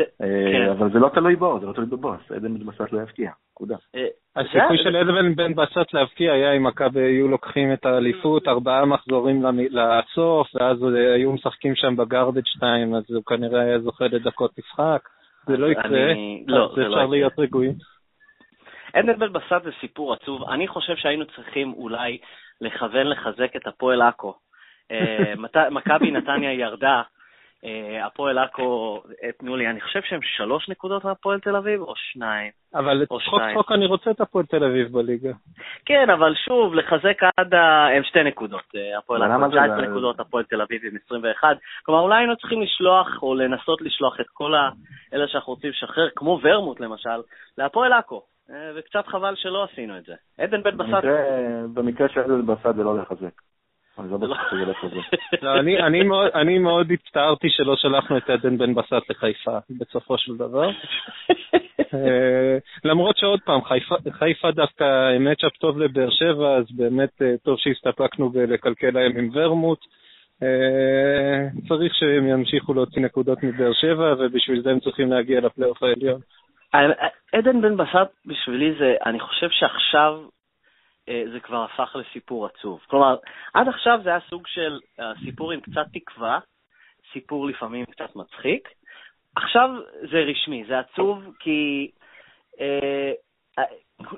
אה, 0.00 0.26
כן. 0.52 0.68
אבל 0.70 0.92
זה 0.92 0.98
לא 0.98 1.08
תלוי 1.08 1.36
בו, 1.36 1.60
זה 1.60 1.66
לא 1.66 1.72
תלוי 1.72 1.86
בבוס, 1.86 2.32
עדן 2.36 2.52
מבסט 2.52 2.92
לא 2.92 3.02
יבקיע, 3.02 3.30
נקודה. 3.52 3.76
אה, 3.94 4.06
הסיכוי 4.36 4.78
של 4.78 4.96
עדן 4.96 5.34
בן 5.34 5.54
בסט 5.54 5.94
להבקיע 5.94 6.32
היה 6.32 6.52
אם 6.52 6.64
מכבי 6.64 7.00
היו 7.00 7.28
לוקחים 7.28 7.72
את 7.72 7.86
האליפות, 7.86 8.48
ארבעה 8.48 8.84
מחזורים 8.84 9.42
לסוף, 9.70 10.54
ואז 10.54 10.78
היו 11.16 11.32
משחקים 11.32 11.74
שם 11.74 11.96
בגרבג' 11.96 12.46
2, 12.46 12.94
אז 12.94 13.04
הוא 13.08 13.24
כנראה 13.24 13.60
היה 13.60 13.78
זוכה 13.78 14.04
לדקות 14.04 14.58
משחק. 14.58 15.08
זה 15.46 15.56
לא 15.56 15.66
יקרה, 15.66 16.12
לא, 16.46 16.70
אז 16.72 16.78
לא 16.78 16.86
אפשר 16.86 17.06
להיות 17.06 17.38
רגועים. 17.38 17.72
עדן 18.92 19.18
בן 19.18 19.32
בסט 19.32 19.64
זה 19.64 19.70
סיפור 19.80 20.12
עצוב. 20.12 20.50
אני 20.50 20.68
חושב 20.68 20.96
שהיינו 20.96 21.24
צריכים 21.26 21.72
אולי 21.72 22.18
לכוון 22.60 23.06
לחזק 23.06 23.56
את 23.56 23.66
הפועל 23.66 24.02
עכו. 24.02 24.34
אה, 24.90 25.34
מכבי 25.76 26.10
נתניה 26.10 26.52
ירדה, 26.52 27.02
הפועל 28.06 28.38
עכו, 28.38 29.02
אה, 29.22 29.32
תנו 29.32 29.56
לי, 29.56 29.68
אני 29.70 29.80
חושב 29.80 30.00
שהם 30.02 30.20
שלוש 30.22 30.68
נקודות 30.68 31.04
מהפועל 31.04 31.40
תל 31.40 31.56
אביב, 31.56 31.80
או 31.80 31.92
שניים. 31.96 32.50
אבל 32.74 33.06
צחוק 33.06 33.40
צחוק 33.52 33.72
אני 33.72 33.86
רוצה 33.86 34.10
את 34.10 34.20
הפועל 34.20 34.44
תל 34.44 34.64
אביב 34.64 34.92
בליגה. 34.92 35.32
כן, 35.84 36.10
אבל 36.10 36.34
שוב, 36.34 36.74
לחזק 36.74 37.20
עד 37.36 37.54
ה... 37.54 37.86
הם 37.96 38.02
שתי 38.02 38.22
נקודות. 38.22 38.72
הפועל 38.98 39.22
עכו 39.22 39.48
19 39.48 39.76
נקודות, 39.76 40.20
הפועל 40.20 40.44
תל 40.44 40.62
אביב 40.62 40.82
עם 40.84 40.96
21. 41.06 41.56
כלומר, 41.82 42.00
אולי 42.00 42.18
היינו 42.18 42.36
צריכים 42.36 42.62
לשלוח, 42.62 43.22
או 43.22 43.34
לנסות 43.34 43.82
לשלוח 43.82 44.20
את 44.20 44.26
כל 44.32 44.54
אלה 45.14 45.28
שאנחנו 45.28 45.52
רוצים 45.52 45.70
לשחרר, 45.70 46.08
כמו 46.16 46.40
ורמוט 46.42 46.80
למשל, 46.80 47.20
להפועל 47.58 47.92
עכו. 47.92 48.22
אה, 48.50 48.70
וקצת 48.76 49.06
חבל 49.06 49.34
שלא 49.36 49.64
עשינו 49.64 49.98
את 49.98 50.04
זה. 50.04 50.14
עדן 50.38 50.62
בן 50.62 50.76
בסט... 50.76 51.04
במקרה 51.74 52.08
של 52.08 52.20
עדן 52.20 52.36
בן 52.36 52.46
בסט 52.46 52.76
זה 52.76 52.82
לא 52.82 52.98
לחזק. 52.98 53.40
אני 53.98 54.10
לא 54.10 54.16
בטוח 54.16 54.38
שזה. 54.82 55.00
לא, 55.42 55.60
אני 56.34 56.58
מאוד 56.58 56.92
הצטערתי 56.92 57.50
שלא 57.50 57.76
שלחנו 57.76 58.16
את 58.16 58.30
עדן 58.30 58.58
בן 58.58 58.74
בסט 58.74 59.10
לחיפה, 59.10 59.58
בסופו 59.70 60.18
של 60.18 60.36
דבר. 60.36 60.70
אה, 61.94 62.58
למרות 62.84 63.16
שעוד 63.18 63.40
פעם, 63.44 63.60
חיפה 64.12 64.50
דווקא 64.50 65.18
מצ'אפ 65.20 65.56
טוב 65.56 65.78
לבאר 65.78 66.10
שבע, 66.10 66.56
אז 66.56 66.64
באמת 66.76 67.22
אה, 67.22 67.34
טוב 67.42 67.58
שהסתפקנו 67.58 68.30
בלקלקל 68.30 68.90
להם 68.90 69.16
עם 69.16 69.30
ורמוט. 69.32 69.78
צריך 71.68 71.94
שהם 71.94 72.28
ימשיכו 72.28 72.74
להוציא 72.74 73.02
נקודות 73.02 73.42
מבאר 73.42 73.72
שבע, 73.72 74.14
ובשביל 74.18 74.62
זה 74.62 74.70
הם 74.70 74.80
צריכים 74.80 75.12
להגיע 75.12 75.40
לפלייאוף 75.40 75.82
העליון. 75.82 76.20
עדן 77.32 77.60
בן 77.60 77.76
בסט 77.76 78.12
בשבילי 78.26 78.74
זה, 78.78 78.94
אני 79.06 79.20
חושב 79.20 79.48
שעכשיו 79.50 80.12
אה, 80.22 80.35
זה 81.32 81.40
כבר 81.40 81.64
הפך 81.64 81.96
לסיפור 81.96 82.46
עצוב. 82.46 82.80
כלומר, 82.86 83.16
עד 83.54 83.68
עכשיו 83.68 84.00
זה 84.02 84.08
היה 84.10 84.20
סוג 84.20 84.46
של 84.46 84.78
אה, 85.00 85.12
סיפור 85.24 85.52
עם 85.52 85.60
קצת 85.60 85.86
תקווה, 85.92 86.38
סיפור 87.12 87.46
לפעמים 87.46 87.84
קצת 87.84 88.16
מצחיק. 88.16 88.68
עכשיו 89.36 89.70
זה 90.10 90.18
רשמי, 90.18 90.64
זה 90.68 90.78
עצוב 90.78 91.24
כי 91.40 91.90
אה, 92.60 93.12
אה, 93.58 93.64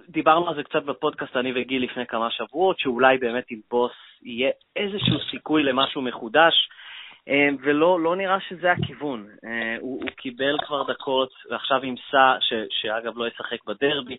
דיברנו 0.09 0.49
על 0.49 0.55
זה 0.55 0.63
קצת 0.63 0.83
בפודקאסט, 0.83 1.37
אני 1.37 1.53
וגיל, 1.55 1.85
לפני 1.85 2.07
כמה 2.07 2.31
שבועות, 2.31 2.79
שאולי 2.79 3.19
באמת 3.19 3.45
עם 3.51 3.61
בוס 3.71 3.93
יהיה 4.23 4.51
איזשהו 4.77 5.19
סיכוי 5.31 5.63
למשהו 5.63 6.03
מחודש. 6.03 6.69
אה, 7.29 7.49
ולא 7.61 8.01
לא 8.01 8.17
נראה 8.17 8.41
שזה 8.41 8.73
הכיוון. 8.73 9.29
אה, 9.45 9.77
הוא, 9.81 10.03
הוא 10.03 10.11
קיבל 10.11 10.57
כבר 10.67 10.93
דקות, 10.93 11.31
ועכשיו 11.51 11.83
עם 11.83 11.95
סע, 12.11 12.35
שאגב 12.71 13.19
לא 13.19 13.29
ישחק 13.29 13.65
בדרבי. 13.67 14.17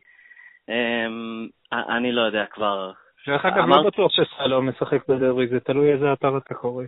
אה, 0.70 1.98
אני 1.98 2.12
לא 2.12 2.22
יודע 2.22 2.46
כבר... 2.46 2.92
דרך 3.28 3.46
אגב. 3.46 3.68
לא 3.68 3.84
בטוח 3.84 4.12
שסע 4.12 4.48
לא 4.48 4.62
משחק 4.62 5.08
בדרבי, 5.08 5.48
זה 5.48 5.60
תלוי 5.60 5.92
איזה 5.92 6.14
אתר 6.14 6.38
אתה 6.38 6.54
קורא. 6.54 6.84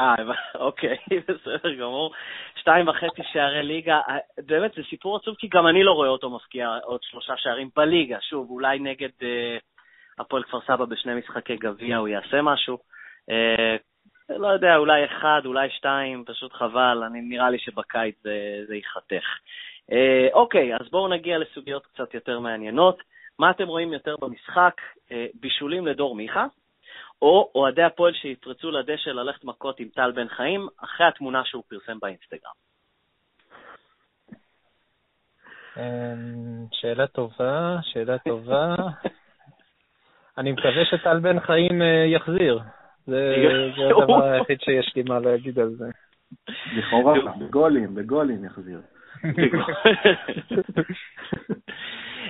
אה, 0.00 0.14
אוקיי, 0.66 0.96
בסדר 1.28 1.74
גמור. 1.74 2.12
שתיים 2.56 2.88
וחצי 2.88 3.22
שערי 3.32 3.62
ליגה, 3.62 4.00
באמת 4.46 4.74
זה 4.74 4.82
סיפור 4.90 5.16
עצוב, 5.16 5.34
כי 5.38 5.48
גם 5.48 5.66
אני 5.66 5.82
לא 5.82 5.92
רואה 5.92 6.08
אותו 6.08 6.30
מפקיע 6.30 6.78
עוד 6.84 7.00
שלושה 7.02 7.36
שערים 7.36 7.68
בליגה. 7.76 8.18
שוב, 8.20 8.50
אולי 8.50 8.78
נגד 8.78 9.10
אה, 9.22 9.56
הפועל 10.18 10.42
כפר 10.42 10.60
סבא 10.60 10.84
בשני 10.84 11.14
משחקי 11.14 11.56
גביע 11.56 11.96
הוא 11.96 12.08
יעשה 12.08 12.42
משהו. 12.42 12.78
אה, 13.30 13.76
לא 14.30 14.48
יודע, 14.48 14.76
אולי 14.76 15.04
אחד, 15.04 15.40
אולי 15.44 15.70
שתיים, 15.70 16.24
פשוט 16.26 16.52
חבל, 16.52 17.02
אני, 17.06 17.20
נראה 17.20 17.50
לי 17.50 17.58
שבקיץ 17.58 18.14
זה, 18.22 18.64
זה 18.66 18.74
ייחתך. 18.74 19.26
אה, 19.92 20.28
אוקיי, 20.32 20.74
אז 20.74 20.90
בואו 20.90 21.08
נגיע 21.08 21.38
לסוגיות 21.38 21.86
קצת 21.86 22.14
יותר 22.14 22.40
מעניינות. 22.40 23.02
מה 23.38 23.50
אתם 23.50 23.66
רואים 23.66 23.92
יותר 23.92 24.14
במשחק? 24.20 24.80
אה, 25.12 25.26
בישולים 25.34 25.86
לדור 25.86 26.16
מיכה, 26.16 26.46
או 27.22 27.50
אוהדי 27.54 27.82
הפועל 27.82 28.14
שיפרצו 28.14 28.70
לדשא 28.70 29.10
ללכת 29.10 29.44
מכות 29.44 29.80
עם 29.80 29.88
טל 29.88 30.12
בן 30.12 30.28
חיים, 30.28 30.66
אחרי 30.84 31.06
התמונה 31.06 31.44
שהוא 31.44 31.62
פרסם 31.68 31.98
באינסטגרם. 32.02 32.52
אמ, 35.76 36.66
שאלה 36.72 37.06
טובה, 37.06 37.76
שאלה 37.82 38.18
טובה. 38.18 38.74
אני 40.38 40.52
מקווה 40.52 40.84
שטל 40.84 41.18
בן 41.18 41.40
חיים 41.40 41.82
אה, 41.82 42.04
יחזיר. 42.06 42.60
זה 43.06 43.34
הדבר 44.02 44.24
היחיד 44.24 44.60
שיש 44.60 44.92
לי 44.96 45.02
מה 45.02 45.18
להגיד 45.18 45.58
על 45.58 45.70
זה. 45.70 45.84
לכאורה, 46.76 47.14
בגולים, 47.38 47.94
בגולים 47.94 48.44
יחזיר. 48.44 48.80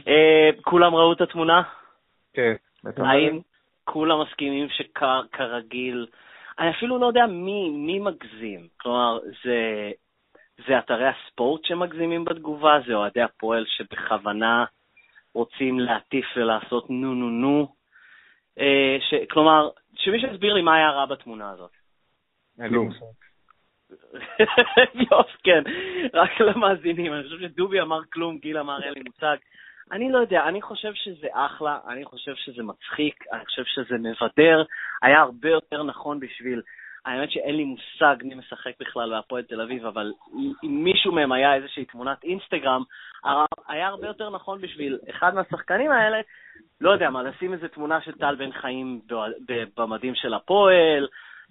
אה, 0.09 0.51
כולם 0.63 0.95
ראו 0.95 1.13
את 1.13 1.21
התמונה? 1.21 1.63
כן. 2.35 2.55
האם 2.97 3.41
כולם 3.85 4.23
מסכימים 4.23 4.69
שכרגיל, 4.69 6.07
אני 6.59 6.71
אפילו 6.71 6.99
לא 6.99 7.07
יודע 7.07 7.27
מי, 7.27 7.71
מי 7.71 7.99
מגזים. 7.99 8.69
כלומר, 8.77 9.19
זה, 9.45 9.91
זה 10.67 10.79
אתרי 10.79 11.09
הספורט 11.09 11.65
שמגזימים 11.65 12.25
בתגובה? 12.25 12.79
זה 12.87 12.95
אוהדי 12.95 13.23
הפועל 13.23 13.65
שבכוונה 13.69 14.65
רוצים 15.35 15.81
להטיף 15.81 16.27
ולעשות 16.37 16.91
נו 16.91 17.15
נו 17.15 17.31
נו? 17.31 17.69
אה, 18.59 18.97
ש, 19.01 19.15
כלומר, 19.31 19.69
שמישהו 19.95 20.29
יסביר 20.31 20.55
לי 20.55 20.63
מה 20.63 20.75
היה 20.75 20.91
רע 20.91 21.07
בתמונה 21.07 21.51
הזאת. 21.51 21.71
כלום. 22.69 22.91
יופ, 25.11 25.27
כן, 25.45 25.63
רק 26.15 26.41
למאזינים. 26.41 27.13
אני 27.13 27.23
חושב 27.23 27.41
שדובי 27.41 27.81
אמר 27.81 28.01
כלום, 28.13 28.39
גיל 28.39 28.59
אמר 28.59 28.83
אין 28.83 28.93
לי 28.95 29.01
מושג. 29.07 29.37
אני 29.93 30.13
לא 30.13 30.19
יודע, 30.19 30.45
אני 30.49 30.63
חושב 30.63 30.95
שזה 30.95 31.27
אחלה, 31.33 31.79
אני 31.89 32.05
חושב 32.05 32.35
שזה 32.35 32.63
מצחיק, 32.63 33.25
אני 33.33 33.45
חושב 33.45 33.63
שזה 33.65 33.95
מבדר. 33.99 34.65
היה 35.03 35.21
הרבה 35.21 35.49
יותר 35.49 35.83
נכון 35.83 36.21
בשביל 36.21 36.63
האמת 37.07 37.31
שאין 37.31 37.57
לי 37.57 37.65
מושג 37.65 38.17
מי 38.23 38.35
משחק 38.35 38.73
בכלל 38.81 39.11
בהפועל 39.11 39.43
תל 39.43 39.61
אביב, 39.61 39.87
אבל 39.87 40.13
אם 40.65 40.85
מישהו 40.85 41.13
מהם 41.13 41.33
היה 41.33 41.55
איזושהי 41.55 41.85
תמונת 41.85 42.25
אינסטגרם, 42.25 42.83
היה 43.69 43.89
הרבה 43.89 44.07
יותר 44.07 44.31
נכון 44.31 44.61
בשביל 44.61 44.99
אחד 45.11 45.35
מהשחקנים 45.35 45.91
האלה, 45.91 46.21
לא 46.81 46.91
יודע 46.91 47.11
מה, 47.11 47.23
לשים 47.23 47.53
איזו 47.53 47.69
תמונה 47.69 48.01
של 48.01 48.13
טל 48.13 48.35
בן 48.35 48.53
חיים 48.53 49.01
במדים 49.77 50.15
של 50.15 50.35
הפועל, 50.35 51.07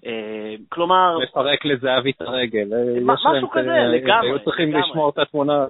אה, 0.05 0.55
כלומר... 0.69 1.17
לפרק 1.17 1.65
לזהבי 1.65 2.11
את 2.11 2.21
הרגל. 2.21 2.73
אה, 2.73 2.99
משהו 3.01 3.49
כזה, 3.49 3.77
לגמרי. 3.87 4.27
היו 4.27 4.39
צריכים 4.43 4.73
לשמור 4.73 5.09
את 5.09 5.17
התמונה. 5.17 5.65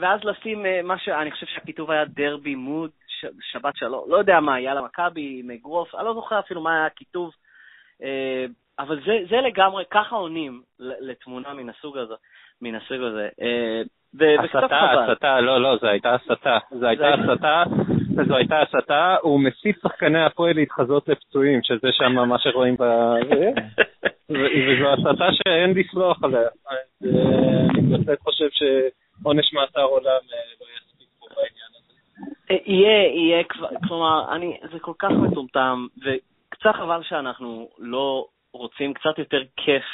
ואז 0.00 0.20
לשים 0.24 0.66
אה, 0.66 0.80
מה 0.82 0.98
שאני 0.98 1.30
חושב 1.30 1.46
שהכיתוב 1.46 1.90
היה 1.90 2.04
דרבי 2.04 2.54
מוד, 2.54 2.90
שבת 3.52 3.76
שלום, 3.76 4.04
לא 4.08 4.16
יודע 4.16 4.40
מה, 4.40 4.60
יאללה 4.60 4.82
מכבי 4.82 5.40
עם 5.40 5.50
אגרוף, 5.50 5.94
אני 5.94 6.04
לא 6.04 6.14
זוכר 6.14 6.38
אפילו 6.38 6.60
מה 6.60 6.76
היה 6.76 6.86
הכיתוב, 6.86 7.30
אבל 8.78 9.00
זה, 9.06 9.12
זה 9.30 9.36
לגמרי, 9.36 9.84
ככה 9.90 10.16
עונים 10.16 10.62
לתמונה 10.78 11.54
מן 11.54 11.68
הסוג 11.68 11.98
הזה. 11.98 12.14
מן 12.62 12.74
הסוג 12.74 13.02
הזה. 13.02 13.28
הסתה, 14.38 14.66
הסתה, 15.10 15.40
לא, 15.40 15.60
לא, 15.62 15.76
זו 15.80 15.86
הייתה 15.86 16.14
הסתה. 16.14 16.58
זו 16.70 16.86
הייתה 16.86 17.08
הסתה, 17.14 17.62
זו 18.28 18.36
הייתה 18.36 18.60
הסתה, 18.60 19.16
הוא 19.22 19.40
מסית 19.40 19.76
שחקני 19.82 20.24
הפועל 20.24 20.54
להתחזות 20.54 21.08
לפצועים, 21.08 21.60
שזה 21.62 21.88
שם 21.92 22.12
מה 22.12 22.38
שרואים 22.38 22.76
ב... 22.76 22.82
וזו 24.30 24.92
הסתה 24.92 25.28
שאין 25.32 25.74
לסלוח 25.74 26.24
עליה. 26.24 26.48
אני 27.02 27.82
בהחלט 27.82 28.20
חושב 28.20 28.48
שעונש 29.22 29.52
מאסר 29.52 29.82
עולם 29.82 30.06
אה, 30.06 30.38
לא 30.60 30.66
יספיק 30.76 31.08
פה 31.18 31.26
בעניין 31.36 31.70
הזה. 31.78 31.92
אה, 32.50 32.56
יהיה, 32.66 33.06
יהיה, 33.06 33.44
כלומר, 33.88 34.32
אני, 34.32 34.56
זה 34.72 34.78
כל 34.78 34.92
כך 34.98 35.10
מטומטם, 35.10 35.86
וקצת 35.96 36.74
חבל 36.74 37.02
שאנחנו 37.02 37.68
לא 37.78 38.26
רוצים 38.52 38.94
קצת 38.94 39.18
יותר 39.18 39.42
כיף 39.56 39.84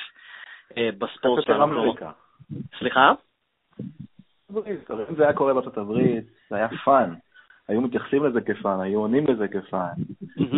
אה, 0.77 0.89
בספורט 0.99 1.45
שלנו. 1.45 1.95
סליחה? 2.79 3.13
אם 5.09 5.15
זה 5.17 5.23
היה 5.23 5.33
קורה 5.33 5.55
בארצות 5.55 5.79
הברית, 5.79 6.25
זה 6.51 6.57
היה 6.57 6.69
fun. 6.85 7.15
היו 7.69 7.81
מתייחסים 7.81 8.25
לזה 8.25 8.41
כ-fun, 8.41 8.81
היו 8.81 9.01
עונים 9.01 9.27
לזה 9.27 9.49
כ-fun. 9.49 9.93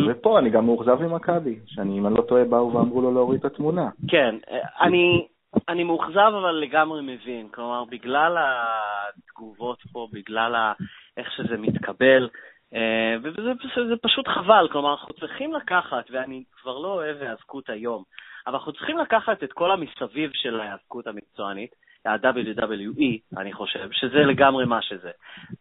ופה 0.09 0.39
אני 0.39 0.51
גם 0.51 0.67
מאוכזב 0.67 1.03
ממכבי, 1.03 1.59
שאני, 1.67 1.99
אם 1.99 2.07
אני 2.07 2.15
לא 2.15 2.23
טועה, 2.23 2.45
באו 2.45 2.73
ואמרו 2.73 3.03
לו 3.03 3.15
להוריד 3.15 3.41
את 3.41 3.53
התמונה. 3.53 3.89
כן, 4.09 4.35
אני, 4.81 5.27
אני 5.69 5.85
מאוכזב 5.85 6.33
אבל 6.41 6.53
לגמרי 6.53 7.01
מבין. 7.03 7.49
כלומר, 7.49 7.85
בגלל 7.85 8.37
התגובות 8.39 9.83
פה, 9.93 10.09
בגלל 10.13 10.55
ה, 10.55 10.73
איך 11.17 11.33
שזה 11.33 11.57
מתקבל, 11.57 12.29
אה, 12.75 13.15
וזה 13.23 13.43
זה, 13.43 13.89
זה 13.89 13.95
פשוט 14.03 14.29
חבל. 14.29 14.69
כלומר, 14.73 14.93
אנחנו 14.93 15.15
צריכים 15.15 15.53
לקחת, 15.53 16.05
ואני 16.11 16.43
כבר 16.63 16.79
לא 16.79 16.89
אוהב 16.89 17.23
היאבקות 17.23 17.71
היום, 17.71 18.03
אבל 18.47 18.55
אנחנו 18.55 18.73
צריכים 18.73 18.99
לקחת 18.99 19.45
את 19.45 19.53
כל 19.53 19.71
המסביב 19.71 20.31
של 20.35 20.61
ההיאבקות 20.61 21.07
המקצוענית, 21.07 21.71
ה-WWE, 22.05 23.39
אני 23.41 23.53
חושב, 23.53 23.89
שזה 23.93 24.19
לגמרי 24.19 24.65
מה 24.65 24.83
שזה. 24.83 25.11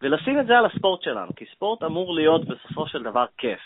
ולשים 0.02 0.40
את 0.40 0.46
זה 0.46 0.58
על 0.58 0.66
הספורט 0.66 1.02
שלנו, 1.02 1.36
כי 1.36 1.46
ספורט 1.56 1.84
אמור 1.84 2.16
להיות 2.16 2.46
בסופו 2.46 2.88
של 2.88 3.04
דבר 3.04 3.26
כיף. 3.38 3.60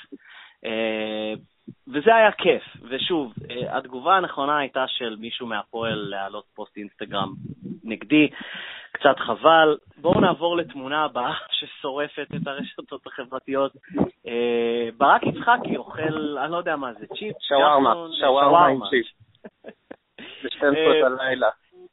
אה, 1.70 1.94
וזה 1.94 2.16
היה 2.16 2.32
כיף. 2.32 2.64
ושוב, 2.90 3.34
אה, 3.50 3.78
התגובה 3.78 4.18
הנכונה 4.18 4.58
הייתה 4.58 4.86
של 4.88 5.16
מישהו 5.20 5.48
מהפועל 5.48 6.08
להעלות 6.10 6.46
פוסט 6.56 6.78
אינסטגרם 6.78 7.34
נגדי. 7.84 8.30
קצת 8.92 9.20
חבל. 9.20 9.78
בואו 9.98 10.22
נעבור 10.22 10.58
לתמונה 10.58 11.04
הבאה 11.04 11.34
ששורפת 11.60 12.28
את 12.36 12.48
הרשתות 12.48 13.08
החברתיות. 13.08 13.72
אה, 14.28 14.90
ברק 14.98 15.22
יצחקי 15.24 15.78
אוכל, 15.78 16.38
אני 16.38 16.52
לא 16.52 16.58
יודע 16.58 16.76
מה 16.76 16.94
זה, 16.94 17.08
צ'יפ? 17.08 17.36
שווארמה, 17.42 17.94
שווארמה 18.20 18.68
עם 18.68 18.80
צ'יפ. 18.90 19.08
ב-12 20.44 21.10
בלילה. 21.10 21.50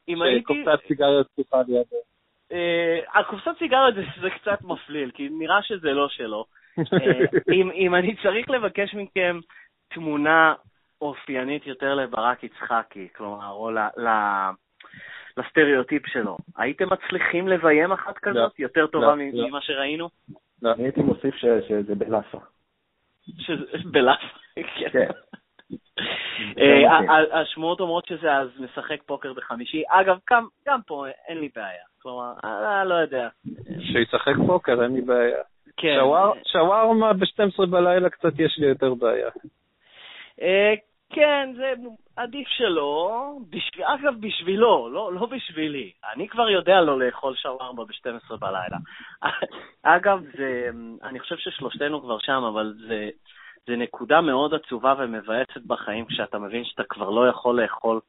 אם 0.07 0.21
הייתי... 0.21 0.43
קופסת 0.43 0.87
סיגריות 0.87 1.27
פתוחה 1.27 1.57
לידו. 1.67 1.95
אה, 2.51 2.99
הקופסת 3.13 3.51
סיגריות 3.59 3.95
זה 3.95 4.29
קצת 4.29 4.61
מפליל, 4.61 5.11
כי 5.11 5.29
נראה 5.31 5.63
שזה 5.63 5.93
לא 5.93 6.09
שלו. 6.09 6.45
אה, 6.79 7.39
אם 7.73 7.95
אני 7.95 8.15
צריך 8.15 8.49
לבקש 8.49 8.93
מכם 8.93 9.39
תמונה 9.87 10.53
אופיינית 11.01 11.67
יותר 11.67 11.95
לברק 11.95 12.43
יצחקי, 12.43 13.07
כלומר, 13.15 13.51
או 13.51 13.71
ל, 13.71 13.79
ל, 13.97 14.07
לסטריאוטיפ 15.37 16.07
שלו, 16.07 16.37
הייתם 16.57 16.85
מצליחים 16.93 17.47
לביים 17.47 17.91
אחת 17.91 18.17
כזאת 18.17 18.59
לא, 18.59 18.63
יותר 18.65 18.87
טובה 18.87 19.15
לא, 19.15 19.23
לא. 19.33 19.47
ממה 19.47 19.61
שראינו? 19.61 20.09
לא, 20.61 20.71
אני 20.71 20.83
הייתי 20.83 21.01
מוסיף 21.01 21.35
שזה 21.35 21.95
בלאפה. 21.95 22.37
שזה 23.39 23.77
בלאפה, 23.91 24.27
כן. 24.55 24.89
כן. 24.91 25.09
אה, 26.59 27.41
השמועות 27.41 27.79
אומרות 27.79 28.05
שזה 28.05 28.33
אז 28.33 28.49
משחק 28.59 29.03
פוקר 29.05 29.33
בחמישי. 29.33 29.83
אגב, 29.87 30.17
גם 30.67 30.81
פה 30.85 31.05
אין 31.27 31.37
לי 31.37 31.49
בעיה. 31.55 31.83
כלומר, 32.01 32.33
אני 32.43 32.89
לא 32.89 32.95
יודע. 32.95 33.27
שישחק 33.79 34.33
פוקר, 34.47 34.83
אין 34.83 34.93
לי 34.93 35.01
בעיה. 35.01 35.37
כן. 35.77 35.97
שווארמה 36.45 37.13
ב-12 37.13 37.65
בלילה 37.65 38.09
קצת 38.09 38.39
יש 38.39 38.57
לי 38.59 38.67
יותר 38.67 38.93
בעיה. 38.93 39.29
אה, 40.41 40.73
כן, 41.09 41.53
זה 41.57 41.73
עדיף 42.15 42.47
שלא. 42.47 43.31
אגב, 43.83 44.13
בשבילו, 44.19 44.89
לא, 44.89 45.13
לא 45.13 45.25
בשבילי. 45.25 45.91
אני 46.13 46.27
כבר 46.27 46.49
יודע 46.49 46.81
לא 46.81 46.99
לאכול 46.99 47.35
שווארמה 47.35 47.85
ב-12 47.85 48.35
בלילה. 48.35 48.77
אגב, 49.97 50.21
זה, 50.37 50.69
אני 51.03 51.19
חושב 51.19 51.35
ששלושתנו 51.37 52.01
כבר 52.01 52.19
שם, 52.19 52.43
אבל 52.53 52.73
זה, 52.87 53.09
זה 53.67 53.75
נקודה 53.75 54.21
מאוד 54.21 54.53
עצובה 54.53 54.93
ומבאסת 54.97 55.65
בחיים, 55.67 56.05
כשאתה 56.05 56.39
מבין 56.39 56.65
שאתה 56.65 56.83
כבר 56.89 57.09
לא 57.09 57.29
יכול 57.29 57.61
לאכול 57.61 57.99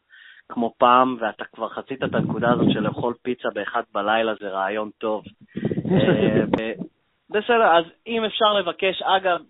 כמו 0.48 0.74
פעם, 0.78 1.16
ואתה 1.20 1.44
כבר 1.44 1.68
חצית 1.68 2.04
את 2.04 2.14
הנקודה 2.14 2.52
הזאת 2.52 2.66
של 2.72 2.80
לאכול 2.80 3.14
פיצה 3.22 3.48
באחד 3.54 3.82
בלילה, 3.94 4.32
זה 4.40 4.48
רעיון 4.48 4.90
טוב. 4.98 5.24
אה, 7.34 7.40
בסדר, 7.40 7.76
אז 7.76 7.84
אם 8.06 8.24
אפשר 8.24 8.52
לבקש, 8.52 9.02
אגב, 9.02 9.40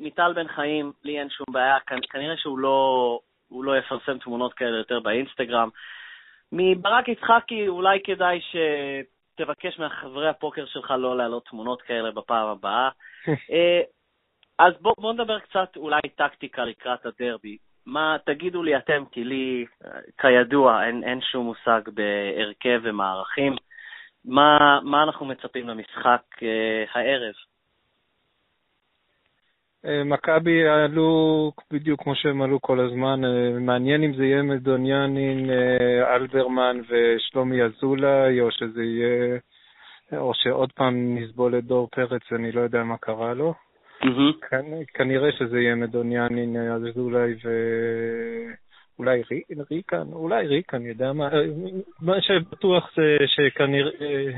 מטל 0.00 0.32
בן 0.32 0.48
חיים, 0.48 0.92
לי 1.04 1.20
אין 1.20 1.30
שום 1.30 1.46
בעיה, 1.50 1.76
כנראה 2.10 2.36
שהוא 2.36 2.58
לא, 2.58 3.20
לא 3.50 3.78
יפרסם 3.78 4.18
תמונות 4.18 4.54
כאלה 4.54 4.76
יותר 4.76 5.00
באינסטגרם. 5.00 5.68
מברק 6.52 7.08
יצחקי, 7.08 7.68
אולי 7.68 7.98
כדאי 8.04 8.40
שתבקש 8.40 9.78
מחברי 9.78 10.28
הפוקר 10.28 10.66
שלך 10.66 10.90
לא 10.90 11.16
להעלות 11.16 11.44
תמונות 11.44 11.82
כאלה 11.82 12.10
בפעם 12.10 12.48
הבאה. 12.48 12.88
אה, 13.52 13.80
אז 14.58 14.72
בואו 14.80 14.94
בוא 14.98 15.12
נדבר 15.12 15.38
קצת 15.38 15.76
אולי 15.76 16.00
טקטיקה 16.16 16.64
לקראת 16.64 17.06
הדרבי. 17.06 17.56
מה, 17.86 18.16
תגידו 18.26 18.62
לי 18.62 18.76
אתם, 18.76 19.04
כי 19.12 19.24
לי, 19.24 19.66
כידוע, 20.20 20.86
אין, 20.86 21.04
אין 21.04 21.20
שום 21.20 21.46
מושג 21.46 21.80
בהרכב 21.94 22.80
ומערכים. 22.82 23.56
מה, 24.26 24.80
מה 24.82 25.02
אנחנו 25.02 25.26
מצפים 25.26 25.68
למשחק 25.68 26.22
אה, 26.42 26.84
הערב? 26.94 27.34
אה, 29.86 30.04
מכבי 30.04 30.68
עלו 30.68 31.52
בדיוק 31.70 32.02
כמו 32.02 32.14
שהם 32.14 32.42
עלו 32.42 32.60
כל 32.60 32.80
הזמן. 32.80 33.24
אה, 33.24 33.58
מעניין 33.60 34.02
אם 34.02 34.14
זה 34.14 34.24
יהיה 34.24 34.42
מדוניאנין, 34.42 35.50
אלברמן 36.14 36.80
ושלומי 36.88 37.62
אזולאי, 37.62 38.40
או 38.40 38.50
שזה 38.50 38.82
יהיה... 38.82 39.38
או 40.12 40.34
שעוד 40.34 40.72
פעם 40.72 41.18
נסבול 41.18 41.58
את 41.58 41.64
דור 41.64 41.88
פרץ, 41.92 42.22
אני 42.32 42.52
לא 42.52 42.60
יודע 42.60 42.82
מה 42.82 42.96
קרה 42.96 43.34
לו. 43.34 43.54
כנראה 44.94 45.32
שזה 45.32 45.60
יהיה 45.60 45.74
מדוניאנין, 45.74 46.56
אזולאי 46.56 47.34
ואולי 48.98 49.22
ריקן, 49.70 50.12
אולי 50.12 50.46
ריקן, 50.46 50.82
יודע 50.82 51.12
מה, 51.12 51.28
מה 52.02 52.20
שבטוח 52.20 52.90
זה 52.96 53.16
שכנראה, 53.26 53.90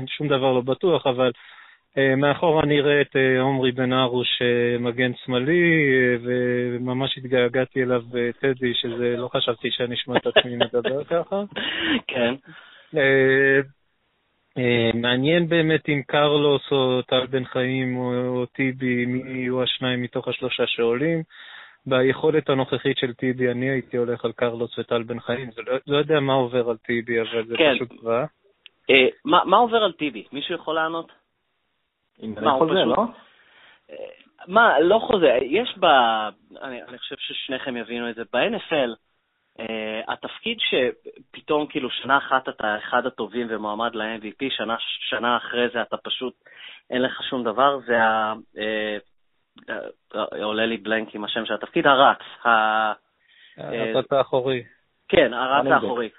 שום 0.07 0.27
דבר 0.27 0.53
לא 0.53 0.61
בטוח, 0.61 1.07
אבל 1.07 1.31
אה, 1.97 2.15
מאחורה 2.15 2.65
נראה 2.65 3.01
את 3.01 3.15
אה, 3.15 3.41
עומרי 3.41 3.71
בן 3.71 3.93
ארוש 3.93 4.41
מגן 4.79 5.11
שמאלי, 5.25 5.71
וממש 6.23 7.17
התגעגעתי 7.17 7.83
אליו 7.83 8.01
טדי, 8.39 8.73
שזה 8.73 9.15
לא 9.17 9.29
חשבתי 9.33 9.71
שאני 9.71 9.95
אשמע 9.95 10.17
את 10.17 10.27
עצמי 10.27 10.55
מדבר 10.55 11.03
ככה. 11.03 11.43
כן. 12.11 12.35
אה, 12.97 13.59
אה, 14.57 14.89
מעניין 14.93 15.49
באמת 15.49 15.89
אם 15.89 16.01
קרלוס 16.07 16.71
או 16.71 17.01
טל 17.01 17.25
בן 17.25 17.45
חיים 17.45 17.97
או 17.97 18.45
טיבי, 18.45 19.05
מי 19.05 19.31
יהיו 19.31 19.63
השניים 19.63 20.01
מתוך 20.01 20.27
השלושה 20.27 20.63
שעולים. 20.67 21.23
ביכולת 21.85 22.49
הנוכחית 22.49 22.97
של 22.97 23.13
טיבי, 23.13 23.51
אני 23.51 23.69
הייתי 23.69 23.97
הולך 23.97 24.25
על 24.25 24.31
קרלוס 24.31 24.79
וטל 24.79 25.03
בן 25.03 25.19
חיים. 25.19 25.51
זה 25.51 25.61
לא, 25.61 25.77
לא 25.87 25.97
יודע 25.97 26.19
מה 26.19 26.33
עובר 26.33 26.69
על 26.69 26.77
טיבי, 26.77 27.21
אבל 27.21 27.45
זה 27.45 27.57
כן. 27.57 27.75
פשוט 27.75 28.03
רע. 28.03 28.25
אה, 28.89 29.07
מה, 29.25 29.45
מה 29.45 29.57
עובר 29.57 29.83
על 29.83 29.91
טיבי? 29.91 30.23
מישהו 30.31 30.55
יכול 30.55 30.75
לענות? 30.75 31.11
אם 32.23 32.35
זה 32.35 32.41
חוזה, 32.57 32.73
פשוט... 32.73 32.97
לא? 32.97 33.03
אה, 33.91 33.95
מה, 34.47 34.79
לא 34.79 34.99
חוזה. 35.07 35.37
יש 35.41 35.75
ב... 35.79 35.85
אני, 36.61 36.83
אני 36.83 36.97
חושב 36.97 37.15
ששניכם 37.19 37.77
יבינו 37.77 38.09
את 38.09 38.15
זה. 38.15 38.23
ב-NFL, 38.33 38.95
Uh, 39.59 40.11
התפקיד 40.13 40.57
שפתאום 40.59 41.67
כאילו 41.67 41.89
שנה 41.89 42.17
אחת 42.17 42.49
אתה 42.49 42.77
אחד 42.77 43.05
הטובים 43.05 43.47
ומועמד 43.49 43.95
ל-MVP, 43.95 44.45
שנה, 44.49 44.75
שנה 45.09 45.37
אחרי 45.37 45.69
זה 45.73 45.81
אתה 45.81 45.97
פשוט, 45.97 46.33
אין 46.89 47.01
לך 47.01 47.23
שום 47.29 47.43
דבר, 47.43 47.79
זה 47.85 48.03
ה... 48.03 48.33
Uh, 48.55 49.08
עולה 50.43 50.65
לי 50.65 50.77
בלנק 50.77 51.15
עם 51.15 51.23
השם 51.23 51.45
של 51.45 51.53
התפקיד, 51.53 51.87
הרץ. 51.87 52.17
הרץ 53.57 54.11
האחורי. 54.11 54.63
כן, 55.07 55.33
הרץ 55.33 55.65
האחורי. 55.71 56.09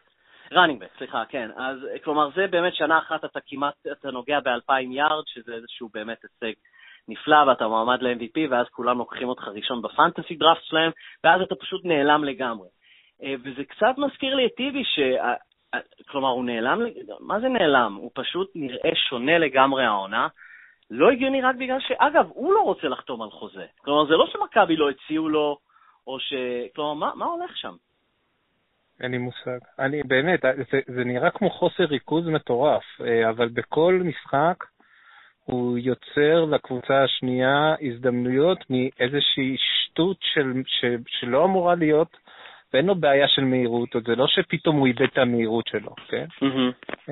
ראנינג 0.53 0.81
בק, 0.81 0.89
סליחה, 0.99 1.25
כן. 1.29 1.51
אז 1.57 1.79
כלומר, 2.05 2.31
זה 2.35 2.47
באמת 2.47 2.75
שנה 2.75 2.99
אחת 2.99 3.25
אתה 3.25 3.41
כמעט, 3.47 3.75
אתה 3.93 4.11
נוגע 4.11 4.41
ב-2,000 4.41 4.73
יארד, 4.91 5.25
שזה 5.27 5.55
איזשהו 5.55 5.89
באמת 5.95 6.19
הישג 6.23 6.59
נפלא, 7.09 7.37
ואתה 7.49 7.69
מועמד 7.69 8.03
ל-MVP, 8.03 8.51
ואז 8.51 8.67
כולם 8.71 8.99
לוקחים 8.99 9.29
אותך 9.29 9.49
ראשון 9.49 9.83
בפנטסי 9.83 10.35
דראפט 10.35 10.65
שלהם, 10.65 10.91
ואז 11.25 11.41
אתה 11.41 11.55
פשוט 11.55 11.85
נעלם 11.85 12.25
לגמרי. 12.25 12.69
אה, 13.23 13.35
וזה 13.45 13.65
קצת 13.65 13.95
מזכיר 13.99 14.35
לי 14.35 14.47
את 14.47 14.55
טיבי, 14.57 14.85
ש... 14.85 14.99
אה, 14.99 15.35
אה, 15.75 15.81
כלומר, 16.09 16.29
הוא 16.29 16.45
נעלם, 16.45 16.81
מה 17.21 17.41
זה 17.41 17.49
נעלם? 17.49 17.95
הוא 17.95 18.11
פשוט 18.15 18.51
נראה 18.55 18.91
שונה 18.95 19.39
לגמרי 19.39 19.85
העונה. 19.85 20.29
לא 20.91 21.11
הגיוני 21.11 21.43
רק 21.43 21.57
בגלל 21.57 21.81
ש... 21.81 21.93
אגב, 21.99 22.29
הוא 22.35 22.55
לא 22.55 22.61
רוצה 22.61 22.89
לחתום 22.89 23.23
על 23.23 23.31
חוזה. 23.31 23.67
כלומר, 23.85 24.07
זה 24.07 24.15
לא 24.17 24.27
שמכבי 24.27 24.77
לא 24.77 24.91
הציעו 24.91 25.29
לו, 25.29 25.59
או 26.07 26.21
ש... 26.21 26.35
כלומר, 26.75 26.95
מה, 26.95 27.13
מה 27.15 27.25
הולך 27.25 27.57
שם? 27.57 27.75
אין 29.01 29.11
לי 29.11 29.19
מושג. 29.19 29.59
אני, 29.79 30.03
באמת, 30.03 30.41
זה, 30.43 30.81
זה 30.87 31.05
נראה 31.05 31.31
כמו 31.31 31.51
חוסר 31.51 31.85
ריכוז 31.85 32.27
מטורף, 32.27 32.85
אבל 33.29 33.49
בכל 33.49 34.01
משחק 34.05 34.65
הוא 35.45 35.79
יוצר 35.79 36.45
לקבוצה 36.45 37.05
השנייה 37.05 37.75
הזדמנויות 37.81 38.59
מאיזושהי 38.71 39.57
שטות 39.59 40.17
של, 40.21 40.53
ש, 40.67 40.85
שלא 41.07 41.45
אמורה 41.45 41.75
להיות, 41.75 42.17
ואין 42.73 42.87
לו 42.87 42.95
בעיה 42.95 43.29
של 43.29 43.45
מהירות, 43.45 43.89
זה 44.07 44.17
לא 44.17 44.27
שפתאום 44.29 44.77
הוא 44.77 44.87
איבד 44.87 45.03
את 45.03 45.19
המהירות 45.19 45.67
שלו, 45.67 45.95
כן? 46.09 46.27
Mm-hmm. 46.43 47.11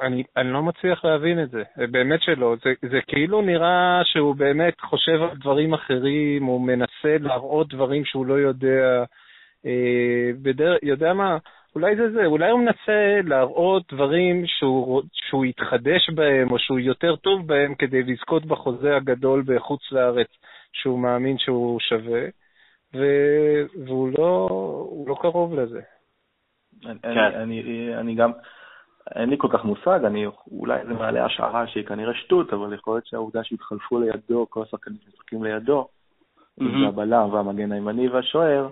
אני, 0.00 0.22
אני 0.36 0.52
לא 0.52 0.62
מצליח 0.62 1.04
להבין 1.04 1.42
את 1.42 1.50
זה, 1.50 1.62
באמת 1.90 2.22
שלא. 2.22 2.54
זה, 2.64 2.72
זה 2.90 3.00
כאילו 3.06 3.42
נראה 3.42 4.00
שהוא 4.04 4.34
באמת 4.34 4.80
חושב 4.80 5.22
על 5.22 5.36
דברים 5.36 5.74
אחרים, 5.74 6.44
הוא 6.44 6.60
מנסה 6.60 7.16
להראות 7.20 7.68
דברים 7.68 8.04
שהוא 8.04 8.26
לא 8.26 8.34
יודע. 8.34 9.04
אה, 9.66 10.30
בדרך, 10.42 10.78
יודע 10.82 11.12
מה, 11.12 11.38
אולי 11.74 11.96
זה 11.96 12.10
זה, 12.10 12.24
אולי 12.24 12.50
הוא 12.50 12.60
מנסה 12.60 13.20
להראות 13.24 13.92
דברים 13.92 14.46
שהוא, 14.46 15.02
שהוא 15.12 15.44
יתחדש 15.44 16.10
בהם, 16.10 16.50
או 16.50 16.58
שהוא 16.58 16.78
יותר 16.78 17.16
טוב 17.16 17.46
בהם 17.46 17.74
כדי 17.74 18.02
לזכות 18.02 18.46
בחוזה 18.46 18.96
הגדול 18.96 19.42
בחוץ 19.46 19.92
לארץ, 19.92 20.28
שהוא 20.72 20.98
מאמין 20.98 21.38
שהוא 21.38 21.80
שווה, 21.80 22.22
ו, 22.94 23.04
והוא 23.86 24.10
לא, 24.18 24.48
לא 25.06 25.16
קרוב 25.20 25.54
לזה. 25.54 25.80
אני, 26.86 26.98
כן. 27.02 27.18
אני, 27.18 27.62
אני, 27.62 27.96
אני 27.96 28.14
גם, 28.14 28.32
אין 29.14 29.30
לי 29.30 29.36
כל 29.38 29.48
כך 29.50 29.64
מושג, 29.64 30.04
אני, 30.04 30.26
אולי 30.52 30.86
זה 30.86 30.94
מעלה 30.94 31.24
השערה 31.24 31.66
שהיא 31.66 31.86
כנראה 31.86 32.14
שטות, 32.14 32.52
אבל 32.52 32.74
יכול 32.74 32.94
להיות 32.94 33.06
שהעובדה 33.06 33.44
שהתחלפו 33.44 33.98
לידו, 33.98 34.46
כל 34.50 34.62
השחקנים 34.62 34.98
שמשחקים 35.04 35.44
לידו, 35.44 35.88
mm-hmm. 36.60 36.88
הבלם 36.88 37.32
והמגן 37.32 37.72
הימני 37.72 38.08
והשוער, 38.08 38.68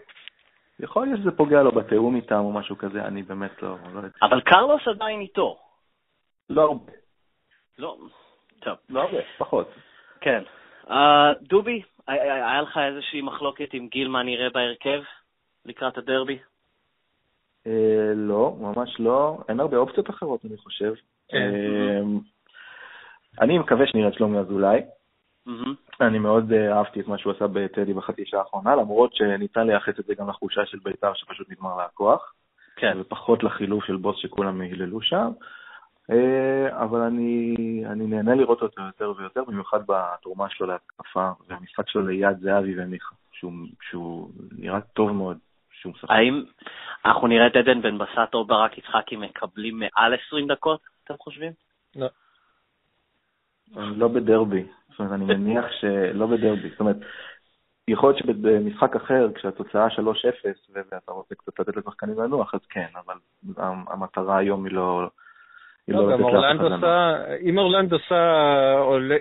יכול 0.81 1.07
להיות 1.07 1.21
שזה 1.21 1.31
פוגע 1.31 1.63
לו 1.63 1.73
בתיאום 1.73 2.17
איתם 2.17 2.39
או 2.39 2.53
משהו 2.53 2.79
כזה, 2.79 3.05
אני 3.05 3.23
באמת 3.23 3.63
לא... 3.63 3.77
לא 3.95 4.01
אבל 4.23 4.41
קרלוס 4.41 4.89
עדיין 4.89 5.21
איתו. 5.21 5.57
לא 6.51 6.63
הרבה. 6.63 6.93
לא, 7.79 7.97
טוב. 8.61 8.77
לא 8.91 9.03
הרבה, 9.03 9.19
פחות. 9.39 9.69
כן. 10.21 10.43
Uh, 10.87 10.95
דובי, 11.43 11.83
היה 12.07 12.63
לך 12.63 12.79
איזושהי 12.79 13.21
מחלוקת 13.21 13.69
עם 13.73 13.89
גיל 13.89 14.09
מה 14.09 14.23
נראה 14.23 14.51
בהרכב 14.51 15.03
לקראת 15.65 15.99
הדרבי? 15.99 16.39
Uh, 17.65 17.69
לא, 18.15 18.57
ממש 18.61 19.01
לא. 19.01 19.39
אין 19.49 19.61
הרבה 19.61 19.77
אופציות 19.77 20.11
אחרות, 20.11 20.45
אני 20.45 20.57
חושב. 20.57 20.95
כן. 21.29 21.39
Uh, 21.39 22.21
אני 23.41 23.59
מקווה 23.59 23.87
שנראה 23.87 24.09
את 24.09 24.15
שלומי 24.15 24.39
אזולאי. 24.39 24.81
Mm-hmm. 25.49 26.01
אני 26.01 26.19
מאוד 26.19 26.53
אה, 26.53 26.79
אהבתי 26.79 27.01
את 27.01 27.07
מה 27.07 27.19
שהוא 27.19 27.33
עשה 27.33 27.47
בטדי 27.47 27.95
בחצי 27.95 28.23
שעה 28.27 28.41
האחרונה, 28.41 28.77
למרות 28.77 29.15
שניתן 29.15 29.67
לייחס 29.67 30.01
את 30.01 30.05
זה 30.05 30.15
גם 30.15 30.29
לחולשה 30.29 30.67
של 30.67 30.79
בית"ר 30.85 31.15
שפשוט 31.15 31.51
נגמר 31.51 31.77
לה 31.77 31.85
הכוח. 31.85 32.33
כן. 32.77 32.97
ופחות 33.01 33.43
לחילוף 33.43 33.85
של 33.85 33.97
בוס 33.97 34.17
שכולם 34.19 34.61
היללו 34.61 35.03
שם. 35.03 35.33
אה, 36.11 36.83
אבל 36.83 37.01
אני, 37.01 37.55
אני 37.87 38.07
נהנה 38.07 38.35
לראות 38.35 38.63
אותו 38.63 38.83
יותר 38.83 39.13
ויותר, 39.19 39.45
במיוחד 39.45 39.81
בתרומה 39.89 40.51
שלו 40.51 40.67
להתקפה 40.67 41.31
והמשחק 41.49 41.89
שלו 41.89 42.07
ליד 42.07 42.39
זהבי 42.41 42.83
ומיכה, 42.83 43.15
שהוא, 43.33 43.53
שהוא 43.83 44.31
נראה 44.59 44.81
טוב 44.81 45.13
מאוד 45.13 45.39
שהוא 45.85 45.93
משחק. 45.93 46.11
האם 46.11 46.45
אנחנו 47.05 47.27
נראה 47.27 47.47
את 47.47 47.57
עדן 47.57 47.83
בן 47.83 47.99
בסט 47.99 48.35
או 48.35 48.45
ברק 48.45 48.79
יצחקי 48.79 49.17
מקבלים 49.17 49.79
מעל 49.79 50.15
20 50.27 50.47
דקות, 50.47 50.81
אתם 51.05 51.15
חושבים? 51.19 51.53
לא. 51.97 52.07
לא 53.77 54.09
בדרבי. 54.09 54.65
זאת 54.91 54.99
אומרת, 54.99 55.13
אני 55.13 55.25
מניח 55.25 55.65
שלא 55.81 56.27
בדרבי. 56.27 56.71
זאת 56.71 56.81
אומרת, 56.81 56.97
יכול 57.89 58.11
להיות 58.11 58.19
שבמשחק 58.19 58.97
אחר, 58.97 59.29
כשהתוצאה 59.35 59.87
3-0 59.89 59.91
ואתה 60.75 61.13
רוצה 61.13 61.35
קצת 61.35 61.59
לתת 61.61 61.77
לשחקנים 61.77 62.21
לנוח, 62.21 62.55
אז 62.55 62.61
כן, 62.69 62.89
אבל 63.07 63.15
המטרה 63.89 64.37
היום 64.39 64.65
היא 64.65 64.73
לא... 64.73 65.09
לא, 65.89 66.11
לא 66.11 66.17
גם 66.17 66.23
אורלנדו 66.23 66.75
עושה, 66.75 67.17
אם 67.41 67.59
אורלנדו 67.59 67.97
עושה 67.97 68.15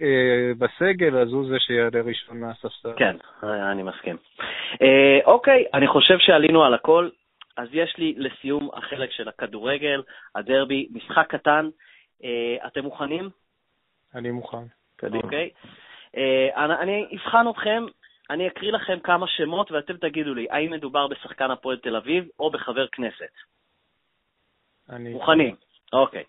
אה, 0.01 0.51
בסגל, 0.57 1.17
אז 1.17 1.33
הוא 1.33 1.47
זה 1.49 1.59
שיעלה 1.59 2.01
ראשון 2.05 2.39
מהספסל. 2.39 2.93
כן, 2.97 3.15
אני 3.43 3.83
מסכים. 3.83 4.17
אה, 4.81 5.19
אוקיי, 5.25 5.65
אני 5.73 5.87
חושב 5.87 6.17
שעלינו 6.19 6.63
על 6.63 6.73
הכל, 6.73 7.09
אז 7.57 7.67
יש 7.71 7.97
לי 7.97 8.15
לסיום 8.17 8.69
החלק 8.73 9.11
של 9.11 9.27
הכדורגל, 9.27 10.01
הדרבי, 10.35 10.87
משחק 10.91 11.25
קטן. 11.29 11.69
אה, 12.23 12.67
אתם 12.67 12.83
מוכנים? 12.83 13.29
אני 14.15 14.31
מוכן. 14.31 14.63
קדימה. 14.95 15.23
אוקיי? 15.23 15.49
אני 16.57 17.05
אבחן 17.13 17.45
אתכם, 17.49 17.85
אני 18.29 18.47
אקריא 18.47 18.71
לכם 18.71 18.99
כמה 18.99 19.27
שמות 19.27 19.71
ואתם 19.71 19.97
תגידו 19.97 20.33
לי, 20.33 20.47
האם 20.49 20.71
מדובר 20.71 21.07
בשחקן 21.07 21.51
הפועל 21.51 21.77
תל 21.77 21.95
אביב 21.95 22.27
או 22.39 22.51
בחבר 22.51 22.87
כנסת? 22.87 23.31
אני... 24.89 25.13
מוכנים? 25.13 25.55
אוקיי. 25.93 26.23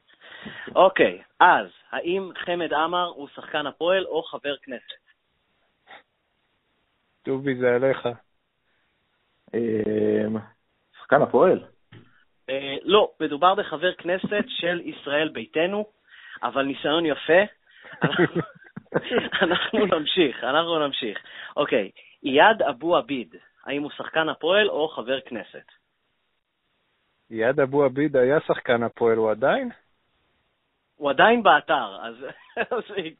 אוקיי, 0.74 1.22
אז, 1.40 1.66
האם 1.90 2.30
חמד 2.34 2.72
עמאר 2.72 3.06
הוא 3.06 3.28
שחקן 3.34 3.66
הפועל 3.66 4.06
או 4.06 4.22
חבר 4.22 4.56
כנסת? 4.56 5.04
טובי, 7.22 7.54
זה 7.54 7.74
עליך. 7.74 8.06
אה, 9.54 10.40
שחקן 10.98 11.22
הפועל? 11.22 11.64
אה, 12.50 12.76
לא, 12.82 13.10
מדובר 13.20 13.54
בחבר 13.54 13.94
כנסת 13.94 14.44
של 14.48 14.80
ישראל 14.84 15.28
ביתנו, 15.28 15.86
אבל 16.42 16.62
ניסיון 16.62 17.06
יפה. 17.06 17.42
אנחנו 19.42 19.86
נמשיך, 19.86 20.44
אנחנו 20.44 20.78
נמשיך. 20.86 21.18
אוקיי, 21.56 21.90
איאד 22.22 22.62
אבו 22.62 22.96
עביד, 22.96 23.34
האם 23.64 23.82
הוא 23.82 23.90
שחקן 23.90 24.28
הפועל 24.28 24.68
או 24.68 24.88
חבר 24.88 25.20
כנסת? 25.20 25.72
איאד 27.30 27.60
אבו 27.60 27.84
עביד 27.84 28.16
היה 28.16 28.40
שחקן 28.40 28.82
הפועל, 28.82 29.16
הוא 29.16 29.30
עדיין? 29.30 29.70
הוא 30.96 31.10
עדיין 31.10 31.42
באתר, 31.42 31.96
אז, 32.02 32.14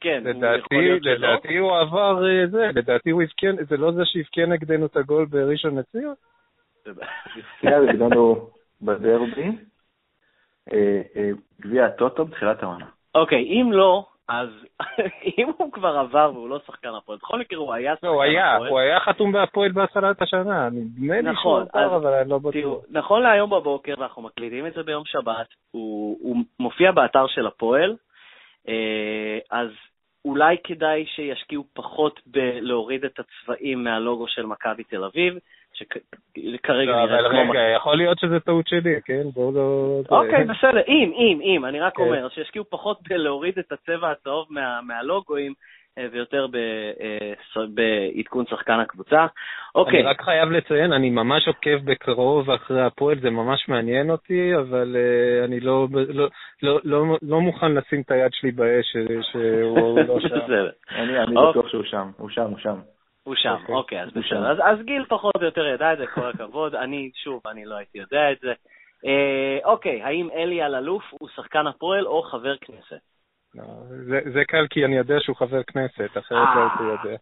כן, 0.01 0.23
לדעתי, 0.25 0.45
הוא 0.45 0.55
יכול 0.57 0.77
להיות 0.77 1.03
שלא. 1.03 1.13
לדעתי 1.13 1.57
הוא 1.57 1.77
עבר 1.77 2.25
אה, 2.27 2.47
זה, 2.47 2.69
לדעתי 2.75 3.09
הוא 3.09 3.21
הבקיע, 3.23 3.51
זה 3.69 3.77
לא 3.77 3.91
זה 3.91 4.01
שהבקיע 4.05 4.45
נגדנו 4.45 4.85
את 4.85 4.97
הגול 4.97 5.25
בראשון 5.25 5.77
לציון? 5.79 6.13
הבקיע 6.85 7.79
נגדנו 7.87 8.49
בדרבי, 8.81 9.51
אה, 10.73 11.01
אה, 11.15 11.29
גביע 11.61 11.85
הטוטו 11.85 12.25
בתחילת 12.25 12.63
העונה. 12.63 12.85
אוקיי, 13.15 13.43
אם 13.43 13.71
לא, 13.71 14.05
אז 14.27 14.49
אם 15.37 15.49
הוא 15.57 15.71
כבר 15.71 15.97
עבר 15.97 16.31
והוא 16.33 16.49
לא 16.49 16.59
שחקן 16.67 16.89
הפועל, 16.97 17.17
בכל 17.17 17.39
מקרה 17.39 17.59
הוא 17.59 17.73
היה 17.73 17.95
שחקן 17.95 18.07
הפועל. 18.07 18.29
לא, 18.33 18.39
הוא 18.39 18.39
היה, 18.39 18.57
הוא 18.57 18.79
היה 18.79 18.99
חתום 18.99 19.31
בהפועל 19.31 19.71
בהתחלת 19.71 20.21
השנה, 20.21 20.69
נדמה 20.69 21.21
לי 21.21 21.23
שהוא 21.23 21.33
נכון, 21.33 21.65
עבר, 21.73 21.95
אבל 21.95 22.13
אני 22.13 22.29
לא 22.29 22.37
בטוח. 22.37 22.83
נכון 22.89 23.23
להיום 23.23 23.49
בבוקר, 23.49 23.93
ואנחנו 23.97 24.21
מקליטים 24.21 24.67
את 24.67 24.73
זה 24.73 24.83
ביום 24.83 25.03
שבת, 25.05 25.47
הוא 25.71 26.35
מופיע 26.59 26.91
באתר 26.91 27.27
של 27.27 27.47
הפועל, 27.47 27.95
אה, 28.67 29.39
אז 29.51 29.69
אולי 30.25 30.57
כדאי 30.63 31.05
שישקיעו 31.05 31.63
פחות 31.73 32.19
בלהוריד 32.25 33.05
את 33.05 33.19
הצבעים 33.19 33.83
מהלוגו 33.83 34.27
של 34.27 34.45
מכבי 34.45 34.83
תל 34.83 35.03
אביב, 35.03 35.33
שכרגע 35.75 36.91
לא, 36.91 37.05
נראה 37.05 37.29
כמו... 37.29 37.51
רגע, 37.51 37.59
יכול 37.75 37.97
להיות 37.97 38.19
שזה 38.19 38.39
טעות 38.39 38.67
שלי, 38.67 39.01
כן? 39.05 39.23
בואו 39.33 39.51
לא... 39.51 40.01
אוקיי, 40.09 40.43
בסדר, 40.43 40.81
אם, 40.87 41.11
אם, 41.15 41.39
אם, 41.41 41.65
אני 41.65 41.79
רק 41.79 41.95
כן. 41.95 42.03
אומר, 42.03 42.29
שישקיעו 42.29 42.65
פחות 42.69 42.99
בלהוריד 43.09 43.59
את 43.59 43.71
הצבע 43.71 44.11
הצהוב 44.11 44.47
מהלוגוים, 44.83 45.53
אה, 45.97 46.07
ויותר 46.11 46.45
אה, 46.55 47.65
בעדכון 47.73 48.45
שחקן 48.45 48.79
הקבוצה. 48.79 49.25
אוקיי. 49.75 49.99
אני 49.99 50.07
רק 50.07 50.21
חייב 50.21 50.51
לציין, 50.51 50.93
אני 50.93 51.09
ממש 51.09 51.47
עוקב 51.47 51.77
בקרוב 51.85 52.51
אחרי 52.51 52.81
הפועל, 52.81 53.19
זה 53.19 53.29
ממש 53.29 53.69
מעניין 53.69 54.09
אותי, 54.09 54.55
אבל 54.55 54.95
uh, 54.95 55.45
אני 55.45 55.59
לא, 55.59 55.87
לא, 55.91 56.27
לא, 56.63 56.79
לא, 56.83 57.17
לא 57.21 57.41
מוכן 57.41 57.71
לשים 57.71 58.01
את 58.01 58.11
היד 58.11 58.31
שלי 58.33 58.51
באש 58.51 58.95
שהוא 59.31 59.99
לא 60.07 60.19
שם. 60.19 60.27
אני, 60.99 61.17
אני 61.19 61.35
אוקיי. 61.35 61.49
בטוח 61.51 61.71
שהוא 61.71 61.83
שם, 61.83 62.09
הוא 62.17 62.29
שם, 62.29 62.41
הוא 62.41 62.57
שם. 62.57 62.75
הוא 63.25 63.35
שם, 63.35 63.53
אוקיי, 63.53 63.75
אוקיי 63.75 64.01
אז 64.01 64.09
בסדר. 64.09 64.51
אז, 64.51 64.57
אז 64.63 64.85
גיל 64.85 65.05
פחות 65.05 65.35
או 65.35 65.45
יותר 65.45 65.65
ידע 65.65 65.93
את 65.93 65.97
זה, 65.97 66.07
כל 66.07 66.29
הכבוד. 66.29 66.75
אני, 66.83 67.11
שוב, 67.23 67.41
אני 67.47 67.65
לא 67.65 67.75
הייתי 67.75 67.97
יודע 67.97 68.31
את 68.31 68.39
זה. 68.39 68.53
אה, 69.05 69.57
אוקיי, 69.63 70.03
האם 70.03 70.29
אלי 70.33 70.65
אלאלוף 70.65 71.03
הוא 71.19 71.29
שחקן 71.35 71.67
הפועל 71.67 72.07
או 72.07 72.23
חבר 72.23 72.57
כנסת? 72.57 72.99
לא, 73.55 73.63
זה, 73.87 74.19
זה 74.33 74.45
קל 74.47 74.67
כי 74.69 74.85
אני 74.85 74.97
יודע 74.97 75.15
שהוא 75.19 75.35
חבר 75.35 75.63
כנסת, 75.63 76.17
אחרת 76.17 76.47
לא 76.55 76.61
הייתי 76.61 76.83
יודע. 76.83 77.17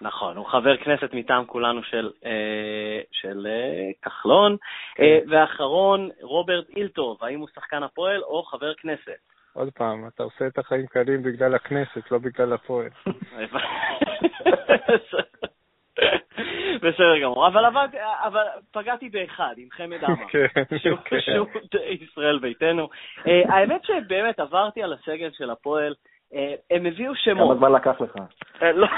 נכון, 0.00 0.36
הוא 0.36 0.46
חבר 0.46 0.76
כנסת 0.76 1.14
מטעם 1.14 1.44
כולנו 1.46 1.82
של, 1.82 2.10
אה, 2.24 3.00
של 3.10 3.46
אה, 3.46 3.90
כחלון. 4.02 4.56
כן. 4.94 5.02
אה, 5.02 5.18
ואחרון, 5.28 6.08
רוברט 6.22 6.70
אילטוב, 6.76 7.24
האם 7.24 7.40
הוא 7.40 7.48
שחקן 7.54 7.82
הפועל 7.82 8.22
או 8.22 8.42
חבר 8.42 8.74
כנסת? 8.74 9.18
עוד 9.52 9.70
פעם, 9.72 10.08
אתה 10.08 10.22
עושה 10.22 10.46
את 10.46 10.58
החיים 10.58 10.86
קלים 10.86 11.22
בגלל 11.22 11.54
הכנסת, 11.54 12.10
לא 12.10 12.18
בגלל 12.18 12.52
הפועל. 12.52 12.88
בסדר 16.82 17.18
גמור, 17.22 17.46
אבל, 17.46 17.64
עבד, 17.64 17.88
אבל 18.24 18.44
פגעתי 18.72 19.08
באחד, 19.08 19.54
עם 19.56 19.68
חמד 19.70 20.04
עמאר, 20.04 20.28
כן, 20.28 20.46
שהוא 20.78 20.98
פשוט 21.04 21.48
כן. 21.70 21.78
ישראל 22.04 22.38
ביתנו. 22.38 22.88
אה, 23.26 23.54
האמת 23.54 23.84
שבאמת 23.84 24.40
עברתי 24.40 24.82
על 24.82 24.92
הסגל 24.92 25.30
של 25.32 25.50
הפועל, 25.50 25.94
אה, 26.34 26.54
הם 26.70 26.86
הביאו 26.86 27.16
שמות. 27.16 27.48
כמה 27.48 27.58
זמן 27.58 27.72
לקח 27.72 28.00
לך? 28.00 28.16
אה, 28.62 28.72
לא. 28.72 28.86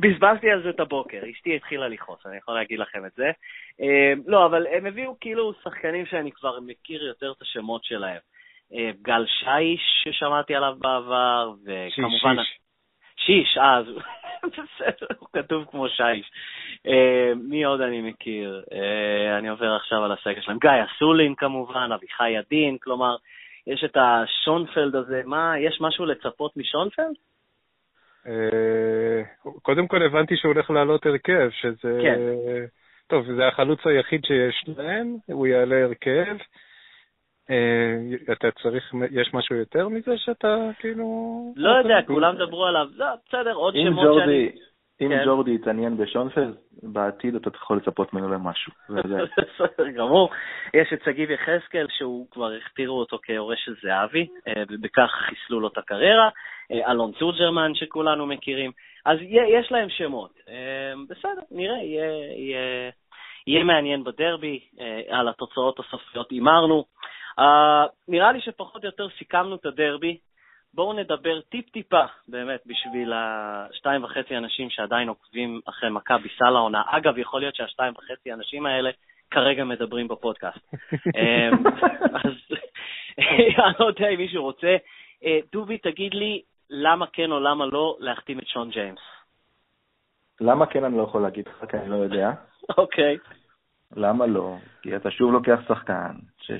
בזבזתי 0.00 0.50
על 0.50 0.62
זה 0.62 0.70
את 0.70 0.80
הבוקר, 0.80 1.20
אשתי 1.30 1.56
התחילה 1.56 1.88
לכעוס, 1.88 2.26
אני 2.26 2.36
יכול 2.36 2.54
להגיד 2.54 2.78
לכם 2.78 3.06
את 3.06 3.12
זה. 3.12 3.30
לא, 4.26 4.46
אבל 4.46 4.66
הם 4.66 4.86
הביאו 4.86 5.16
כאילו 5.20 5.52
שחקנים 5.64 6.06
שאני 6.06 6.32
כבר 6.32 6.60
מכיר 6.60 7.04
יותר 7.04 7.32
את 7.36 7.42
השמות 7.42 7.84
שלהם. 7.84 8.18
גל 9.02 9.24
שיש, 9.26 10.04
ששמעתי 10.04 10.54
עליו 10.54 10.74
בעבר, 10.78 11.52
וכמובן... 11.64 12.36
שיש. 12.36 12.61
שיש, 13.26 13.58
אה, 13.58 13.80
בסדר, 14.48 15.06
הוא 15.18 15.28
כתוב 15.32 15.64
כמו 15.70 15.88
שיש. 15.88 16.30
Uh, 16.86 17.34
מי 17.34 17.64
עוד 17.64 17.80
אני 17.80 18.00
מכיר? 18.00 18.62
Uh, 18.70 19.38
אני 19.38 19.48
עובר 19.48 19.74
עכשיו 19.74 20.04
על 20.04 20.12
הסגל 20.12 20.40
שלהם. 20.40 20.58
גיא 20.58 20.70
אסולין 20.96 21.34
כמובן, 21.34 21.90
אביחי 21.94 22.30
ידין, 22.30 22.78
כלומר, 22.78 23.16
יש 23.66 23.84
את 23.84 23.96
השונפלד 23.96 24.94
הזה. 24.94 25.22
מה, 25.24 25.54
יש 25.58 25.78
משהו 25.80 26.06
לצפות 26.06 26.56
משונפלד? 26.56 27.14
Uh, 28.24 28.28
קודם 29.62 29.86
כל 29.86 30.02
הבנתי 30.02 30.36
שהוא 30.36 30.52
הולך 30.52 30.70
לעלות 30.70 31.06
הרכב, 31.06 31.50
שזה... 31.50 31.98
כן. 32.02 32.18
טוב, 33.06 33.26
זה 33.36 33.48
החלוץ 33.48 33.86
היחיד 33.86 34.24
שיש 34.24 34.64
להם, 34.78 35.16
הוא 35.26 35.46
יעלה 35.46 35.84
הרכב. 35.84 36.36
אה, 37.52 38.32
אתה 38.32 38.50
צריך, 38.62 38.94
יש 39.10 39.34
משהו 39.34 39.56
יותר 39.56 39.88
מזה 39.88 40.18
שאתה 40.18 40.56
כאילו... 40.78 41.04
לא 41.56 41.70
יודע, 41.70 42.02
כולם 42.06 42.36
דברו 42.36 42.66
עליו, 42.66 42.86
לא, 42.96 43.06
בסדר, 43.28 43.54
עוד 43.54 43.74
שמות 43.74 44.18
שאני... 44.20 44.50
אם 45.00 45.08
כן. 45.08 45.24
ג'ורדי 45.24 45.54
יתעניין 45.54 45.96
בשונפלד, 45.96 46.54
בעתיד 46.82 47.34
אתה 47.34 47.50
יכול 47.54 47.76
לצפות 47.76 48.12
ממנו 48.12 48.28
למשהו. 48.28 48.72
בסדר 49.38 49.88
גמור. 49.88 50.30
יש 50.74 50.92
את 50.92 50.98
שגיב 51.04 51.30
יחזקאל, 51.30 51.86
שהוא 51.98 52.26
כבר 52.30 52.52
הכתירו 52.52 52.98
אותו 52.98 53.18
כיורש 53.22 53.64
של 53.64 53.74
זהבי, 53.82 54.26
אה, 54.48 54.62
ובכך 54.70 55.10
חיסלו 55.28 55.60
לו 55.60 55.68
את 55.68 55.78
הקריירה. 55.78 56.28
אה, 56.72 56.90
אלון 56.90 57.12
צורג'רמן, 57.18 57.74
שכולנו 57.74 58.26
מכירים. 58.26 58.70
אז 59.06 59.18
יש 59.48 59.72
להם 59.72 59.88
שמות. 59.90 60.30
בסדר, 61.08 61.42
נראה, 61.50 61.76
יהיה, 61.76 62.90
יהיה 63.46 63.64
מעניין 63.64 64.04
בדרבי, 64.04 64.60
על 65.08 65.28
התוצאות 65.28 65.80
הסופיות 65.80 66.30
הימרנו. 66.30 66.84
Uh, 67.38 67.42
נראה 68.08 68.32
לי 68.32 68.40
שפחות 68.40 68.82
או 68.82 68.88
יותר 68.88 69.08
סיכמנו 69.18 69.54
את 69.54 69.66
הדרבי. 69.66 70.18
בואו 70.74 70.92
נדבר 70.92 71.40
טיפ-טיפה, 71.40 72.04
באמת, 72.28 72.60
בשביל 72.66 73.12
השתיים 73.14 74.04
וחצי 74.04 74.36
אנשים 74.36 74.70
שעדיין 74.70 75.08
עוקבים 75.08 75.60
אחרי 75.68 75.90
מכבי 75.90 76.28
סל 76.38 76.56
העונה. 76.56 76.82
אגב, 76.86 77.18
יכול 77.18 77.40
להיות 77.40 77.54
שהשתיים 77.54 77.94
וחצי 77.96 78.32
אנשים 78.32 78.66
האלה 78.66 78.90
כרגע 79.30 79.64
מדברים 79.64 80.08
בפודקאסט. 80.08 80.58
אמ, 81.18 81.66
אז 82.14 82.32
אני 83.18 83.54
לא 83.80 83.86
יודע 83.86 84.08
אם 84.08 84.18
מישהו 84.18 84.42
רוצה. 84.42 84.76
אה, 85.24 85.38
דובי, 85.52 85.78
תגיד 85.78 86.14
לי, 86.14 86.42
למה 86.70 87.06
כן 87.12 87.32
או 87.32 87.40
למה 87.40 87.66
לא 87.66 87.96
להחתים 88.00 88.38
את 88.38 88.46
שון 88.46 88.70
ג'יימס? 88.70 89.00
למה 90.40 90.66
כן 90.66 90.84
אני 90.84 90.96
לא 90.96 91.02
יכול 91.02 91.22
להגיד 91.22 91.48
לך, 91.48 91.70
כי 91.70 91.76
אני 91.76 91.90
לא 91.90 91.96
יודע. 91.96 92.30
אוקיי. 92.78 93.16
למה 93.96 94.26
לא? 94.26 94.56
כי 94.82 94.96
אתה 94.96 95.10
שוב 95.10 95.32
לוקח 95.32 95.60
שחקן 95.68 96.12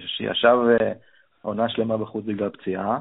שישב 0.07 0.57
אה, 0.81 0.93
עונה 1.43 1.69
שלמה 1.69 1.97
בחוץ 1.97 2.25
בגלל 2.25 2.49
פציעה, 2.49 2.99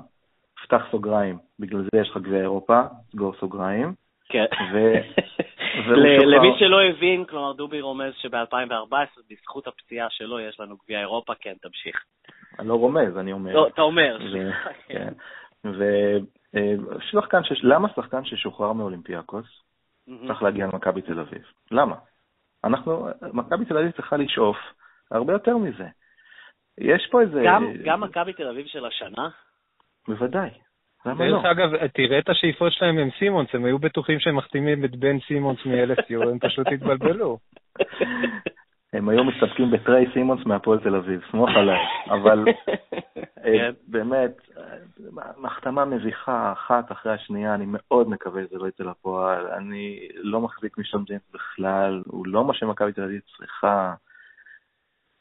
פתח 0.63 0.81
סוגריים, 0.91 1.37
בגלל 1.59 1.81
זה 1.81 2.01
יש 2.01 2.09
לך 2.09 2.17
גביע 2.17 2.41
אירופה, 2.41 2.81
סגור 3.11 3.33
סוגריים. 3.39 3.93
כן. 4.29 4.45
למי 6.33 6.55
שלא 6.59 6.81
הבין, 6.81 7.25
כלומר 7.25 7.53
דובי 7.53 7.81
רומז 7.81 8.13
שב-2014, 8.17 9.21
בזכות 9.29 9.67
הפציעה 9.67 10.07
שלו, 10.09 10.39
יש 10.39 10.59
לנו 10.59 10.75
גביע 10.83 10.99
אירופה, 10.99 11.33
כן, 11.39 11.53
תמשיך. 11.61 12.03
אני 12.59 12.67
לא 12.67 12.73
רומז, 12.73 13.17
אני 13.17 13.33
אומר. 13.33 13.53
לא, 13.53 13.67
אתה 13.67 13.81
אומר. 13.81 14.17
כן. 14.87 15.13
ושחקן, 15.65 17.37
אה, 17.37 17.57
למה 17.63 17.87
שחקן 17.95 18.25
ששוחרר 18.25 18.73
מאולימפיאקוס 18.73 19.45
צריך 20.27 20.43
להגיע 20.43 20.65
למכבי 20.65 21.01
תל 21.01 21.19
אביב? 21.19 21.41
למה? 21.71 21.95
אנחנו, 22.63 23.07
מכבי 23.33 23.65
תל 23.65 23.77
אביב 23.77 23.91
צריכה 23.91 24.17
לשאוף 24.17 24.57
הרבה 25.11 25.33
יותר 25.33 25.57
מזה. 25.57 25.87
יש 26.77 27.07
פה 27.11 27.21
איזה... 27.21 27.43
גם, 27.45 27.73
גם 27.83 28.01
מכבי 28.01 28.33
תל 28.33 28.47
אביב 28.47 28.65
של 28.67 28.85
השנה? 28.85 29.29
בוודאי. 30.07 30.49
למה 31.05 31.27
לא? 31.27 31.37
דרך 31.37 31.45
אגב, 31.45 31.87
תראה 31.87 32.19
את 32.19 32.29
השאיפות 32.29 32.73
שלהם 32.73 32.97
עם 32.97 33.09
סימונס, 33.19 33.49
הם 33.53 33.65
היו 33.65 33.79
בטוחים 33.79 34.19
שהם 34.19 34.35
מחתימים 34.35 34.85
את 34.85 34.95
בן 34.95 35.19
סימונס 35.19 35.65
מ-LSU, 35.65 36.29
הם 36.29 36.39
פשוט 36.39 36.67
התבלבלו. 36.67 37.37
הם 38.93 39.09
היו 39.09 39.23
מסתפקים 39.23 39.71
בטריי 39.71 40.05
סימונס 40.13 40.45
מהפועל 40.45 40.79
תל 40.79 40.95
אביב, 40.95 41.21
סמוך 41.31 41.49
עליי. 41.49 41.79
אבל 42.09 42.45
אה, 43.17 43.43
כן. 43.43 43.71
באמת, 43.87 44.31
החתמה 45.43 45.85
מביכה 45.85 46.51
אחת 46.51 46.91
אחרי 46.91 47.13
השנייה, 47.13 47.55
אני 47.55 47.65
מאוד 47.67 48.09
מקווה 48.09 48.41
שזה 48.43 48.57
לא 48.57 48.67
יצא 48.67 48.83
לפועל. 48.83 49.47
אני 49.47 50.07
לא 50.15 50.41
מחזיק 50.41 50.77
משון 50.77 51.03
ג'יימס 51.03 51.31
בכלל, 51.33 52.03
הוא 52.05 52.27
לא 52.27 52.45
מה 52.45 52.53
שמכבי 52.53 52.93
תל 52.93 53.03
אביב 53.03 53.21
צריכה. 53.37 53.93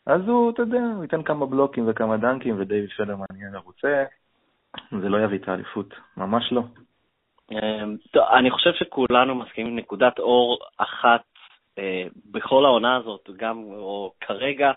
אז 0.06 0.28
הוא, 0.28 0.50
אתה 0.50 0.62
יודע, 0.62 0.80
הוא 0.94 1.02
ייתן 1.02 1.22
כמה 1.22 1.46
בלוקים 1.46 1.84
וכמה 1.88 2.16
דנקים, 2.16 2.56
ודייוויד 2.58 2.90
פלרמן 2.90 3.24
יהיה 3.34 3.50
מרוצה. 3.50 4.04
זה 4.90 5.08
לא 5.08 5.24
יביא 5.24 5.38
את 5.38 5.48
האליפות, 5.48 5.94
ממש 6.16 6.52
לא. 6.52 6.62
אמ, 7.50 7.96
טוב, 8.10 8.22
אני 8.38 8.50
חושב 8.50 8.70
שכולנו 8.72 9.34
מסכימים 9.34 9.76
נקודת 9.76 10.18
אור 10.18 10.58
אחת 10.78 11.22
אה, 11.78 12.06
בכל 12.30 12.64
העונה 12.64 12.96
הזאת, 12.96 13.30
גם, 13.36 13.58
או 13.58 14.12
כרגע, 14.20 14.72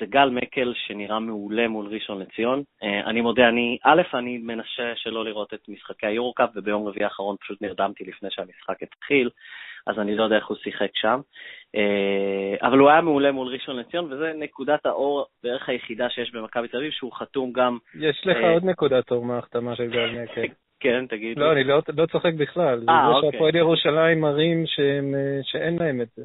זה 0.00 0.06
גל 0.06 0.30
מקל 0.30 0.72
שנראה 0.76 1.18
מעולה 1.18 1.68
מול 1.68 1.86
ראשון 1.86 2.22
לציון. 2.22 2.62
אה, 2.82 3.00
אני 3.10 3.20
מודה, 3.20 3.48
אני, 3.48 3.78
א', 3.84 4.02
אני 4.14 4.38
מנסה 4.38 4.92
שלא 4.96 5.24
לראות 5.24 5.54
את 5.54 5.68
משחקי 5.68 6.06
היורו-קאפ, 6.06 6.50
וביום 6.56 6.88
רביעי 6.88 7.04
האחרון 7.04 7.36
פשוט 7.40 7.62
נרדמתי 7.62 8.04
לפני 8.04 8.28
שהמשחק 8.30 8.82
התחיל, 8.82 9.30
אז 9.86 9.98
אני 9.98 10.16
לא 10.16 10.24
יודע 10.24 10.36
איך 10.36 10.46
הוא 10.46 10.56
שיחק 10.56 10.90
שם. 10.94 11.20
אה, 11.76 12.68
אבל 12.68 12.78
הוא 12.78 12.90
היה 12.90 13.00
מעולה 13.00 13.32
מול 13.32 13.48
ראשון 13.48 13.76
לציון, 13.76 14.12
וזה 14.12 14.32
נקודת 14.36 14.86
האור 14.86 15.26
בערך 15.42 15.68
היחידה 15.68 16.10
שיש 16.10 16.32
במכבי 16.32 16.68
תל 16.68 16.76
אביב, 16.76 16.90
שהוא 16.90 17.12
חתום 17.12 17.52
גם... 17.52 17.78
יש 17.94 18.22
לך 18.26 18.36
עוד 18.54 18.64
נקודת 18.64 19.10
אור 19.10 19.24
מההחתמה 19.24 19.76
של 19.76 19.90
גל 19.90 20.22
מקל. 20.22 20.46
כן, 20.82 21.06
תגיד. 21.06 21.38
לא, 21.38 21.52
אני 21.52 21.64
לא, 21.64 21.80
לא 21.96 22.06
צוחק 22.06 22.34
בכלל. 22.34 22.84
אה, 22.88 23.08
אוקיי. 23.08 23.20
זה 23.20 23.32
שהפועל 23.32 23.56
ירושלים 23.56 24.20
מראים 24.20 24.64
שהם, 24.66 25.14
אה, 25.14 25.38
שאין 25.42 25.76
להם 25.78 26.00
את 26.00 26.08
זה. 26.16 26.24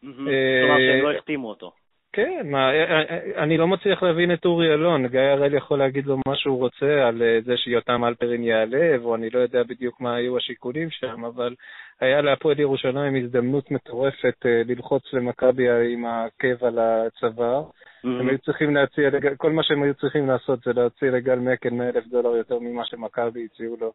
כלומר 0.00 0.78
שהם 0.78 1.02
לא 1.02 1.12
החתימו 1.12 1.48
אותו. 1.48 1.72
כן, 2.12 2.46
מה, 2.50 2.72
אה, 2.72 3.42
אני 3.42 3.56
לא 3.56 3.68
מצליח 3.68 4.02
להבין 4.02 4.32
את 4.32 4.44
אורי 4.44 4.74
אלון. 4.74 5.06
גיא 5.06 5.20
הראל 5.20 5.54
יכול 5.54 5.78
להגיד 5.78 6.06
לו 6.06 6.16
מה 6.28 6.36
שהוא 6.36 6.58
רוצה 6.58 7.08
על 7.08 7.22
זה 7.44 7.56
שיותם 7.56 8.04
אלפרין 8.04 8.42
ייעלב, 8.42 9.04
או 9.04 9.14
אני 9.14 9.30
לא 9.30 9.38
יודע 9.38 9.62
בדיוק 9.62 10.00
מה 10.00 10.14
היו 10.14 10.36
השיקולים 10.36 10.90
שם, 10.90 11.24
אבל 11.24 11.54
היה 12.00 12.20
להפועל 12.20 12.60
ירושלים 12.60 13.16
הזדמנות 13.16 13.70
מטורפת 13.70 14.36
ללחוץ 14.44 15.02
למכבי 15.12 15.92
עם 15.92 16.04
העקב 16.06 16.64
על 16.64 16.78
הצוואר. 16.78 17.62
Mm-hmm. 17.62 18.08
הם 18.08 18.28
היו 18.28 18.38
צריכים 18.38 18.74
להציע, 18.74 19.10
כל 19.36 19.52
מה 19.52 19.62
שהם 19.62 19.82
היו 19.82 19.94
צריכים 19.94 20.26
לעשות 20.26 20.58
זה 20.64 20.72
להציע 20.72 21.10
לגל 21.10 21.38
מקל 21.38 21.70
100 21.70 21.88
אלף 21.88 22.06
דולר 22.06 22.36
יותר 22.36 22.58
ממה 22.58 22.84
שמכבי 22.84 23.46
הציעו 23.52 23.76
לו. 23.80 23.92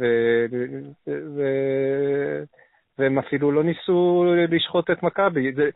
ו... 0.00 0.04
ו... 1.08 1.42
והם 2.98 3.18
אפילו 3.18 3.52
לא 3.52 3.64
ניסו 3.64 4.24
לשחוט 4.48 4.90
את 4.90 5.02
מכבי. 5.02 5.52
זה, 5.52 5.70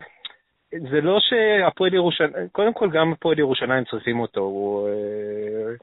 זה 0.91 1.01
לא 1.01 1.19
שהפועל 1.21 1.95
ירושלים, 1.95 2.49
קודם 2.53 2.73
כל 2.73 2.91
גם 2.91 3.13
הפועל 3.13 3.39
ירושלים 3.39 3.85
צריכים 3.85 4.21
אותו, 4.21 4.41
הוא, 4.41 4.89
אה, 4.89 5.75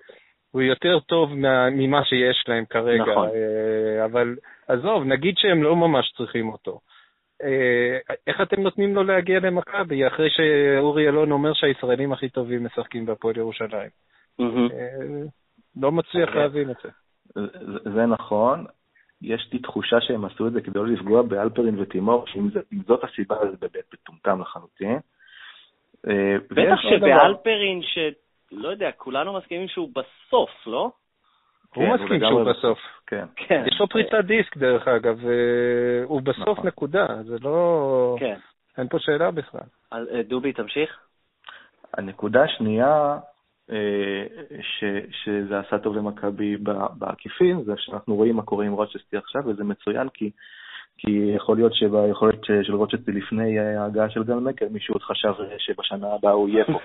הוא 0.52 0.62
יותר 0.62 1.00
טוב 1.00 1.30
ממה 1.72 2.06
שיש 2.06 2.46
להם 2.48 2.66
כרגע, 2.66 3.04
נכון. 3.04 3.30
אה, 3.30 4.06
אבל 4.06 4.36
עזוב, 4.68 5.04
נגיד 5.04 5.36
שהם 5.38 5.64
לא 5.64 5.76
ממש 5.76 6.14
צריכים 6.18 6.50
אותו. 6.50 6.80
אה, 7.44 8.16
איך 8.28 8.42
אתם 8.42 8.62
נותנים 8.62 8.96
לו 8.96 9.04
להגיע 9.04 9.40
למכבי, 9.40 10.08
אחרי 10.08 10.30
שאורי 10.30 11.08
אלון 11.08 11.32
אומר 11.32 11.54
שהישראלים 11.54 12.14
הכי 12.14 12.30
טובים 12.30 12.66
משחקים 12.66 13.06
בהפועל 13.06 13.38
ירושלים? 13.38 13.90
אה, 14.40 14.46
לא 15.82 15.92
מצליח. 15.92 16.36
להבין 16.36 16.70
את 16.70 16.76
זה. 16.84 16.90
זה 17.94 18.06
נכון. 18.06 18.66
יש 19.22 19.50
לי 19.54 19.60
תחושה 19.60 20.02
שהם 20.02 20.26
עשו 20.26 20.48
את 20.48 20.54
זה 20.54 20.62
כדי 20.62 20.80
לא 20.80 20.88
לפגוע 20.88 21.22
באלפרין 21.22 21.80
ותימור, 21.80 22.26
שאם 22.28 22.50
זאת 22.88 23.04
הסיבה, 23.04 23.36
זה 23.52 23.58
באמת 23.62 23.94
מטומטם 23.94 24.42
לחלוטין. 24.42 25.00
אה, 26.08 26.36
בטח 26.52 26.82
שבאלפרין, 26.82 27.82
שלא 27.82 28.68
יודע, 28.68 28.92
כולנו 28.92 29.34
מסכימים 29.34 29.68
שהוא 29.68 29.90
בסוף, 29.90 30.50
לא? 30.68 30.92
הוא 31.76 31.86
כן, 31.86 32.04
מסכים 32.04 32.20
שהוא 32.20 32.44
בסוף. 32.44 32.80
כן. 33.08 33.26
כן. 33.36 33.64
יש 33.68 33.80
לו 33.80 33.88
פריצת 33.88 34.26
דיסק, 34.26 34.58
דרך 34.58 34.88
אגב, 34.88 35.20
הוא 36.04 36.22
בסוף 36.22 36.48
נכון. 36.48 36.68
נקודה, 36.68 37.08
זה 37.24 37.36
לא... 37.42 38.16
כן. 38.20 38.38
אין 38.78 38.88
פה 38.88 39.00
שאלה 39.00 39.32
בכלל. 39.32 39.68
אז, 39.92 40.08
אה, 40.14 40.24
דובי, 40.24 40.54
תמשיך. 40.54 41.00
הנקודה 41.98 42.44
השנייה, 42.44 42.88
אה, 42.88 43.18
ש, 44.62 44.84
שזה 45.12 45.60
עשה 45.60 45.78
טוב 45.78 45.96
למכבי 45.96 46.58
בעקיפין, 46.98 47.64
זה 47.64 47.74
שאנחנו 47.78 48.16
רואים 48.16 48.36
מה 48.36 48.44
קורה 48.44 48.66
עם 48.66 48.74
רוצ'סטי 48.74 49.18
עכשיו, 49.18 49.42
וזה 49.46 49.64
מצוין, 49.64 50.10
כי, 50.10 50.32
כי 50.98 51.32
יכול 51.36 51.56
להיות 51.56 51.74
שביכולת 51.76 52.40
של 52.64 52.76
רוצ'סטי 52.76 53.12
לפני 53.12 53.60
אה, 53.60 53.82
ההגעה 53.82 54.10
של 54.10 54.24
גל 54.24 54.34
מקר, 54.34 54.66
מישהו 54.72 54.94
עוד 54.94 55.02
חשב 55.02 55.34
אה, 55.40 55.56
שבשנה 55.58 56.14
הבאה 56.14 56.32
הוא 56.32 56.50
יהיה 56.50 56.66
פה. 56.66 56.80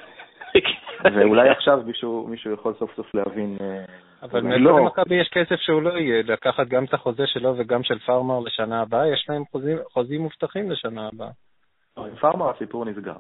ואולי 1.15 1.49
עכשיו 1.49 1.83
מישהו, 1.87 2.27
מישהו 2.29 2.53
יכול 2.53 2.75
סוף 2.79 2.97
סוף 2.97 3.15
להבין... 3.15 3.57
אה, 3.61 3.85
אבל 4.23 4.41
מאיפה 4.41 4.65
לא. 4.65 4.79
למכבי 4.79 5.15
יש 5.15 5.29
כסף 5.29 5.57
שהוא 5.57 5.83
לא 5.83 5.91
יהיה? 5.91 6.23
לקחת 6.23 6.69
גם 6.69 6.85
את 6.85 6.95
החוזה 6.95 7.27
שלו 7.27 7.55
וגם 7.59 7.83
של 7.83 7.99
פארמר 7.99 8.41
לשנה 8.41 8.83
הבאה? 8.83 9.09
יש 9.09 9.27
להם 9.29 9.43
חוזים, 9.53 9.79
חוזים 9.93 10.21
מובטחים 10.21 10.71
לשנה 10.71 11.09
הבאה. 11.13 11.31
עם 11.97 12.17
פארמה 12.21 12.51
הסיפור 12.51 12.85
נסגר. 12.85 13.17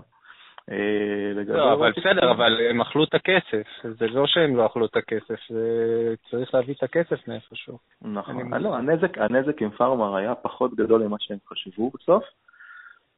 אה, 0.70 1.44
לא, 1.46 1.72
אבל 1.72 1.92
בסדר, 1.96 2.30
אבל 2.30 2.60
הם 2.70 2.80
אכלו 2.80 3.04
את 3.04 3.14
הכסף. 3.14 3.66
זה 3.82 4.06
לא 4.06 4.26
שהם 4.26 4.56
לא 4.56 4.66
אכלו 4.66 4.86
את 4.86 4.96
הכסף, 4.96 5.40
זה... 5.48 6.14
צריך 6.30 6.54
להביא 6.54 6.74
את 6.74 6.82
הכסף 6.82 7.28
מאיפשהו. 7.28 7.78
נכון. 8.02 8.52
אה, 8.52 8.58
לא, 8.58 8.76
הנזק, 8.76 9.18
הנזק 9.18 9.62
עם 9.62 9.70
פארמר 9.70 10.16
היה 10.16 10.34
פחות 10.34 10.74
גדול 10.74 11.02
ממה 11.02 11.16
שהם 11.20 11.38
חשבו 11.48 11.90
בסוף, 11.94 12.24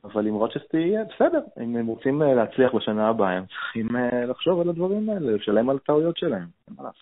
אבל 0.05 0.26
עם 0.26 0.34
רוצ'סטי 0.34 0.78
יהיה 0.78 1.05
בסדר. 1.05 1.40
אם 1.61 1.76
הם 1.76 1.86
רוצים 1.86 2.22
אה, 2.22 2.34
להצליח 2.34 2.74
בשנה 2.74 3.09
הבאה, 3.09 3.30
הם 3.30 3.45
צריכים 3.47 3.88
לחשוב 4.28 4.61
על 4.61 4.68
הדברים 4.68 5.11
האלה, 5.11 5.32
לשלם 5.32 5.70
על 5.70 5.76
הטעויות 5.76 6.16
שלהם. 6.16 6.47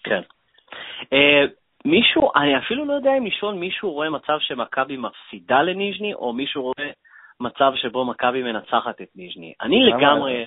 כן. 0.05 0.20
מישהו, 1.84 2.30
אני 2.36 2.59
אפילו 2.59 2.84
לא 2.84 2.93
יודע 2.93 3.11
אם 3.18 3.26
לשאול 3.26 3.55
מישהו 3.55 3.93
רואה 3.93 4.11
מצב 4.11 4.38
שמכבי 4.40 4.97
מפסידה 4.97 5.62
לניז'ני, 5.62 6.14
או 6.14 6.32
מישהו 6.32 6.62
רואה 6.62 6.90
מצב 7.43 7.72
שבו 7.76 8.05
מכבי 8.05 8.43
מנצחת 8.43 9.01
את 9.03 9.09
ניז'ני. 9.16 9.53
אני? 9.62 9.84
לגמרי... 9.86 10.47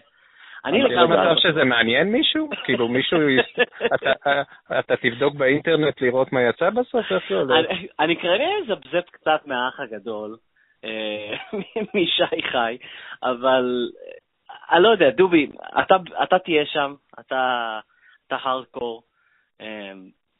אני 0.65 0.81
לגמרי... 0.83 1.17
מצב 1.17 1.35
שזה 1.37 1.63
מעניין 1.63 2.11
מישהו? 2.11 2.49
כאילו 2.63 2.87
מישהו, 2.87 3.19
אתה- 3.95 4.41
אתה 4.79 4.95
תבדוק 4.95 5.35
באינטרנט 5.35 6.01
לראות 6.01 6.33
מה 6.33 6.41
יצא 6.41 6.69
בסוף? 6.69 7.11
איך 7.11 7.23
זה 7.29 7.35
הולך? 7.35 7.67
אני- 7.99 8.15
כנראה 8.15 8.47
אזבזב 8.63 9.01
קצת 9.11 9.41
מהאח 9.45 9.79
הגדול, 9.79 10.37
אה, 10.83 11.35
משי 11.95 12.41
חי, 12.51 12.77
אבל 13.23 13.89
אה, 14.01 14.75
אני 14.75 14.83
לא 14.83 14.89
יודע, 14.89 15.09
דובי, 15.09 15.47
אתה, 15.79 15.95
אתה 16.23 16.39
תהיה 16.39 16.65
שם, 16.65 16.93
אתה, 17.19 17.79
אתה 18.27 18.35
הארדקור. 18.43 19.01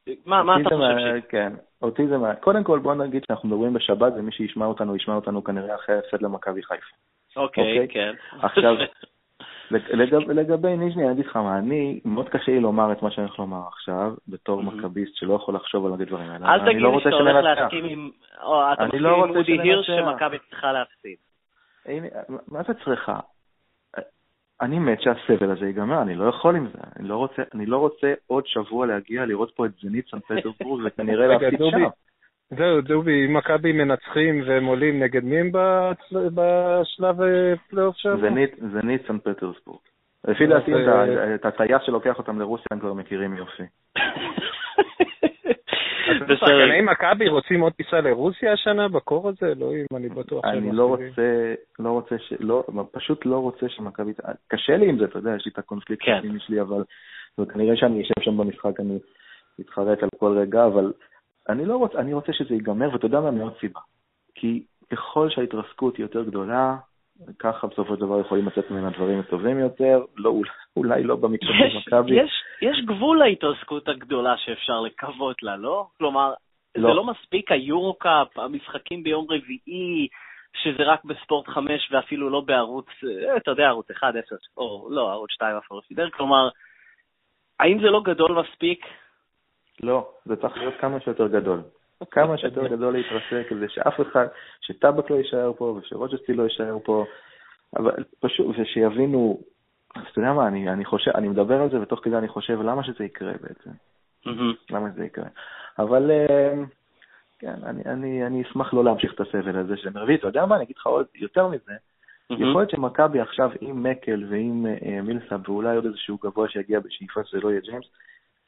אה, 0.08 0.14
מה, 0.26 0.44
מה 0.44 0.56
אתה 0.56 0.64
חושב 0.64 0.76
מה- 0.76 1.00
ש... 1.00 1.26
כן, 1.30 1.54
אותי 1.82 2.08
זה 2.08 2.18
מה... 2.18 2.36
קודם 2.36 2.64
כל, 2.64 2.80
בוא 2.80 2.96
נגיד 2.96 3.24
שאנחנו 3.28 3.50
מדברים 3.50 3.74
בשבת, 3.74 4.14
ומי 4.18 4.32
שישמע 4.32 4.66
אותנו, 4.66 4.96
ישמע 4.96 5.16
אותנו 5.16 5.44
כנראה 5.44 5.76
אחרי 5.76 5.96
ההפסד 5.96 6.22
למכבי 6.22 6.64
חיפה. 6.64 6.96
אוקיי, 7.36 7.64
אוקיי. 7.84 7.88
כן. 7.88 8.14
עכשיו, 8.42 8.76
לגב, 9.72 10.32
לגבי 10.32 10.78
ניז'ני, 10.78 11.04
אני 11.04 11.12
אגיד 11.12 11.26
לך 11.26 11.36
מה, 11.36 11.58
אני, 11.58 12.00
מאוד 12.06 12.30
קשה 12.30 12.52
לי 12.52 12.60
לומר 12.60 12.92
את 12.92 13.02
מה 13.02 13.12
שאני 13.12 13.28
הולך 13.28 13.40
לומר 13.40 13.62
עכשיו, 13.68 14.14
בתור. 14.28 14.64
מכביסט 14.64 15.16
שלא 15.16 15.34
יכול 15.34 15.56
לחשוב 15.56 15.86
על 15.86 15.94
הדברים 15.94 16.30
האלה. 16.30 16.54
אל 16.54 16.60
אני 16.60 16.70
תגיד 16.70 16.82
לא 16.82 16.96
לי 16.96 17.04
שאתה 17.04 17.16
הולך. 17.16 17.36
להסכים 17.36 17.86
עם... 17.86 18.10
או 18.44 18.74
אתה 18.74 18.82
אני 18.84 18.88
מסכים 18.88 19.02
לא 19.04 19.24
עם 19.24 19.38
אודי 19.38 19.62
הירש. 19.62 19.88
שמכבי 19.88 20.38
צריכה 20.50 20.72
להפסיד. 20.72 21.16
מה 22.48 22.64
זה 22.68 22.74
צריכה? 22.86 23.20
אני 24.62 24.80
מת 24.80 25.02
שהסבל 25.02 25.52
הזה 25.52 25.66
ייגמר, 25.66 26.02
אני 26.02 26.16
לא 26.16 26.26
יכול 26.30 26.56
עם 26.56 26.68
זה. 26.74 26.80
אני 27.00 27.08
לא 27.08 27.16
רוצה, 27.18 27.42
אני 27.54 27.66
לא 27.66 27.78
רוצה 27.78 28.14
עוד 28.28 28.48
שבוע 28.48 28.86
להגיע 28.86 29.26
לראות 29.26 29.52
פה 29.56 29.66
את 29.66 29.72
זנית 29.82 30.06
סן 30.12 30.20
פטרבורג 30.20 30.82
וכנראה 30.86 31.28
להפסיד 31.38 31.60
שם. 31.72 31.84
זהו, 32.50 32.82
דובי, 32.82 33.26
אם 33.26 33.34
מכבי 33.34 33.72
מנצחים 33.72 34.44
והם 34.48 34.66
עולים 34.66 35.04
נגד 35.04 35.24
מי 35.24 35.38
הם 35.40 35.52
בצל- 35.52 36.30
בשלב 36.36 37.22
אה, 37.22 37.54
פלייאוף 37.70 37.96
שם? 37.98 38.18
זנית, 38.22 38.52
זנית 38.72 39.08
סן 39.08 39.18
פטרסבורג. 39.20 39.80
לפי 40.28 40.48
דעתי, 40.48 40.74
אה, 40.74 41.36
את 41.36 41.46
הטייס 41.46 41.82
שלוקח 41.86 42.18
אותם 42.18 42.40
לרוסיה 42.40 42.66
הם 42.72 42.80
כבר 42.80 42.94
מכירים 42.94 43.38
יופי. 43.38 43.64
בסדר. 46.24 46.36
שחקני 46.36 46.82
מכבי 46.82 47.30
רוצים 47.30 47.62
עוד 47.62 47.74
טיסה 47.74 48.02
לרוסיה 48.02 48.54
השנה 48.54 48.88
בקור 48.88 49.30
הזה? 49.30 49.46
אלוהים, 49.46 49.86
אני 49.96 50.10
בטוח 50.10 50.46
שהם 50.46 50.58
אני 50.58 50.72
לא. 50.72 50.86
רוצה, 50.86 51.54
לא 51.80 51.90
רוצה 51.90 52.16
ש... 52.20 52.34
לא, 52.40 52.64
פשוט 52.92 53.26
לא 53.26 53.38
רוצה 53.38 53.70
שמכבי... 53.70 54.12
קשה 54.48 54.78
לי 54.78 54.90
עם 54.90 55.00
זה, 55.00 55.06
אתה 55.06 55.20
יודע, 55.20 55.36
יש 55.36 55.46
לי 55.46 55.52
את 55.52 55.60
הקונפליקט 55.60 56.06
כן. 56.06 56.12
הפנימי 56.18 56.40
שלי, 56.40 56.62
אבל 56.62 56.84
וכנראה 57.40 57.78
שאני 57.78 58.02
אשב 58.02 58.22
שם 58.22 58.38
במשחק, 58.38 58.80
אני 58.80 59.00
אתחרט 59.62 60.04
על 60.04 60.10
כל 60.20 60.38
רגע, 60.38 60.66
אבל 60.66 60.94
אני 61.50 61.66
לא 61.66 61.78
רוצה, 61.78 61.98
אני 61.98 62.14
רוצה 62.14 62.34
שזה 62.34 62.54
ייגמר, 62.54 62.94
ואתה 62.94 63.06
יודע 63.06 63.20
מה, 63.20 63.32
מעוד 63.32 63.54
סיבה. 63.60 63.80
כי 64.36 64.64
ככל 64.92 65.30
שההתרסקות 65.30 65.98
היא 65.98 66.04
יותר 66.04 66.24
גדולה, 66.24 66.76
ככה 67.40 67.68
בסופו 67.68 67.96
של 67.96 68.02
דבר 68.02 68.20
יכולים 68.20 68.48
לצאת 68.48 68.72
ממנה 68.72 68.90
דברים 68.90 69.22
טובים 69.22 69.60
יותר, 69.60 70.04
לא, 70.18 70.34
אולי, 70.78 71.04
לא 71.04 71.16
במקרה 71.16 71.50
של 71.50 71.78
מכבי. 71.78 72.16
יש, 72.16 72.32
יש 72.62 72.86
גבול 72.86 73.20
להתרסקות 73.20 73.88
הגדולה 73.88 74.38
שאפשר 74.38 74.82
לקוות 74.82 75.44
לה, 75.44 75.58
לא? 75.58 75.88
כלומר, 75.98 76.34
לא. 76.76 76.90
זה 76.90 76.94
לא 76.94 77.04
מספיק 77.04 77.52
היורו-קאפ, 77.52 78.38
המשחקים 78.38 79.04
ביום 79.04 79.26
רביעי, 79.30 80.08
שזה 80.64 80.84
רק 80.84 81.04
בספורט 81.06 81.48
5 81.48 81.92
ואפילו 81.92 82.30
לא 82.30 82.42
בערוץ, 82.42 82.88
אה, 83.04 83.38
אתה 83.38 83.52
יודע, 83.52 83.68
ערוץ 83.68 83.92
1, 83.92 84.14
10, 84.26 84.36
או 84.58 84.88
לא, 84.92 85.12
ערוץ 85.12 85.32
2 85.32 85.58
אפילו 85.58 85.82
שידר, 85.88 86.10
כלומר, 86.10 86.50
האם 87.60 87.80
זה 87.80 87.88
לא 87.88 88.02
גדול 88.04 88.32
מספיק? 88.42 88.86
לא, 89.84 90.10
זה 90.26 90.36
צריך 90.36 90.58
להיות 90.58 90.74
כמה 90.80 91.00
שיותר 91.00 91.28
גדול. 91.28 91.62
כמה 92.12 92.38
שיותר 92.38 92.68
גדול 92.68 92.94
להתרסק, 92.94 93.50
כדי 93.50 93.70
שאף 93.70 94.02
אחד, 94.02 94.26
שטאבק 94.62 95.10
לא 95.10 95.16
יישאר 95.16 95.54
פה 95.58 95.66
ושרוג'סטי 95.66 96.34
לא 96.34 96.44
יישאר 96.44 96.78
פה, 96.84 97.06
אבל 97.76 97.92
פשוט, 98.20 98.56
ושיבינו, 98.60 99.40
אז 99.96 100.04
אתה 100.12 100.20
יודע 100.20 100.34
מה, 100.34 100.48
אני, 100.48 100.70
אני 100.70 100.86
חושב, 100.86 101.12
אני 101.12 101.28
מדבר 101.28 101.62
על 101.62 101.70
זה 101.70 101.82
ותוך 101.82 102.00
כדי 102.04 102.18
אני 102.18 102.28
חושב 102.28 102.62
למה 102.62 102.84
שזה 102.84 103.04
יקרה 103.04 103.34
בעצם, 103.42 103.70
למה 104.70 104.90
שזה 104.94 105.06
יקרה. 105.06 105.28
אבל 105.80 106.12
אה, 106.12 106.54
כן, 107.40 107.56
אני, 107.64 107.82
אני, 107.86 108.26
אני 108.26 108.42
אשמח 108.42 108.74
לא 108.74 108.84
להמשיך 108.84 109.14
את 109.14 109.20
הסבל 109.20 109.58
הזה 109.58 109.78
של 109.78 109.90
מרבית, 109.90 110.20
אתה 110.20 110.28
יודע 110.28 110.46
מה, 110.46 110.56
אני 110.56 110.64
אגיד 110.64 110.76
לך 110.78 110.88
עוד 110.88 111.06
יותר 111.16 111.48
מזה, 111.48 111.74
יכול 112.30 112.62
להיות 112.62 112.70
שמכבי 112.70 113.20
עכשיו 113.20 113.50
עם 113.62 113.84
מקל 113.84 114.26
ועם 114.30 114.66
אה, 114.66 115.02
מילסאפ 115.02 115.50
ואולי 115.50 115.76
עוד 115.76 115.86
איזשהו 115.86 116.18
גבוה 116.24 116.50
שיגיע 116.50 116.80
בשאיפה 116.80 117.24
שזה 117.24 117.40
לא 117.40 117.50
יהיה 117.50 117.62
ג'יימס, 117.62 117.86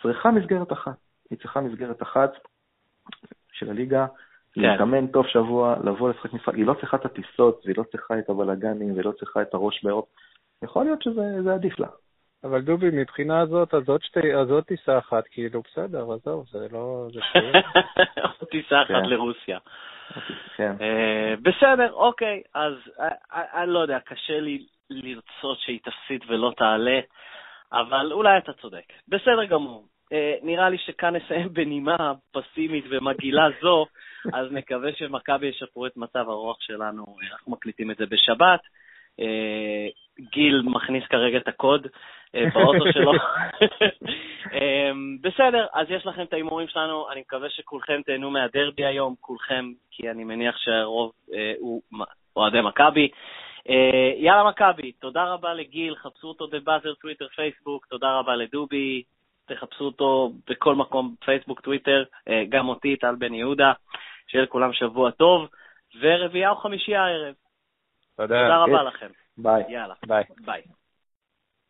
צריכה 0.01 0.31
מסגרת 0.31 0.71
אחת. 0.71 0.97
היא 1.29 1.39
צריכה 1.39 1.61
מסגרת 1.61 2.01
אחת 2.01 2.31
של 3.59 3.69
הליגה, 3.69 4.05
כן. 4.53 4.61
להתאמן 4.61 5.07
טוב 5.07 5.27
שבוע, 5.27 5.75
לבוא 5.83 6.09
לשחק 6.09 6.33
משחק. 6.33 6.53
היא 6.53 6.65
לא 6.65 6.73
צריכה 6.73 6.97
את 6.97 7.05
הטיסות, 7.05 7.61
והיא 7.65 7.75
לא 7.77 7.83
צריכה 7.91 8.19
את 8.19 8.29
הבלאגנים, 8.29 8.93
והיא 8.93 9.05
לא 9.05 9.11
צריכה 9.11 9.41
את 9.41 9.53
הראש 9.53 9.83
באור. 9.83 10.07
יכול 10.63 10.85
להיות 10.85 11.01
שזה 11.01 11.43
זה 11.43 11.53
עדיף 11.53 11.79
לה. 11.79 11.87
אבל 12.43 12.61
דובי, 12.61 12.89
מבחינה 12.93 13.39
הזאת, 13.39 13.73
אז 13.73 13.89
עוד 13.89 14.03
שתי, 14.03 14.35
אז 14.35 14.51
עוד 14.51 14.63
טיסה 14.63 14.97
אחת, 14.97 15.23
כאילו, 15.31 15.61
בסדר, 15.61 16.13
עזוב, 16.13 16.45
זה 16.51 16.67
לא... 16.71 17.07
זה. 17.13 17.19
עוד 18.39 18.49
טיסה 18.51 18.81
אחת 18.81 18.87
כן. 18.87 19.05
לרוסיה. 19.05 19.59
כן. 20.55 20.75
אה, 20.81 21.33
בסדר, 21.41 21.93
אוקיי, 21.93 22.41
אז 22.53 22.73
אה, 22.99 23.07
אה, 23.33 23.63
אני 23.63 23.73
לא 23.73 23.79
יודע, 23.79 23.99
קשה 23.99 24.39
לי 24.39 24.65
לרצות 24.89 25.59
שהיא 25.59 25.79
תפסיד 25.83 26.21
ולא 26.27 26.53
תעלה, 26.57 26.99
אבל 27.71 28.11
אולי 28.11 28.37
אתה 28.37 28.53
צודק. 28.53 28.85
בסדר 29.07 29.45
גמור. 29.45 29.85
אה, 30.13 30.35
נראה 30.43 30.69
לי 30.69 30.77
שכאן 30.77 31.15
נסיים 31.15 31.53
בנימה 31.53 32.13
פסימית 32.31 32.85
ומגעילה 32.89 33.47
זו, 33.61 33.85
אז 34.33 34.51
נקווה 34.51 34.89
שמכבי 34.93 35.47
ישפרו 35.47 35.85
את 35.85 35.97
מצב 35.97 36.29
הרוח 36.29 36.57
שלנו. 36.61 37.05
אנחנו 37.31 37.51
מקליטים 37.51 37.91
את 37.91 37.97
זה 37.97 38.05
בשבת. 38.05 38.59
אה, 39.19 39.87
גיל 40.19 40.61
מכניס 40.65 41.03
כרגע 41.09 41.37
את 41.37 41.47
הקוד 41.47 41.87
אה, 42.35 42.45
באוטו 42.53 42.85
שלו. 42.93 43.11
בסדר, 45.21 45.65
אז 45.73 45.87
יש 45.89 46.05
לכם 46.05 46.21
את 46.21 46.33
ההימורים 46.33 46.67
שלנו, 46.67 47.11
אני 47.11 47.19
מקווה 47.19 47.49
שכולכם 47.49 48.01
תהנו 48.05 48.31
מהדרבי 48.31 48.85
היום, 48.85 49.15
כולכם, 49.21 49.71
כי 49.91 50.09
אני 50.09 50.23
מניח 50.23 50.57
שהרוב 50.57 51.11
הוא 51.59 51.81
אוהדי 52.35 52.61
מכבי. 52.61 53.09
יאללה 54.17 54.43
מכבי, 54.49 54.91
תודה 54.91 55.23
רבה 55.23 55.53
לגיל, 55.53 55.95
חפשו 55.95 56.27
אותו 56.27 56.47
בבאזר, 56.47 56.93
טוויטר, 56.93 57.27
פייסבוק, 57.27 57.85
תודה 57.85 58.19
רבה 58.19 58.35
לדובי, 58.35 59.03
תחפשו 59.47 59.85
אותו 59.85 60.31
בכל 60.49 60.75
מקום, 60.75 61.15
פייסבוק, 61.25 61.61
טוויטר, 61.61 62.03
אה, 62.29 62.43
גם 62.49 62.69
אותי, 62.69 62.95
טל 62.95 63.15
בן 63.15 63.33
יהודה, 63.33 63.73
שיהיה 64.27 64.43
לכולם 64.43 64.73
שבוע 64.73 65.11
טוב, 65.11 65.49
ורביעייה 66.01 66.49
או 66.49 66.55
חמישייה 66.55 67.05
הערב. 67.05 67.33
תודה. 68.17 68.41
תודה 68.41 68.57
רבה 68.57 68.79
כן. 68.79 68.85
לכם. 68.85 69.07
ביי. 69.37 69.63
יאללה, 69.69 69.93
ביי. 70.07 70.23
ביי. 70.45 70.61